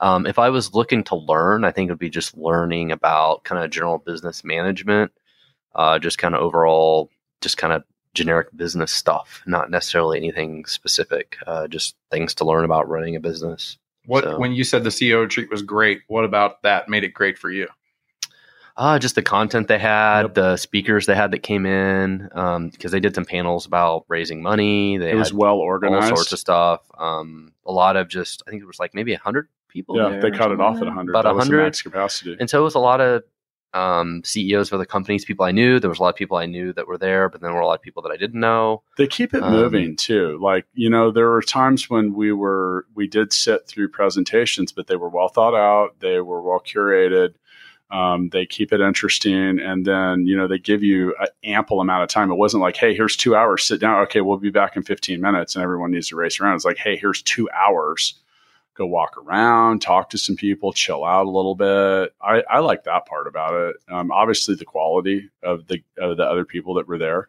um, 0.00 0.26
if 0.26 0.38
i 0.38 0.50
was 0.50 0.74
looking 0.74 1.02
to 1.04 1.16
learn 1.16 1.64
i 1.64 1.70
think 1.70 1.88
it 1.88 1.92
would 1.92 1.98
be 1.98 2.10
just 2.10 2.36
learning 2.36 2.92
about 2.92 3.44
kind 3.44 3.62
of 3.62 3.70
general 3.70 3.98
business 3.98 4.44
management 4.44 5.12
uh, 5.74 5.98
just 5.98 6.18
kind 6.18 6.34
of 6.34 6.42
overall 6.42 7.10
just 7.40 7.56
kind 7.56 7.72
of 7.72 7.82
generic 8.14 8.48
business 8.54 8.92
stuff, 8.92 9.42
not 9.46 9.70
necessarily 9.70 10.18
anything 10.18 10.64
specific, 10.66 11.36
uh, 11.46 11.66
just 11.66 11.96
things 12.10 12.34
to 12.34 12.44
learn 12.44 12.64
about 12.64 12.88
running 12.88 13.16
a 13.16 13.20
business. 13.20 13.78
What 14.06 14.24
so, 14.24 14.38
when 14.38 14.52
you 14.52 14.64
said 14.64 14.84
the 14.84 14.90
CEO 14.90 15.20
retreat 15.20 15.50
was 15.50 15.62
great, 15.62 16.02
what 16.08 16.24
about 16.24 16.62
that 16.62 16.88
made 16.88 17.04
it 17.04 17.14
great 17.14 17.38
for 17.38 17.50
you? 17.50 17.68
Uh, 18.76 18.98
just 18.98 19.14
the 19.14 19.22
content 19.22 19.68
they 19.68 19.78
had, 19.78 20.22
yep. 20.22 20.34
the 20.34 20.56
speakers 20.56 21.06
they 21.06 21.14
had 21.14 21.30
that 21.30 21.40
came 21.40 21.66
in, 21.66 22.18
because 22.24 22.56
um, 22.56 22.70
they 22.80 23.00
did 23.00 23.14
some 23.14 23.24
panels 23.24 23.66
about 23.66 24.04
raising 24.08 24.42
money. 24.42 24.96
They 24.96 25.10
it 25.10 25.16
was 25.16 25.32
well 25.32 25.56
organized, 25.56 26.10
all 26.10 26.16
sorts 26.16 26.32
of 26.32 26.38
stuff. 26.38 26.80
Um, 26.96 27.52
a 27.66 27.72
lot 27.72 27.96
of 27.96 28.08
just, 28.08 28.42
I 28.46 28.50
think 28.50 28.62
it 28.62 28.66
was 28.66 28.78
like 28.78 28.94
maybe 28.94 29.12
a 29.12 29.18
hundred 29.18 29.48
people. 29.68 29.96
Yeah, 29.96 30.20
they 30.20 30.30
cut 30.30 30.52
it 30.52 30.60
off 30.60 30.80
at 30.80 30.88
hundred. 30.88 31.12
About 31.12 31.36
hundred 31.36 31.64
max 31.64 31.82
capacity, 31.82 32.36
and 32.40 32.48
so 32.48 32.60
it 32.60 32.64
was 32.64 32.74
a 32.74 32.78
lot 32.78 33.00
of 33.02 33.24
um, 33.74 34.22
CEOs 34.24 34.68
for 34.68 34.76
the 34.76 34.86
companies, 34.86 35.24
people 35.24 35.44
I 35.44 35.50
knew. 35.50 35.80
There 35.80 35.90
was 35.90 35.98
a 35.98 36.02
lot 36.02 36.10
of 36.10 36.16
people 36.16 36.36
I 36.36 36.46
knew 36.46 36.72
that 36.74 36.86
were 36.86 36.98
there, 36.98 37.28
but 37.28 37.40
then 37.40 37.48
there 37.48 37.54
were 37.54 37.62
a 37.62 37.66
lot 37.66 37.78
of 37.78 37.82
people 37.82 38.02
that 38.02 38.12
I 38.12 38.16
didn't 38.16 38.40
know. 38.40 38.82
They 38.98 39.06
keep 39.06 39.34
it 39.34 39.42
um, 39.42 39.52
moving 39.52 39.96
too. 39.96 40.38
Like 40.40 40.66
you 40.74 40.90
know, 40.90 41.10
there 41.10 41.30
were 41.30 41.42
times 41.42 41.88
when 41.88 42.14
we 42.14 42.32
were 42.32 42.86
we 42.94 43.06
did 43.06 43.32
sit 43.32 43.66
through 43.66 43.88
presentations, 43.88 44.72
but 44.72 44.86
they 44.86 44.96
were 44.96 45.08
well 45.08 45.28
thought 45.28 45.54
out. 45.54 46.00
They 46.00 46.20
were 46.20 46.42
well 46.42 46.60
curated. 46.60 47.34
Um, 47.92 48.30
they 48.30 48.46
keep 48.46 48.72
it 48.72 48.80
interesting, 48.80 49.60
and 49.60 49.84
then 49.84 50.26
you 50.26 50.36
know 50.36 50.48
they 50.48 50.58
give 50.58 50.82
you 50.82 51.14
an 51.20 51.28
ample 51.44 51.80
amount 51.80 52.02
of 52.02 52.08
time. 52.08 52.30
It 52.30 52.36
wasn't 52.36 52.62
like, 52.62 52.76
hey, 52.76 52.94
here's 52.94 53.16
two 53.16 53.36
hours, 53.36 53.64
sit 53.64 53.80
down. 53.80 54.00
Okay, 54.04 54.22
we'll 54.22 54.38
be 54.38 54.50
back 54.50 54.76
in 54.76 54.82
15 54.82 55.20
minutes, 55.20 55.54
and 55.54 55.62
everyone 55.62 55.90
needs 55.90 56.08
to 56.08 56.16
race 56.16 56.40
around. 56.40 56.54
It's 56.54 56.64
like, 56.64 56.78
hey, 56.78 56.96
here's 56.96 57.22
two 57.22 57.48
hours 57.50 58.14
go 58.74 58.86
walk 58.86 59.16
around, 59.18 59.82
talk 59.82 60.10
to 60.10 60.18
some 60.18 60.36
people, 60.36 60.72
chill 60.72 61.04
out 61.04 61.26
a 61.26 61.30
little 61.30 61.54
bit. 61.54 62.14
I, 62.22 62.42
I 62.48 62.60
like 62.60 62.84
that 62.84 63.06
part 63.06 63.26
about 63.26 63.54
it. 63.54 63.76
Um, 63.92 64.10
obviously, 64.10 64.54
the 64.54 64.64
quality 64.64 65.28
of 65.42 65.66
the 65.66 65.82
of 65.98 66.16
the 66.16 66.24
other 66.24 66.44
people 66.44 66.74
that 66.74 66.88
were 66.88 66.98
there. 66.98 67.28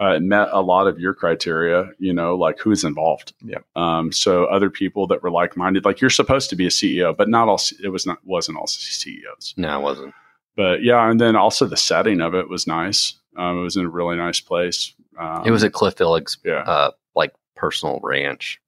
Uh, 0.00 0.14
it 0.14 0.22
met 0.22 0.48
a 0.52 0.62
lot 0.62 0.86
of 0.86 0.98
your 0.98 1.12
criteria, 1.12 1.90
you 1.98 2.12
know, 2.12 2.34
like 2.34 2.58
who's 2.58 2.84
involved. 2.84 3.34
Yeah. 3.44 3.58
Um, 3.76 4.12
so 4.12 4.44
other 4.46 4.70
people 4.70 5.06
that 5.08 5.22
were 5.22 5.30
like 5.30 5.56
minded, 5.56 5.84
like 5.84 6.00
you're 6.00 6.10
supposed 6.10 6.48
to 6.50 6.56
be 6.56 6.66
a 6.66 6.70
CEO, 6.70 7.14
but 7.14 7.28
not 7.28 7.48
all. 7.48 7.60
It 7.82 7.88
was 7.88 8.06
not 8.06 8.18
wasn't 8.24 8.58
all 8.58 8.66
CEOs. 8.66 9.54
No, 9.56 9.78
it 9.78 9.82
wasn't. 9.82 10.14
But 10.56 10.82
yeah, 10.82 11.08
and 11.10 11.20
then 11.20 11.36
also 11.36 11.66
the 11.66 11.76
setting 11.76 12.20
of 12.20 12.34
it 12.34 12.48
was 12.48 12.66
nice. 12.66 13.14
Um, 13.36 13.58
it 13.58 13.62
was 13.62 13.76
in 13.76 13.84
a 13.84 13.90
really 13.90 14.16
nice 14.16 14.40
place. 14.40 14.94
Um, 15.18 15.46
it 15.46 15.50
was 15.50 15.64
at 15.64 15.72
Cliff 15.72 16.00
Illig's 16.00 16.38
yeah. 16.44 16.62
uh, 16.62 16.90
like 17.14 17.34
personal 17.54 18.00
ranch. 18.02 18.60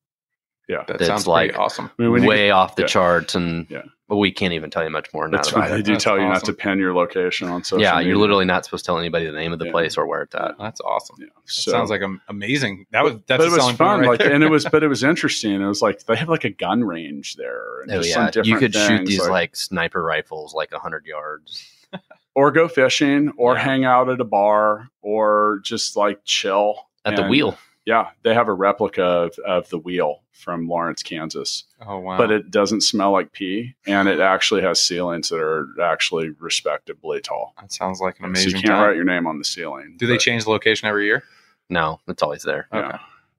Yeah. 0.73 0.85
That 0.87 0.97
It's 0.97 1.07
sounds 1.07 1.27
like- 1.27 1.59
awesome. 1.59 1.91
I 1.99 2.03
mean, 2.03 2.13
when 2.13 2.23
you 2.23 2.29
way 2.29 2.51
off 2.51 2.77
the 2.77 2.83
yeah. 2.83 2.89
charts, 2.89 3.35
and 3.35 3.67
Yeah. 3.69 3.83
but 4.09 4.17
we 4.17 4.31
can't 4.33 4.53
even 4.55 4.71
tell 4.71 4.83
you 4.85 4.91
much 4.91 5.13
more 5.13 5.29
That's 5.31 5.51
that. 5.53 5.59
right. 5.59 5.71
They 5.71 5.83
do 5.83 5.93
That's 5.93 6.05
tell 6.05 6.19
you 6.19 6.25
not 6.27 6.45
to 6.45 6.53
pin 6.53 6.79
your 6.79 6.95
location 6.95 7.49
on 7.49 7.63
social. 7.63 7.83
Yeah, 7.83 7.97
media. 7.97 8.09
you're 8.09 8.19
literally 8.19 8.45
not 8.47 8.65
supposed 8.65 8.85
to 8.85 8.89
tell 8.89 8.99
anybody 8.99 9.27
the 9.27 9.33
name 9.33 9.53
of 9.53 9.59
the 9.59 9.67
Yeah. 9.67 9.71
place 9.73 9.97
or 9.99 10.07
where 10.07 10.23
it's 10.23 10.35
at. 10.35 10.57
That's 10.59 10.81
awesome. 10.81 11.17
Yeah. 11.21 11.27
That 11.27 11.51
So, 11.51 11.71
sounds 11.73 11.91
like 11.91 12.03
amazing. 12.29 12.87
That 12.93 13.05
was 13.05 13.15
that's 13.27 13.45
but 13.45 13.49
it 13.49 13.51
was 13.51 13.71
fun. 13.77 14.01
right 14.01 14.09
like, 14.09 14.19
there. 14.21 14.33
and 14.33 14.43
it 14.43 14.51
was, 14.51 14.65
but 14.73 14.83
it 14.83 14.89
was 14.89 15.05
interesting. 15.05 15.61
It 15.61 15.67
was 15.67 15.83
like 15.83 16.05
they 16.07 16.17
have 16.17 16.29
like 16.29 16.45
a 16.45 16.51
gun 16.51 16.85
range 16.85 17.37
there. 17.37 17.83
And 17.83 17.91
Oh 17.93 17.97
just 18.01 18.13
some 18.15 18.23
yeah, 18.23 18.27
you 18.45 18.59
different 18.59 18.59
could 18.61 18.75
shoot 18.75 19.07
these 19.07 19.29
like, 19.29 19.55
sniper 19.57 20.03
rifles 20.03 20.55
like 20.55 20.73
hundred 20.73 21.05
yards. 21.07 21.69
or 22.35 22.51
go 22.51 22.67
fishing, 22.67 23.31
or 23.37 23.55
Yeah. 23.55 23.61
hang 23.61 23.85
out 23.85 24.09
at 24.09 24.19
a 24.21 24.25
bar, 24.25 24.89
or 25.03 25.61
just 25.63 25.97
like 25.97 26.21
chill 26.25 26.77
At 27.05 27.17
the 27.17 27.25
wheel. 27.25 27.59
Yeah, 27.85 28.11
they 28.23 28.33
have 28.35 28.47
a 28.49 28.53
replica 28.53 29.03
of, 29.03 29.38
of 29.47 29.68
the 29.71 29.79
wheel 29.79 30.21
from 30.33 30.68
Lawrence, 30.68 31.03
Kansas, 31.03 31.64
oh 31.85 31.99
wow! 31.99 32.16
but 32.16 32.31
it 32.31 32.51
doesn't 32.51 32.83
smell 32.83 33.11
like 33.12 33.33
pee, 33.33 33.75
and 33.87 34.09
it 34.09 34.21
actually 34.21 34.62
has 34.62 34.81
ceilings 34.81 35.29
that 35.31 35.40
are 35.40 35.66
actually 35.83 36.31
respectably 36.38 37.21
tall. 37.21 37.55
that 37.61 37.73
sounds 37.73 38.01
like 38.01 38.18
an 38.21 38.23
so 38.23 38.27
amazing. 38.27 38.49
you 38.51 38.55
can't 38.55 38.66
time. 38.66 38.83
write 38.83 38.97
your 38.97 39.05
name 39.05 39.27
on 39.27 39.38
the 39.38 39.45
ceiling. 39.45 39.97
Do 39.99 40.07
they 40.07 40.16
change 40.18 40.45
the 40.45 40.51
location 40.51 40.88
every 40.88 41.07
year? 41.07 41.25
No, 41.68 42.01
it's 42.07 42.23
always 42.23 42.42
there. 42.42 42.68
Yeah. 42.73 42.88
Okay. 42.88 42.99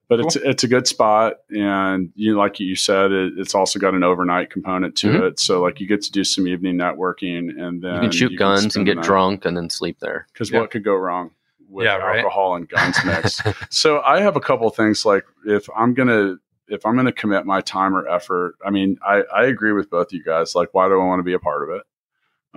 But 0.09 0.19
it's 0.19 0.35
it's 0.35 0.63
a 0.63 0.67
good 0.67 0.85
spot, 0.87 1.35
and 1.49 2.11
you 2.15 2.37
like 2.37 2.59
you 2.59 2.75
said, 2.75 3.11
it, 3.11 3.33
it's 3.37 3.55
also 3.55 3.79
got 3.79 3.93
an 3.95 4.03
overnight 4.03 4.49
component 4.49 4.95
to 4.97 5.07
Mhm. 5.07 5.21
it. 5.31 5.39
So 5.39 5.61
like 5.61 5.79
you 5.79 5.87
get 5.87 6.01
to 6.03 6.11
do 6.11 6.23
some 6.25 6.47
evening 6.47 6.75
networking, 6.75 7.49
and 7.59 7.81
then 7.81 7.95
you 7.95 8.01
can 8.01 8.11
shoot 8.11 8.37
guns 8.37 8.75
and 8.75 8.85
get 8.85 9.01
drunk 9.01 9.45
and 9.45 9.55
then 9.55 9.69
sleep 9.69 9.99
there. 10.01 10.27
Because 10.33 10.51
Yeah. 10.51 10.59
what 10.59 10.69
could 10.71 10.83
go 10.83 10.93
wrong 10.95 11.31
with 11.69 11.85
Yeah, 11.85 11.97
right. 11.97 12.19
alcohol 12.19 12.55
and 12.55 12.67
guns 12.67 12.97
mixed? 13.05 13.41
so 13.69 14.01
I 14.01 14.21
have 14.21 14.35
a 14.35 14.41
couple 14.41 14.69
things 14.69 15.05
like 15.05 15.25
if 15.45 15.67
I'm 15.75 15.93
gonna 15.93 16.35
if 16.67 16.85
I'm 16.85 16.95
gonna 16.95 17.11
commit 17.11 17.45
my 17.45 17.61
time 17.61 17.95
or 17.95 18.07
effort, 18.07 18.55
I 18.65 18.69
mean, 18.69 18.97
I, 19.05 19.23
I 19.33 19.45
agree 19.45 19.73
with 19.73 19.89
both 19.89 20.07
of 20.07 20.13
you 20.13 20.23
guys. 20.23 20.55
Like, 20.55 20.69
why 20.73 20.87
do 20.87 20.93
I 20.99 21.05
want 21.05 21.19
to 21.19 21.23
be 21.23 21.33
a 21.33 21.39
part 21.39 21.69
of 21.69 21.75
it? 21.75 21.83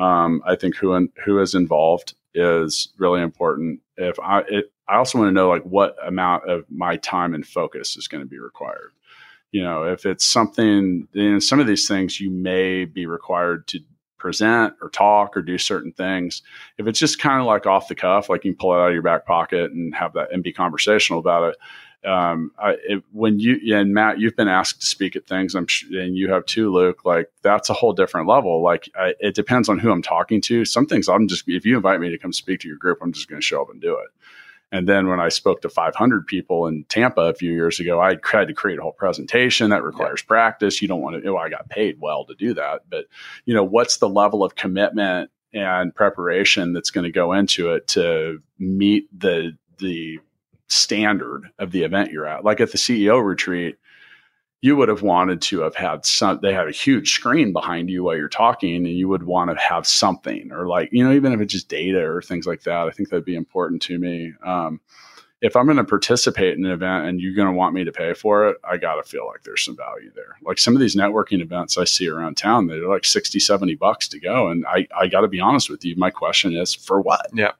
Um, 0.03 0.43
I 0.47 0.57
think 0.57 0.77
who 0.77 0.95
in, 0.95 1.11
who 1.25 1.41
is 1.41 1.55
involved 1.55 2.15
is 2.35 2.89
really 2.99 3.23
important. 3.23 3.81
If 3.97 4.19
I 4.21 4.41
it, 4.49 4.73
I 4.89 4.97
also 4.97 5.19
want 5.19 5.29
to 5.29 5.33
know 5.35 5.49
like 5.49 5.63
what 5.65 5.97
amount 6.07 6.49
of 6.49 6.65
my 6.71 6.97
time 6.97 7.35
and 7.35 7.47
focus 7.47 7.97
is 7.97 8.09
going 8.09 8.23
to 8.23 8.29
be 8.29 8.39
required. 8.39 8.93
You 9.53 9.63
know, 9.63 9.85
if 9.85 10.05
it's 10.05 10.25
something, 10.25 11.09
in 11.15 11.41
some 11.41 11.61
of 11.61 11.67
these 11.67 11.89
things, 11.89 12.21
you 12.21 12.31
may 12.31 12.85
be 12.85 13.07
required 13.07 13.67
to 13.69 13.81
present 14.19 14.75
or 14.81 14.91
talk 14.91 15.37
or 15.37 15.43
do 15.43 15.59
certain 15.59 15.93
things. 15.93 16.43
If 16.79 16.87
it's 16.87 16.99
just 16.99 17.19
kind 17.21 17.41
of 17.41 17.47
like 17.47 17.67
off 17.67 17.89
the 17.89 17.95
cuff, 17.95 18.29
like 18.29 18.45
you 18.45 18.53
can 18.53 18.59
pull 18.59 18.75
it 18.75 18.79
out 18.79 18.89
of 18.89 18.95
your 18.95 19.03
back 19.03 19.27
pocket 19.27 19.73
and 19.73 19.95
have 19.95 20.13
that 20.15 20.33
and 20.33 20.43
be 20.43 20.53
conversational 20.53 21.21
about 21.21 21.51
it. 21.51 21.57
Um, 22.09 22.53
I, 22.59 22.77
it, 22.87 23.05
when 23.13 23.41
you 23.41 23.59
and 23.77 23.93
Matt, 23.93 24.21
you've 24.21 24.37
been 24.37 24.49
asked 24.49 24.81
to 24.81 24.87
speak 24.87 25.17
at 25.17 25.27
things, 25.27 25.57
I'm 25.57 25.67
sh- 25.67 25.87
and 25.91 26.17
you 26.17 26.31
have 26.31 26.47
too, 26.47 26.73
Luke. 26.73 27.05
Like 27.05 27.31
that's 27.43 27.69
a 27.69 27.75
whole 27.75 27.93
different 27.93 28.29
level. 28.29 28.63
Like 28.63 28.89
I, 28.97 29.15
it 29.19 29.35
depends 29.35 29.69
on 29.69 29.81
who 29.81 29.91
I'm 29.91 30.03
talking 30.03 30.41
to. 30.43 30.65
Some 30.65 30.87
things 30.87 31.09
I'm 31.09 31.27
just 31.27 31.45
if 31.49 31.67
you 31.67 31.77
invite 31.77 32.01
me 32.01 32.11
to 32.11 32.19
come 32.19 32.33
speak 32.33 32.61
to 32.61 32.69
your 32.69 32.77
group, 32.77 32.99
I'm 33.03 33.13
just 33.13 33.29
going 33.29 33.41
to 33.41 33.47
show 33.47 33.61
up 33.63 33.71
and 33.71 33.81
do 33.81 33.95
it. 33.95 34.09
And 34.77 34.87
then 34.87 35.09
when 35.09 35.21
I 35.21 35.31
spoke 35.31 35.63
to 35.63 35.71
500 35.71 36.27
people 36.27 36.67
in 36.67 36.85
Tampa 36.91 37.23
a 37.23 37.35
few 37.35 37.51
years 37.51 37.81
ago, 37.81 37.99
I 37.99 38.11
had 38.11 38.49
to 38.49 38.55
create 38.55 38.79
a 38.79 38.83
whole 38.83 38.93
presentation 38.93 39.71
that 39.71 39.83
requires 39.83 40.21
practice. 40.21 40.83
You 40.83 40.89
don't 40.89 41.01
want 41.01 41.23
to, 41.23 41.33
well, 41.33 41.43
I 41.43 41.49
got 41.49 41.71
paid 41.71 41.99
well 41.99 42.27
to 42.27 42.35
do 42.35 42.53
that. 42.55 42.83
But, 42.91 43.07
you 43.47 43.55
know, 43.55 43.65
what's 43.65 43.97
the 43.97 44.09
level 44.09 44.45
of 44.45 44.55
commitment 44.55 45.31
and 45.55 45.95
preparation 45.95 46.75
that's 46.75 46.91
going 46.91 47.05
to 47.05 47.11
go 47.11 47.33
into 47.33 47.73
it 47.73 47.87
to 47.89 48.43
meet 48.59 49.09
the, 49.19 49.57
the 49.79 50.19
standard 50.69 51.49
of 51.59 51.73
the 51.73 51.85
event 51.85 52.13
you're 52.13 52.27
at? 52.27 52.45
Like 52.45 52.61
at 52.61 52.71
the 52.71 52.79
CEO 52.79 53.25
retreat, 53.25 53.79
you 54.67 54.75
would 54.75 54.89
have 54.89 55.03
wanted 55.03 55.41
to 55.41 55.61
have 55.61 55.77
had 55.77 56.05
some 56.05 56.41
they 56.43 56.53
had 56.53 56.67
a 56.67 56.73
huge 56.73 57.13
screen 57.13 57.53
behind 57.53 57.89
you 57.89 58.03
while 58.03 58.17
you're 58.17 58.29
talking 58.29 58.85
and 58.85 58.99
you 58.99 59.07
would 59.07 59.23
want 59.23 59.49
to 59.49 59.57
have 59.57 59.87
something 59.87 60.51
or 60.51 60.67
like 60.67 60.89
you 60.91 61.05
know 61.05 61.13
even 61.13 61.33
if 61.33 61.41
it's 61.41 61.53
just 61.53 61.69
data 61.69 62.05
or 62.05 62.21
things 62.21 62.49
like 62.49 62.63
that 62.65 62.89
i 62.89 62.91
think 62.91 63.09
that'd 63.09 63.25
be 63.25 63.37
important 63.37 63.81
to 63.81 63.97
me. 63.97 64.33
Um, 64.45 64.81
if 65.41 65.55
i'm 65.55 65.67
going 65.67 65.77
to 65.77 65.85
participate 65.85 66.59
in 66.59 66.65
an 66.65 66.73
event 66.73 67.07
and 67.07 67.21
you're 67.21 67.37
going 67.37 67.47
to 67.47 67.53
want 67.53 67.75
me 67.75 67.85
to 67.85 67.93
pay 67.93 68.13
for 68.13 68.49
it 68.49 68.57
i 68.65 68.77
got 68.77 68.97
to 68.97 69.05
feel 69.05 69.25
like 69.25 69.45
there's 69.45 69.65
some 69.65 69.77
value 69.77 70.11
there. 70.17 70.37
Like 70.43 70.59
some 70.59 70.75
of 70.75 70.81
these 70.81 70.97
networking 70.97 71.41
events 71.41 71.79
i 71.79 71.85
see 71.85 72.09
around 72.09 72.37
town 72.37 72.67
they're 72.67 72.89
like 72.89 73.05
60 73.05 73.39
70 73.39 73.77
bucks 73.77 74.09
to 74.09 74.19
go. 74.19 74.49
And 74.49 74.67
i, 74.67 74.89
I 74.99 75.07
got 75.07 75.21
to 75.21 75.29
be 75.29 75.39
honest 75.39 75.71
with 75.71 75.85
you 75.85 75.95
my 75.95 76.11
question 76.11 76.57
is 76.57 76.75
for 76.75 77.01
what? 77.01 77.29
Yeah. 77.33 77.53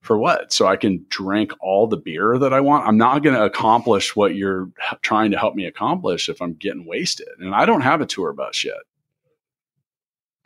For 0.00 0.18
what? 0.18 0.52
So 0.52 0.66
I 0.66 0.76
can 0.76 1.04
drink 1.08 1.52
all 1.60 1.86
the 1.86 1.96
beer 1.96 2.38
that 2.38 2.52
I 2.52 2.60
want. 2.60 2.86
I'm 2.86 2.96
not 2.96 3.22
going 3.22 3.36
to 3.36 3.44
accomplish 3.44 4.16
what 4.16 4.34
you're 4.34 4.70
trying 5.02 5.30
to 5.32 5.38
help 5.38 5.54
me 5.54 5.66
accomplish 5.66 6.28
if 6.28 6.40
I'm 6.40 6.54
getting 6.54 6.86
wasted. 6.86 7.28
And 7.38 7.54
I 7.54 7.66
don't 7.66 7.82
have 7.82 8.00
a 8.00 8.06
tour 8.06 8.32
bus 8.32 8.64
yet. 8.64 8.76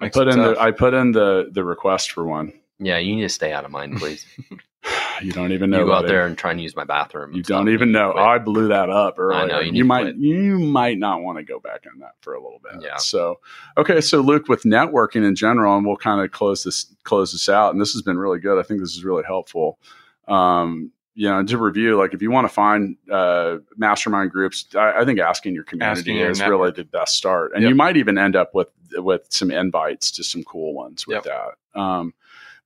Makes 0.00 0.16
I 0.16 0.20
put 0.20 0.28
in 0.28 0.38
the. 0.38 0.56
I 0.60 0.70
put 0.72 0.94
in 0.94 1.12
the 1.12 1.50
the 1.52 1.64
request 1.64 2.10
for 2.10 2.24
one. 2.24 2.52
Yeah, 2.80 2.98
you 2.98 3.14
need 3.14 3.22
to 3.22 3.28
stay 3.28 3.52
out 3.52 3.64
of 3.64 3.70
mine, 3.70 3.96
please. 3.96 4.26
You 5.22 5.30
don't 5.30 5.52
even 5.52 5.70
know. 5.70 5.78
you 5.78 5.86
go 5.86 5.92
out 5.92 6.02
buddy. 6.02 6.08
there 6.08 6.26
and 6.26 6.36
try 6.36 6.50
and 6.50 6.60
use 6.60 6.74
my 6.74 6.82
bathroom. 6.84 7.32
You 7.34 7.42
don't 7.44 7.68
even 7.68 7.92
know. 7.92 8.12
quit. 8.12 8.24
I 8.24 8.38
blew 8.38 8.68
that 8.68 8.90
up 8.90 9.14
earlier. 9.18 9.46
know, 9.46 9.60
you 9.60 9.72
you, 9.72 9.84
might 9.84 10.16
you 10.16 10.58
might 10.58 10.98
not 10.98 11.22
want 11.22 11.38
to 11.38 11.44
go 11.44 11.60
back 11.60 11.84
on 11.90 12.00
that 12.00 12.14
for 12.20 12.34
a 12.34 12.42
little 12.42 12.58
bit. 12.60 12.82
Yeah. 12.82 12.96
So 12.96 13.38
okay, 13.78 14.00
so 14.00 14.20
Luke, 14.20 14.48
with 14.48 14.64
networking 14.64 15.24
in 15.26 15.36
general, 15.36 15.76
and 15.76 15.86
we'll 15.86 15.96
kind 15.96 16.20
of 16.20 16.32
close 16.32 16.64
this 16.64 16.92
close 17.04 17.30
this 17.30 17.48
out. 17.48 17.72
And 17.72 17.80
this 17.80 17.92
has 17.92 18.02
been 18.02 18.18
really 18.18 18.40
good. 18.40 18.58
I 18.58 18.64
think 18.64 18.80
this 18.80 18.94
is 18.96 19.04
really 19.04 19.22
helpful. 19.24 19.78
Um, 20.26 20.90
you 21.14 21.28
know, 21.30 21.44
to 21.44 21.58
review, 21.58 21.96
like 21.96 22.12
if 22.12 22.20
you 22.20 22.32
want 22.32 22.48
to 22.48 22.52
find 22.52 22.96
uh, 23.10 23.58
mastermind 23.76 24.32
groups, 24.32 24.66
I, 24.74 25.02
I 25.02 25.04
think 25.04 25.20
asking 25.20 25.54
your 25.54 25.62
community 25.62 26.00
Asking 26.00 26.16
your 26.16 26.30
is 26.30 26.40
network. 26.40 26.58
really 26.60 26.70
the 26.72 26.84
best 26.84 27.14
start, 27.14 27.52
and 27.54 27.62
Yep. 27.62 27.68
you 27.70 27.74
might 27.76 27.96
even 27.96 28.18
end 28.18 28.34
up 28.34 28.52
with 28.52 28.68
with 28.96 29.26
some 29.30 29.52
invites 29.52 30.10
to 30.10 30.24
some 30.24 30.42
cool 30.42 30.74
ones 30.74 31.06
with 31.06 31.24
that. 31.24 31.80
Um, 31.80 32.14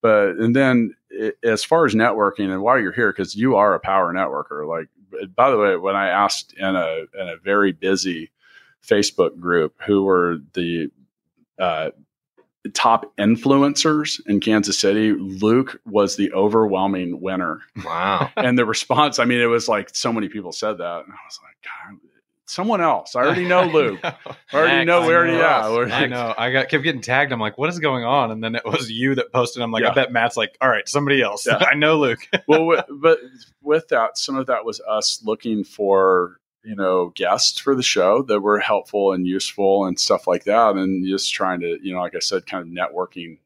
but 0.02 0.36
and 0.36 0.54
then 0.54 0.94
i 1.20 1.32
as 1.42 1.64
far 1.64 1.84
as 1.86 1.94
networking 1.94 2.50
and 2.50 2.62
while 2.62 2.78
you're 2.78 2.92
here, 2.92 3.12
because 3.12 3.34
you 3.34 3.56
are 3.56 3.74
a 3.74 3.80
power 3.80 4.12
networker. 4.12 4.68
Like 4.68 4.88
by 5.34 5.50
the 5.50 5.58
way, 5.58 5.76
when 5.76 5.96
I 5.96 6.08
asked 6.08 6.52
in 6.54 6.76
a 6.76 7.04
in 7.18 7.28
a 7.28 7.36
very 7.42 7.72
busy 7.72 8.30
Facebook 8.86 9.38
group 9.40 9.74
who 9.86 10.04
were 10.04 10.38
the 10.54 10.90
uh, 11.58 11.90
top 12.74 13.12
influencers 13.16 14.20
in 14.26 14.40
Kansas 14.40 14.78
City, 14.78 15.12
Luke 15.12 15.80
was 15.86 16.16
the 16.16 16.32
overwhelming 16.32 17.20
winner. 17.20 17.60
Wow. 17.84 18.30
And 18.36 18.58
the 18.58 18.64
response, 18.64 19.18
I 19.18 19.24
mean, 19.24 19.40
it 19.40 19.46
was 19.46 19.68
like 19.68 19.94
so 19.94 20.12
many 20.12 20.28
people 20.28 20.52
said 20.52 20.78
that, 20.78 21.04
and 21.04 21.12
I 21.12 21.26
was 21.26 21.40
like, 21.42 21.56
God, 21.64 21.98
someone 22.48 22.80
else. 22.80 23.14
I 23.14 23.20
already 23.20 23.44
know 23.46 23.64
Luke. 23.72 24.00
I 24.02 24.14
already 24.52 24.76
Next. 24.76 24.86
know. 24.86 25.06
We 25.06 25.14
already 25.14 25.32
I 25.32 25.36
know. 25.36 25.40
yeah. 25.40 25.70
we're- 25.70 25.92
I 25.92 26.06
know. 26.06 26.34
I 26.36 26.50
got 26.50 26.68
kept 26.68 26.82
getting 26.84 27.00
tagged. 27.00 27.32
I'm 27.32 27.40
like, 27.40 27.58
what 27.58 27.68
is 27.68 27.78
going 27.78 28.04
on? 28.04 28.30
And 28.30 28.42
then 28.42 28.54
it 28.54 28.64
was 28.64 28.90
you 28.90 29.14
that 29.16 29.32
posted. 29.32 29.62
I'm 29.62 29.70
like, 29.70 29.82
Yeah. 29.82 29.90
I 29.90 29.94
bet 29.94 30.12
Matt's 30.12 30.36
like, 30.36 30.56
all 30.60 30.68
right, 30.68 30.88
somebody 30.88 31.22
else. 31.22 31.46
Yeah. 31.46 31.56
I 31.70 31.74
know 31.74 31.98
Luke. 31.98 32.20
well, 32.48 32.82
but 32.90 33.18
with 33.62 33.88
that, 33.88 34.18
some 34.18 34.36
of 34.36 34.46
that 34.46 34.64
was 34.64 34.80
us 34.88 35.20
looking 35.24 35.64
for 35.64 36.40
you 36.64 36.74
know 36.74 37.12
guests 37.14 37.58
for 37.60 37.74
the 37.76 37.82
show 37.82 38.22
that 38.22 38.40
were 38.40 38.58
helpful 38.58 39.12
and 39.12 39.26
useful 39.26 39.86
and 39.86 39.98
stuff 39.98 40.26
like 40.26 40.44
that, 40.44 40.74
and 40.74 41.06
just 41.06 41.32
trying 41.32 41.60
to 41.60 41.78
you 41.82 41.94
know, 41.94 42.00
like 42.00 42.14
I 42.16 42.18
said, 42.18 42.46
kind 42.46 42.62
of 42.62 42.68
networking 42.68 43.38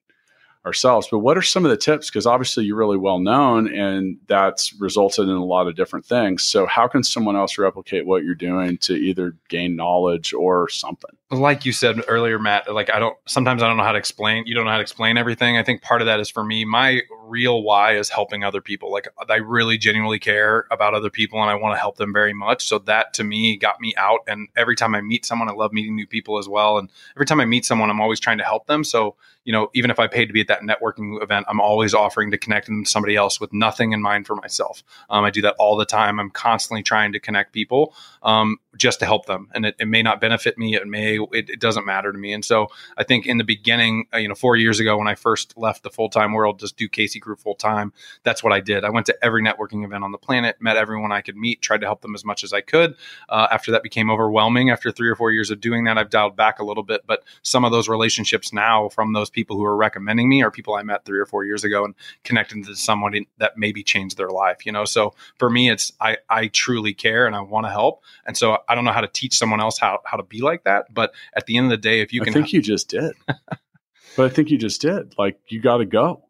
ourselves. 0.65 1.09
But 1.11 1.21
what 1.21 1.37
are 1.37 1.43
some 1.43 1.65
of 1.65 1.71
the 1.71 1.77
tips? 1.77 2.11
Because 2.11 2.27
obviously 2.27 2.65
you're 2.65 2.77
really 2.77 2.97
well 2.97 3.19
known, 3.19 3.73
and 3.75 4.17
that's 4.27 4.73
resulted 4.81 5.29
in 5.29 5.35
a 5.35 5.45
lot 5.45 5.67
of 5.67 5.77
different 5.77 6.07
things. 6.07 6.45
So 6.45 6.67
how 6.67 6.87
can 6.89 7.03
someone 7.03 7.37
else 7.37 7.59
replicate 7.59 8.07
what 8.07 8.25
you're 8.25 8.35
doing 8.35 8.79
to 8.79 8.95
either 8.95 9.37
gain 9.49 9.77
knowledge 9.77 10.33
or 10.33 10.69
something? 10.69 11.11
Like 11.33 11.65
you 11.65 11.73
said 11.73 12.01
earlier, 12.09 12.39
Matt, 12.39 12.73
like 12.73 12.93
I 12.93 12.99
don't 12.99 13.17
sometimes 13.27 13.63
I 13.63 13.69
don't 13.69 13.77
know 13.77 13.83
how 13.83 13.93
to 13.93 13.99
explain. 13.99 14.45
You 14.47 14.55
don't 14.55 14.65
know 14.65 14.71
how 14.71 14.77
to 14.77 14.83
explain 14.83 15.17
everything. 15.17 15.57
I 15.57 15.63
think 15.63 15.83
part 15.83 16.03
of 16.03 16.07
that 16.07 16.21
is 16.21 16.29
for 16.29 16.45
me, 16.45 16.65
my 16.65 17.01
real 17.25 17.63
why 17.63 17.97
is 17.97 18.09
helping 18.09 18.45
other 18.45 18.61
people. 18.61 18.93
Like 18.93 19.09
I 19.29 19.37
really 19.37 19.79
genuinely 19.79 20.19
care 20.19 20.67
about 20.71 20.95
other 20.95 21.11
people 21.11 21.41
and 21.41 21.51
I 21.51 21.55
want 21.55 21.75
to 21.75 21.81
help 21.81 21.97
them 21.97 22.13
very 22.13 22.35
much. 22.35 22.67
So 22.67 22.79
that 22.81 23.15
to 23.15 23.25
me 23.25 23.57
got 23.57 23.81
me 23.81 23.95
out. 23.97 24.21
And 24.27 24.49
every 24.57 24.77
time 24.77 24.95
I 24.95 25.01
meet 25.01 25.25
someone, 25.25 25.49
I 25.49 25.53
love 25.53 25.73
meeting 25.73 25.97
new 25.97 26.07
people 26.07 26.39
as 26.39 26.49
well. 26.49 26.79
And 26.79 26.89
every 27.17 27.27
time 27.27 27.41
I 27.41 27.47
meet 27.47 27.65
someone, 27.65 27.91
I'm 27.91 28.01
always 28.01 28.21
trying 28.21 28.39
to 28.39 28.45
help 28.45 28.67
them. 28.67 28.85
So 28.85 29.17
you 29.45 29.53
know, 29.53 29.71
even 29.75 29.91
if 29.91 29.99
I 29.99 30.07
paid 30.07 30.27
to 30.27 30.33
be 30.33 30.41
at 30.41 30.49
that 30.49 30.61
networking 30.61 31.21
event, 31.23 31.47
I'm 31.49 31.61
always 31.61 31.95
offering 31.95 32.31
to 32.31 32.39
connect 32.39 32.67
them 32.67 32.85
to 32.85 32.91
somebody 32.91 33.17
else 33.17 33.41
with 33.41 33.53
nothing 33.53 33.93
in 33.93 34.01
mind 34.01 34.27
for 34.27 34.37
myself. 34.37 34.83
Um, 35.11 35.25
I 35.25 35.31
do 35.31 35.43
that 35.43 35.57
all 35.59 35.77
the 35.77 35.85
time. 35.85 36.21
I'm 36.21 36.31
constantly 36.31 36.83
trying 36.83 37.13
to 37.13 37.21
connect 37.21 37.53
people 37.53 37.95
um, 38.23 38.59
just 38.77 39.01
to 39.01 39.07
help 39.07 39.27
them, 39.27 39.51
and 39.55 39.67
it, 39.67 39.77
it, 39.81 39.89
may 39.89 40.03
not 40.03 40.21
benefit 40.21 40.59
me. 40.59 40.77
It 40.77 40.87
may. 40.87 41.19
It, 41.33 41.51
it, 41.51 41.61
doesn't 41.61 41.87
matter 41.87 42.13
to 42.13 42.19
me. 42.19 42.33
And 42.33 42.45
so 42.45 42.69
I 42.97 43.05
think 43.05 43.27
in 43.27 43.39
the 43.39 43.45
beginning, 43.45 44.07
uh, 44.13 44.19
you 44.19 44.29
know, 44.29 44.35
four 44.35 44.57
years 44.57 44.81
ago 44.81 44.97
when 44.99 45.09
I 45.09 45.15
first 45.15 45.57
left 45.57 45.83
the 45.83 45.91
full 45.91 46.09
time 46.09 46.33
world, 46.33 46.59
just 46.59 46.77
do 46.77 46.89
KC 46.89 47.21
Crew 47.21 47.37
full 47.37 47.55
time. 47.55 47.93
That's 48.25 48.43
what 48.43 48.53
I 48.53 48.61
did. 48.61 48.85
I 48.85 48.91
went 48.91 49.07
to 49.07 49.25
every 49.25 49.43
networking 49.43 49.85
event 49.85 50.05
on 50.05 50.13
the 50.13 50.19
planet, 50.19 50.57
met 50.61 50.77
everyone 50.77 51.13
I 51.13 51.21
could 51.21 51.37
meet, 51.37 51.63
tried 51.63 51.81
to 51.83 51.87
help 51.87 52.01
them 52.01 52.15
as 52.15 52.25
much 52.25 52.43
as 52.45 52.53
I 52.53 52.61
could. 52.61 52.95
Uh, 53.29 53.47
after 53.51 53.71
that 53.73 53.83
became 53.83 54.11
overwhelming, 54.11 54.71
after 54.71 54.91
three 54.91 55.09
or 55.09 55.15
four 55.15 55.31
years 55.31 55.51
of 55.51 55.61
doing 55.61 55.85
that, 55.85 55.99
I've 55.99 56.11
dialed 56.11 56.37
back 56.37 56.59
a 56.59 56.65
little 56.65 56.83
bit. 56.83 57.03
But 57.07 57.25
some 57.43 57.65
of 57.65 57.73
those 57.73 57.89
relationships 57.89 58.53
now 58.53 58.89
from 58.89 59.13
those 59.13 59.31
people 59.31 59.57
who 59.57 59.65
are 59.65 59.77
recommending 59.77 60.29
me 60.29 60.43
are 60.43 60.51
people 60.51 60.75
I 60.75 60.83
met 60.83 61.05
three 61.05 61.19
or 61.19 61.27
four 61.27 61.45
years 61.45 61.65
ago 61.65 61.85
and 61.85 61.95
connected 62.25 62.65
to 62.65 62.77
someone 62.77 63.27
that 63.39 63.57
maybe 63.57 63.83
changed 63.83 64.17
their 64.17 64.31
life, 64.31 64.67
you 64.67 64.73
know? 64.73 64.85
So 64.85 65.15
for 65.39 65.51
me, 65.51 65.71
it's, 65.71 65.93
I, 66.01 66.19
I 66.29 66.49
truly 66.49 66.95
care 66.95 67.27
and 67.27 67.37
I 67.37 67.41
want 67.41 67.67
to 67.67 67.71
help. 67.71 68.03
And 68.27 68.37
so 68.37 68.59
I 68.69 68.75
don't 68.75 68.85
know 68.85 68.93
how 68.93 69.01
to 69.01 69.09
teach 69.09 69.37
someone 69.37 69.61
else 69.61 69.79
how, 69.79 70.01
how 70.05 70.17
to 70.17 70.23
be 70.23 70.41
like 70.41 70.65
that. 70.65 70.93
But 70.93 71.12
at 71.37 71.47
the 71.47 71.57
end 71.57 71.67
of 71.67 71.71
the 71.71 71.77
day, 71.77 72.01
if 72.01 72.13
you 72.13 72.21
can, 72.21 72.31
I 72.31 72.35
think 72.35 72.53
you 72.53 72.63
just 72.63 72.89
did, 72.89 73.13
but 73.27 74.27
I 74.27 74.29
think 74.29 74.51
you 74.51 74.59
just 74.59 74.81
did 74.81 75.15
like, 75.19 75.39
you 75.49 75.61
got 75.61 75.79
to 75.79 75.87
go. 75.87 76.25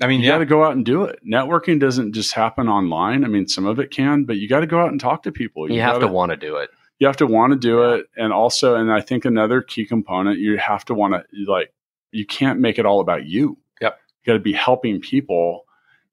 I 0.00 0.06
mean, 0.06 0.20
you 0.20 0.26
yeah. 0.26 0.34
got 0.34 0.38
to 0.38 0.46
go 0.46 0.64
out 0.64 0.76
and 0.76 0.84
do 0.84 1.04
it. 1.04 1.18
Networking 1.26 1.80
doesn't 1.80 2.12
just 2.12 2.32
happen 2.32 2.68
online. 2.68 3.24
I 3.24 3.28
mean, 3.28 3.48
some 3.48 3.66
of 3.66 3.80
it 3.80 3.90
can, 3.90 4.24
but 4.24 4.36
you 4.36 4.48
got 4.48 4.60
to 4.60 4.66
go 4.66 4.80
out 4.80 4.92
and 4.92 5.00
talk 5.00 5.24
to 5.24 5.32
people. 5.32 5.68
You, 5.68 5.76
you 5.76 5.80
have 5.80 5.94
gotta, 5.94 6.06
to 6.06 6.12
want 6.12 6.30
to 6.30 6.36
do 6.36 6.56
it 6.56 6.70
you 6.98 7.06
have 7.06 7.16
to 7.16 7.26
want 7.26 7.52
to 7.52 7.58
do 7.58 7.82
it 7.94 8.06
and 8.16 8.32
also 8.32 8.74
and 8.74 8.92
i 8.92 9.00
think 9.00 9.24
another 9.24 9.62
key 9.62 9.86
component 9.86 10.38
you 10.38 10.56
have 10.58 10.84
to 10.84 10.94
want 10.94 11.14
to 11.14 11.50
like 11.50 11.72
you 12.12 12.26
can't 12.26 12.60
make 12.60 12.78
it 12.78 12.86
all 12.86 13.00
about 13.00 13.26
you 13.26 13.56
yep 13.80 13.98
you 14.22 14.32
got 14.32 14.36
to 14.36 14.42
be 14.42 14.52
helping 14.52 15.00
people 15.00 15.64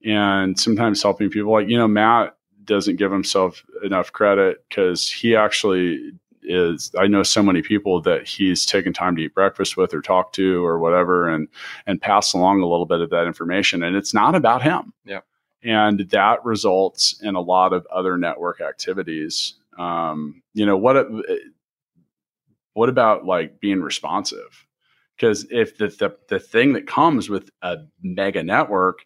and 0.05 0.59
sometimes 0.59 1.01
helping 1.01 1.29
people 1.29 1.51
like 1.51 1.67
you 1.67 1.77
know 1.77 1.87
matt 1.87 2.35
doesn't 2.63 2.95
give 2.95 3.11
himself 3.11 3.63
enough 3.83 4.11
credit 4.11 4.63
because 4.69 5.09
he 5.09 5.35
actually 5.35 6.11
is 6.47 6.91
i 6.97 7.07
know 7.07 7.23
so 7.23 7.43
many 7.43 7.61
people 7.61 8.01
that 8.01 8.27
he's 8.27 8.65
taken 8.65 8.93
time 8.93 9.15
to 9.15 9.23
eat 9.23 9.33
breakfast 9.33 9.77
with 9.77 9.93
or 9.93 10.01
talk 10.01 10.31
to 10.33 10.65
or 10.65 10.79
whatever 10.79 11.27
and 11.27 11.47
and 11.85 12.01
pass 12.01 12.33
along 12.33 12.61
a 12.61 12.67
little 12.67 12.85
bit 12.85 13.01
of 13.01 13.09
that 13.09 13.25
information 13.25 13.83
and 13.83 13.95
it's 13.95 14.13
not 14.13 14.35
about 14.35 14.61
him 14.61 14.93
yeah 15.05 15.21
and 15.63 16.01
that 16.11 16.43
results 16.45 17.19
in 17.23 17.35
a 17.35 17.41
lot 17.41 17.73
of 17.73 17.87
other 17.91 18.17
network 18.17 18.61
activities 18.61 19.55
um, 19.77 20.41
you 20.53 20.65
know 20.65 20.77
what? 20.77 21.07
What 22.73 22.89
about 22.89 23.25
like 23.25 23.59
being 23.59 23.81
responsive? 23.81 24.65
Because 25.15 25.45
if 25.49 25.77
the, 25.77 25.87
the 25.87 26.17
the 26.29 26.39
thing 26.39 26.73
that 26.73 26.87
comes 26.87 27.29
with 27.29 27.49
a 27.61 27.77
mega 28.01 28.43
network 28.43 28.99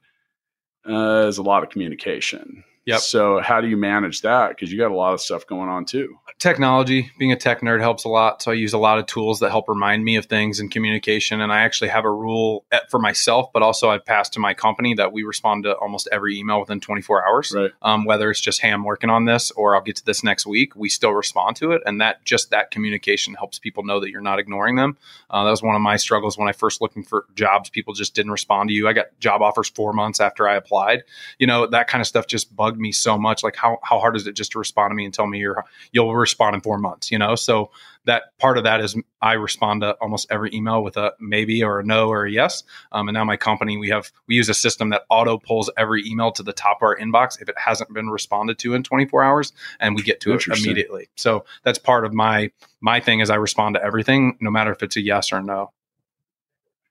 uh, 0.88 1.28
is 1.28 1.38
a 1.38 1.44
lot 1.44 1.64
of 1.64 1.70
communication. 1.70 2.64
Yep. 2.90 3.00
So 3.02 3.40
how 3.40 3.62
do 3.62 3.68
you 3.68 3.78
manage 3.78 4.22
that? 4.22 4.50
Because 4.50 4.72
you 4.72 4.78
got 4.78 4.92
a 4.92 4.96
lot 4.96 5.14
of 5.14 5.22
stuff 5.22 5.46
going 5.46 5.70
on 5.70 5.86
too. 5.86 6.18
Technology 6.40 7.12
being 7.20 7.32
a 7.32 7.36
tech 7.36 7.62
nerd 7.62 7.82
helps 7.82 8.04
a 8.04 8.10
lot. 8.10 8.42
So 8.42 8.52
i 8.52 8.56
use 8.56 8.74
a 8.74 8.78
lot 8.78 8.98
of 8.98 9.06
tools 9.06 9.40
that 9.40 9.52
help 9.52 9.70
remind 9.70 10.04
me 10.04 10.16
of 10.16 10.26
things 10.26 10.60
in 10.60 10.70
communication. 10.70 11.42
And 11.42 11.52
i 11.52 11.62
actually 11.62 11.90
have 11.90 12.06
a 12.06 12.12
rule 12.12 12.66
for 12.90 13.00
myself 13.00 13.52
but 13.54 13.62
also 13.62 13.90
i've 13.90 14.06
passed 14.06 14.34
to 14.34 14.40
my 14.40 14.54
company 14.54 14.94
that 14.96 15.12
we 15.12 15.24
respond 15.24 15.64
to 15.64 15.76
almost 15.76 16.08
every 16.12 16.38
email 16.38 16.60
within 16.60 16.80
24 16.80 17.28
hours. 17.28 17.54
Right. 17.56 17.72
um, 17.82 18.06
whether 18.06 18.30
it's 18.32 18.42
just 18.42 18.62
hey 18.62 18.72
i'm 18.72 18.84
working 18.84 19.10
on 19.10 19.26
this 19.26 19.52
or 19.52 19.76
i'll 19.76 19.82
get 19.82 19.98
to 19.98 20.06
this 20.06 20.24
next 20.24 20.46
week 20.46 20.76
we 20.76 20.90
still 20.90 21.12
respond 21.12 21.56
to 21.58 21.74
it. 21.74 21.82
And 21.86 22.02
that 22.02 22.26
just 22.26 22.50
that 22.52 22.72
communication 22.72 23.36
helps 23.36 23.60
people 23.60 23.84
know 23.84 24.00
that 24.00 24.10
you're 24.10 24.22
not 24.22 24.40
ignoring 24.40 24.76
them. 24.76 24.98
Uh, 25.30 25.44
that 25.44 25.52
was 25.52 25.62
one 25.62 25.76
of 25.76 25.82
my 25.82 25.98
struggles 25.98 26.38
when 26.38 26.48
i 26.48 26.54
first 26.54 26.82
looking 26.82 27.04
for 27.04 27.26
jobs. 27.36 27.70
People 27.70 27.94
just 27.94 28.16
didn't 28.16 28.32
respond 28.32 28.70
to 28.70 28.74
you. 28.74 28.88
I 28.88 28.94
got 28.94 29.08
job 29.20 29.42
offers 29.42 29.70
four 29.70 29.94
months 29.94 30.20
after 30.20 30.48
i 30.48 30.56
applied. 30.56 31.04
You 31.38 31.48
know 31.48 31.68
that 31.68 31.88
kind 31.88 32.02
of 32.02 32.08
stuff 32.08 32.26
just 32.26 32.56
bugged 32.56 32.79
me 32.80 32.92
so 32.92 33.18
much 33.18 33.44
like 33.44 33.56
how, 33.56 33.78
how 33.84 34.00
hard 34.00 34.16
is 34.16 34.28
it 34.28 34.34
just 34.34 34.52
to 34.52 34.60
respond 34.60 34.92
to 34.92 34.96
me 34.96 35.06
and 35.06 35.14
tell 35.14 35.28
me 35.28 35.40
you're 35.40 35.64
you'll 35.92 36.16
respond 36.16 36.56
in 36.56 36.62
four 36.62 36.78
months, 36.78 37.12
you 37.12 37.18
know? 37.18 37.36
So 37.36 37.72
that 38.06 38.38
part 38.40 38.58
of 38.58 38.64
that 38.64 38.82
is 38.82 38.96
I 39.22 39.34
respond 39.34 39.82
to 39.82 39.92
almost 40.02 40.28
every 40.32 40.50
email 40.54 40.84
with 40.84 40.98
a 40.98 41.14
maybe 41.20 41.64
or 41.64 41.80
a 41.80 41.84
no 41.84 42.10
or 42.10 42.26
a 42.26 42.32
yes. 42.32 42.64
Um, 42.92 43.08
and 43.08 43.14
now 43.14 43.24
my 43.24 43.38
company, 43.38 43.78
we 43.78 43.90
have, 43.90 44.12
we 44.28 44.36
use 44.36 44.50
a 44.50 44.54
system 44.54 44.90
that 44.90 45.04
auto 45.10 45.38
pulls 45.38 45.70
every 45.78 46.08
email 46.08 46.32
to 46.34 46.44
the 46.44 46.54
top 46.54 46.78
of 46.78 46.84
our 46.84 46.98
inbox 46.98 47.42
if 47.42 47.50
it 47.50 47.58
hasn't 47.58 47.94
been 47.94 48.10
responded 48.10 48.58
to 48.60 48.74
in 48.74 48.84
24 48.84 49.24
hours 49.24 49.54
and 49.80 49.96
we 49.96 50.02
get 50.02 50.22
to 50.22 50.34
it 50.34 50.48
immediately. 50.48 51.10
So 51.16 51.46
that's 51.64 51.78
part 51.78 52.06
of 52.06 52.14
my, 52.14 52.52
my 52.82 53.00
thing 53.00 53.20
is 53.20 53.30
I 53.30 53.36
respond 53.36 53.76
to 53.76 53.84
everything, 53.84 54.38
no 54.40 54.50
matter 54.50 54.72
if 54.72 54.82
it's 54.82 54.96
a 54.96 55.02
yes 55.02 55.32
or 55.32 55.42
no. 55.42 55.72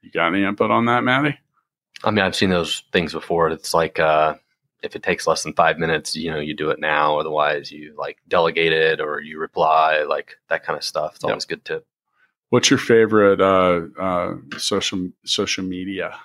You 0.03 0.11
got 0.11 0.28
any 0.28 0.45
input 0.45 0.70
on 0.70 0.86
that, 0.86 1.03
Maddie? 1.03 1.39
I 2.05 2.11
mean, 2.11 2.24
I've 2.24 2.36
seen 2.36 2.51
those 2.51 2.84
things 2.93 3.12
before. 3.12 3.49
It's 3.49 3.74
like, 3.74 3.99
uh, 3.99 4.34
if 4.83 4.95
it 4.95 5.03
takes 5.03 5.26
less 5.26 5.43
than 5.43 5.55
five 5.55 5.79
minutes, 5.79 6.14
you 6.14 6.31
know, 6.31 6.39
you 6.39 6.55
do 6.55 6.70
it 6.70 6.79
now. 6.79 7.18
Otherwise, 7.18 7.70
you 7.70 7.95
like 7.97 8.18
delegate 8.29 8.72
it 8.72 9.01
or 9.01 9.20
you 9.20 9.39
reply, 9.39 10.03
like 10.03 10.37
that 10.49 10.64
kind 10.64 10.76
of 10.76 10.85
stuff. 10.85 11.16
It's 11.16 11.24
yep. 11.24 11.31
always 11.31 11.45
good 11.45 11.64
to. 11.66 11.83
What's 12.51 12.70
your 12.70 12.79
favorite 12.79 13.41
uh, 13.41 13.83
uh, 14.01 14.35
social 14.57 15.11
social 15.24 15.64
media? 15.64 16.18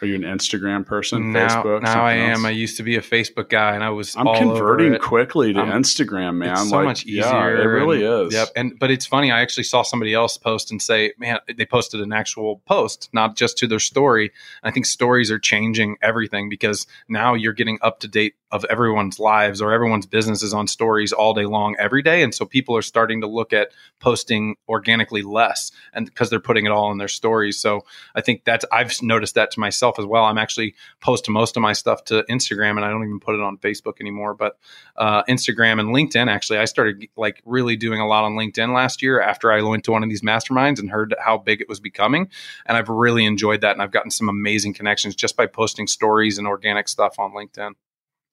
Are 0.00 0.06
you 0.06 0.14
an 0.14 0.22
Instagram 0.22 0.84
person? 0.84 1.32
Now, 1.32 1.62
Facebook? 1.62 1.82
Now 1.82 2.04
I 2.04 2.14
am. 2.14 2.44
I 2.44 2.50
used 2.50 2.76
to 2.78 2.82
be 2.82 2.96
a 2.96 3.00
Facebook 3.00 3.48
guy, 3.48 3.74
and 3.74 3.84
I 3.84 3.90
was. 3.90 4.16
I'm 4.16 4.26
converting 4.26 4.98
quickly 4.98 5.52
to 5.52 5.60
Instagram, 5.60 6.36
man. 6.36 6.52
It's 6.52 6.70
so 6.70 6.76
like, 6.76 6.84
much 6.84 7.06
easier. 7.06 7.22
Yeah, 7.22 7.46
it 7.46 7.64
really 7.64 8.04
and, 8.04 8.26
is. 8.26 8.34
Yep. 8.34 8.48
And 8.56 8.78
but 8.78 8.90
it's 8.90 9.06
funny. 9.06 9.30
I 9.30 9.40
actually 9.40 9.64
saw 9.64 9.82
somebody 9.82 10.14
else 10.14 10.36
post 10.36 10.70
and 10.70 10.80
say, 10.80 11.12
"Man, 11.18 11.38
they 11.56 11.66
posted 11.66 12.00
an 12.00 12.12
actual 12.12 12.62
post, 12.66 13.08
not 13.12 13.36
just 13.36 13.58
to 13.58 13.66
their 13.66 13.78
story." 13.78 14.32
I 14.62 14.70
think 14.70 14.86
stories 14.86 15.30
are 15.30 15.38
changing 15.38 15.96
everything 16.02 16.48
because 16.48 16.86
now 17.08 17.34
you're 17.34 17.52
getting 17.52 17.78
up 17.82 18.00
to 18.00 18.08
date 18.08 18.34
of 18.52 18.64
everyone's 18.66 19.18
lives 19.18 19.60
or 19.60 19.72
everyone's 19.72 20.06
businesses 20.06 20.54
on 20.54 20.66
stories 20.66 21.12
all 21.12 21.34
day 21.34 21.46
long 21.46 21.74
every 21.78 22.02
day. 22.02 22.22
And 22.22 22.34
so 22.34 22.44
people 22.44 22.76
are 22.76 22.82
starting 22.82 23.22
to 23.22 23.26
look 23.26 23.52
at 23.52 23.72
posting 23.98 24.56
organically 24.68 25.22
less 25.22 25.72
and 25.94 26.06
because 26.06 26.30
they're 26.30 26.40
putting 26.40 26.66
it 26.66 26.70
all 26.70 26.92
in 26.92 26.98
their 26.98 27.08
stories. 27.08 27.58
So 27.58 27.84
i 28.14 28.20
think 28.20 28.44
that's 28.44 28.64
i've 28.70 28.92
noticed 29.02 29.34
that 29.34 29.50
to 29.52 29.60
myself 29.60 29.98
as 29.98 30.04
well. 30.04 30.24
I'm 30.24 30.38
actually 30.38 30.74
post 31.00 31.28
most 31.28 31.56
of 31.56 31.62
my 31.62 31.72
stuff 31.72 32.04
to 32.04 32.24
instagram 32.24 32.76
and 32.76 32.84
i 32.84 32.90
don't 32.90 33.04
even 33.04 33.20
put 33.20 33.34
it 33.34 33.40
on 33.40 33.56
facebook 33.58 34.00
anymore 34.00 34.34
but 34.34 34.58
uh, 34.96 35.22
instagram 35.24 35.80
and 35.80 35.88
linkedin 35.90 36.28
actually 36.28 36.58
i 36.58 36.64
started 36.64 37.06
like 37.16 37.40
really 37.44 37.76
doing 37.76 38.00
a 38.00 38.06
lot 38.06 38.24
on 38.24 38.32
linkedin 38.32 38.74
last 38.74 39.02
year 39.02 39.20
after 39.20 39.50
i 39.50 39.62
went 39.62 39.84
to 39.84 39.92
one 39.92 40.02
of 40.02 40.08
these 40.08 40.22
masterminds 40.22 40.78
and 40.78 40.90
heard 40.90 41.14
how 41.18 41.38
big 41.38 41.60
it 41.60 41.68
was 41.68 41.80
becoming. 41.80 42.28
And 42.66 42.76
i've 42.76 42.88
really 42.88 43.24
enjoyed 43.24 43.60
that 43.62 43.72
and 43.72 43.82
i've 43.82 43.92
gotten 43.92 44.10
some 44.10 44.28
amazing 44.28 44.74
connections 44.74 45.14
just 45.14 45.36
by 45.36 45.46
posting 45.46 45.86
stories 45.86 46.38
and 46.38 46.46
organic 46.46 46.88
stuff 46.88 47.18
on 47.18 47.32
linkedin 47.32 47.74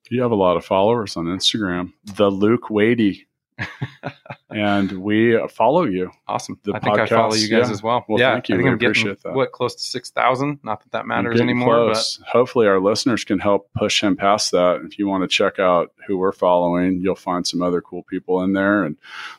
you 0.10 0.22
have 0.22 0.32
a 0.32 0.36
lot 0.36 0.58
of 0.58 0.66
followers 0.66 1.18
on 1.18 1.26
Instagram. 1.26 1.94
The 2.04 2.30
Luke 2.30 2.70
Wadey. 2.70 3.26
and 4.50 5.02
we 5.02 5.38
follow 5.50 5.84
you. 5.84 6.12
Awesome. 6.28 6.60
The 6.64 6.74
I 6.74 6.80
think 6.80 6.98
I 6.98 7.06
follow 7.06 7.34
you 7.36 7.50
guys 7.50 7.68
yeah. 7.68 7.72
as 7.72 7.84
well. 7.84 8.06
Well, 8.08 8.20
yeah, 8.20 8.34
thank 8.34 8.50
you. 8.50 8.56
I 8.56 8.58
think 8.58 8.66
we 8.66 8.70
I'm 8.70 8.76
appreciate 8.76 9.04
getting, 9.18 9.32
that. 9.32 9.34
What 9.34 9.52
close 9.52 9.76
to 9.76 9.82
six 9.82 10.12
thousand? 10.12 10.60
Not 10.64 10.82
that 10.82 10.92
that 10.92 11.06
matters 11.06 11.42
anymore. 11.42 11.92
Close. 11.92 12.18
But 12.18 12.28
hopefully, 12.28 12.68
our 12.68 12.80
listeners 12.80 13.24
can 13.24 13.40
help 13.40 13.70
push 13.74 14.02
him 14.02 14.16
past 14.16 14.52
that. 14.52 14.82
If 14.86 14.98
you 14.98 15.08
want 15.08 15.24
to 15.24 15.28
check 15.28 15.60
out 15.60 15.92
who 16.08 16.18
we're 16.18 16.32
following, 16.32 17.00
you'll 17.02 17.16
find 17.16 17.46
some 17.46 17.62
other 17.62 17.82
cool 17.82 18.04
people 18.04 18.42
in 18.44 18.54
there, 18.54 18.84
and 18.84 18.96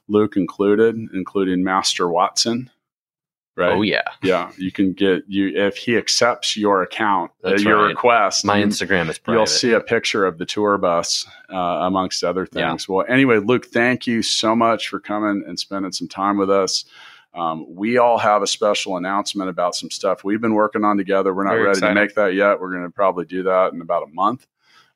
Luke 0.08 0.36
included, 0.36 0.96
including 1.14 1.64
Master 1.64 2.08
Watson 2.08 2.70
right? 3.56 3.72
Oh 3.72 3.82
yeah, 3.82 4.02
yeah. 4.22 4.50
You 4.56 4.72
can 4.72 4.92
get 4.92 5.24
you 5.26 5.48
if 5.54 5.76
he 5.76 5.96
accepts 5.96 6.56
your 6.56 6.82
account, 6.82 7.30
uh, 7.44 7.56
your 7.56 7.82
right. 7.82 7.88
request. 7.88 8.44
My 8.44 8.60
Instagram 8.60 9.08
is 9.08 9.18
private. 9.18 9.38
You'll 9.38 9.46
see 9.46 9.72
a 9.72 9.80
picture 9.80 10.24
of 10.24 10.38
the 10.38 10.46
tour 10.46 10.78
bus, 10.78 11.26
uh, 11.52 11.56
amongst 11.56 12.24
other 12.24 12.46
things. 12.46 12.86
Yeah. 12.88 12.94
Well, 12.94 13.06
anyway, 13.08 13.38
Luke, 13.38 13.66
thank 13.66 14.06
you 14.06 14.22
so 14.22 14.54
much 14.56 14.88
for 14.88 15.00
coming 15.00 15.44
and 15.46 15.58
spending 15.58 15.92
some 15.92 16.08
time 16.08 16.36
with 16.36 16.50
us. 16.50 16.84
Um, 17.32 17.64
we 17.68 17.98
all 17.98 18.18
have 18.18 18.42
a 18.42 18.46
special 18.46 18.96
announcement 18.96 19.50
about 19.50 19.76
some 19.76 19.90
stuff 19.90 20.24
we've 20.24 20.40
been 20.40 20.54
working 20.54 20.84
on 20.84 20.96
together. 20.96 21.32
We're 21.32 21.44
not 21.44 21.50
Very 21.50 21.62
ready 21.62 21.78
exciting. 21.78 21.94
to 21.94 22.00
make 22.00 22.14
that 22.16 22.34
yet. 22.34 22.60
We're 22.60 22.72
going 22.72 22.82
to 22.82 22.90
probably 22.90 23.24
do 23.24 23.44
that 23.44 23.72
in 23.72 23.80
about 23.80 24.02
a 24.02 24.12
month. 24.12 24.46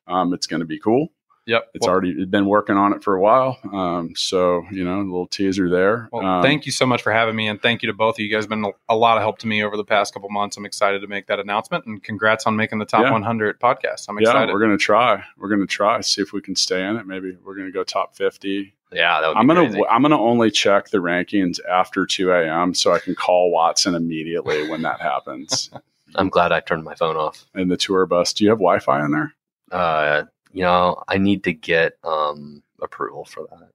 Um, 0.07 0.33
it's 0.33 0.47
going 0.47 0.59
to 0.59 0.65
be 0.65 0.77
cool. 0.77 1.13
Yep. 1.45 1.69
It's 1.75 1.85
well, 1.85 1.93
already 1.93 2.25
been 2.25 2.47
working 2.47 2.75
on 2.75 2.93
it 2.93 3.03
for 3.03 3.13
a 3.13 3.21
while. 3.21 3.59
Um, 3.71 4.15
so, 4.15 4.63
you 4.71 4.83
know, 4.83 4.99
a 4.99 5.03
little 5.03 5.27
teaser 5.27 5.69
there. 5.69 6.09
Well, 6.11 6.25
um, 6.25 6.43
thank 6.43 6.65
you 6.65 6.71
so 6.71 6.85
much 6.85 7.01
for 7.03 7.11
having 7.11 7.35
me. 7.35 7.47
And 7.47 7.61
thank 7.61 7.83
you 7.83 7.87
to 7.87 7.93
both 7.93 8.15
of 8.15 8.19
you 8.19 8.31
guys. 8.31 8.47
been 8.47 8.65
a 8.89 8.95
lot 8.95 9.17
of 9.17 9.23
help 9.23 9.37
to 9.39 9.47
me 9.47 9.63
over 9.63 9.77
the 9.77 9.85
past 9.85 10.13
couple 10.13 10.29
months. 10.29 10.57
I'm 10.57 10.65
excited 10.65 11.01
to 11.01 11.07
make 11.07 11.27
that 11.27 11.39
announcement 11.39 11.85
and 11.85 12.03
congrats 12.03 12.47
on 12.47 12.55
making 12.55 12.79
the 12.79 12.85
top 12.85 13.03
Yeah. 13.03 13.11
100 13.11 13.59
podcast. 13.59 14.05
I'm 14.09 14.17
excited. 14.17 14.47
yeah, 14.47 14.53
we're 14.53 14.59
going 14.59 14.71
to 14.71 14.77
try. 14.77 15.23
We're 15.37 15.49
going 15.49 15.61
to 15.61 15.67
try, 15.67 16.01
see 16.01 16.21
if 16.21 16.33
we 16.33 16.41
can 16.41 16.55
stay 16.55 16.83
in 16.83 16.95
it. 16.95 17.05
Maybe 17.05 17.37
we're 17.43 17.55
going 17.55 17.67
to 17.67 17.73
go 17.73 17.83
top 17.83 18.15
50. 18.15 18.73
Yeah, 18.91 19.19
that 19.21 19.27
would 19.27 19.33
be 19.33 19.39
I'm 19.39 19.47
gonna 19.47 19.61
crazy. 19.61 19.83
I'm 19.89 20.01
gonna 20.03 20.21
only 20.21 20.51
check 20.51 20.89
the 20.89 20.99
rankings 20.99 21.59
after 21.69 22.05
2 22.05 22.31
a.m. 22.31 22.73
so 22.73 22.93
I 22.93 22.99
can 22.99 23.15
call 23.15 23.51
Watson 23.51 23.93
immediately 23.95 24.69
when 24.69 24.83
that 24.83 25.01
happens. 25.01 25.69
I'm 26.15 26.29
glad 26.29 26.51
I 26.51 26.61
turned 26.61 26.83
my 26.83 26.95
phone 26.95 27.17
off. 27.17 27.45
in 27.55 27.67
the 27.67 27.77
tour 27.77 28.05
bus. 28.05 28.31
Do 28.31 28.45
you 28.45 28.51
have 28.51 28.59
Wi-Fi 28.59 29.03
in 29.03 29.11
there? 29.11 29.33
Uh, 29.71 30.23
you 30.55 30.63
know, 30.63 31.03
I 31.07 31.19
need 31.19 31.43
to 31.43 31.53
get 31.53 31.97
um 32.03 32.63
approval 32.81 33.25
for 33.25 33.45
that. 33.51 33.69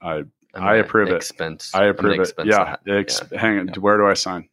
I 0.00 0.12
I'm 0.54 0.62
I 0.64 0.66
gonna 0.70 0.80
approve 0.80 1.08
it. 1.08 1.14
expense, 1.16 1.74
I 1.74 1.82
I'm 1.84 1.90
approve 1.90 2.14
it. 2.14 2.20
expense 2.20 2.48
Yeah, 2.50 2.76
ex- 2.88 3.20
Yeah. 3.30 3.38
hang 3.40 3.58
on. 3.58 3.68
Yeah. 3.68 3.74
Where 3.80 3.98
do 3.98 4.06
I 4.06 4.14
sign? 4.14 4.48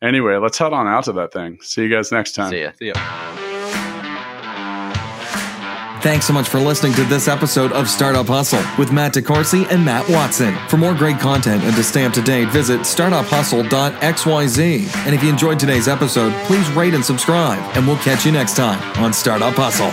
Anyway, 0.00 0.36
let's 0.36 0.56
head 0.58 0.72
on 0.72 0.86
out 0.86 1.02
to 1.04 1.12
that 1.14 1.32
thing. 1.32 1.58
See 1.62 1.82
you 1.82 1.88
guys 1.88 2.12
next 2.12 2.32
time. 2.36 2.50
See 2.50 2.60
ya. 2.62 2.70
See 2.78 2.86
ya. 2.88 2.94
Thanks 6.00 6.26
so 6.26 6.32
much 6.32 6.48
for 6.48 6.60
listening 6.60 6.92
to 6.94 7.02
this 7.06 7.26
episode 7.26 7.72
of 7.72 7.88
Startup 7.90 8.24
Hustle 8.24 8.62
with 8.78 8.92
Matt 8.92 9.14
DeCoursey 9.14 9.66
and 9.72 9.84
Matt 9.84 10.08
Watson. 10.08 10.54
For 10.68 10.76
more 10.76 10.94
great 10.94 11.18
content 11.18 11.64
and 11.64 11.74
to 11.74 11.82
stay 11.82 12.04
up 12.04 12.12
to 12.12 12.22
date, 12.22 12.48
visit 12.50 12.82
startuphustle.xyz. 12.82 14.96
And 15.06 15.12
if 15.14 15.24
you 15.24 15.28
enjoyed 15.28 15.58
today's 15.58 15.88
episode, 15.88 16.32
please 16.44 16.70
rate 16.70 16.94
and 16.94 17.04
subscribe, 17.04 17.58
and 17.76 17.84
we'll 17.84 17.98
catch 17.98 18.24
you 18.24 18.30
next 18.30 18.54
time 18.54 18.80
on 19.02 19.12
Startup 19.12 19.52
Hustle. 19.54 19.90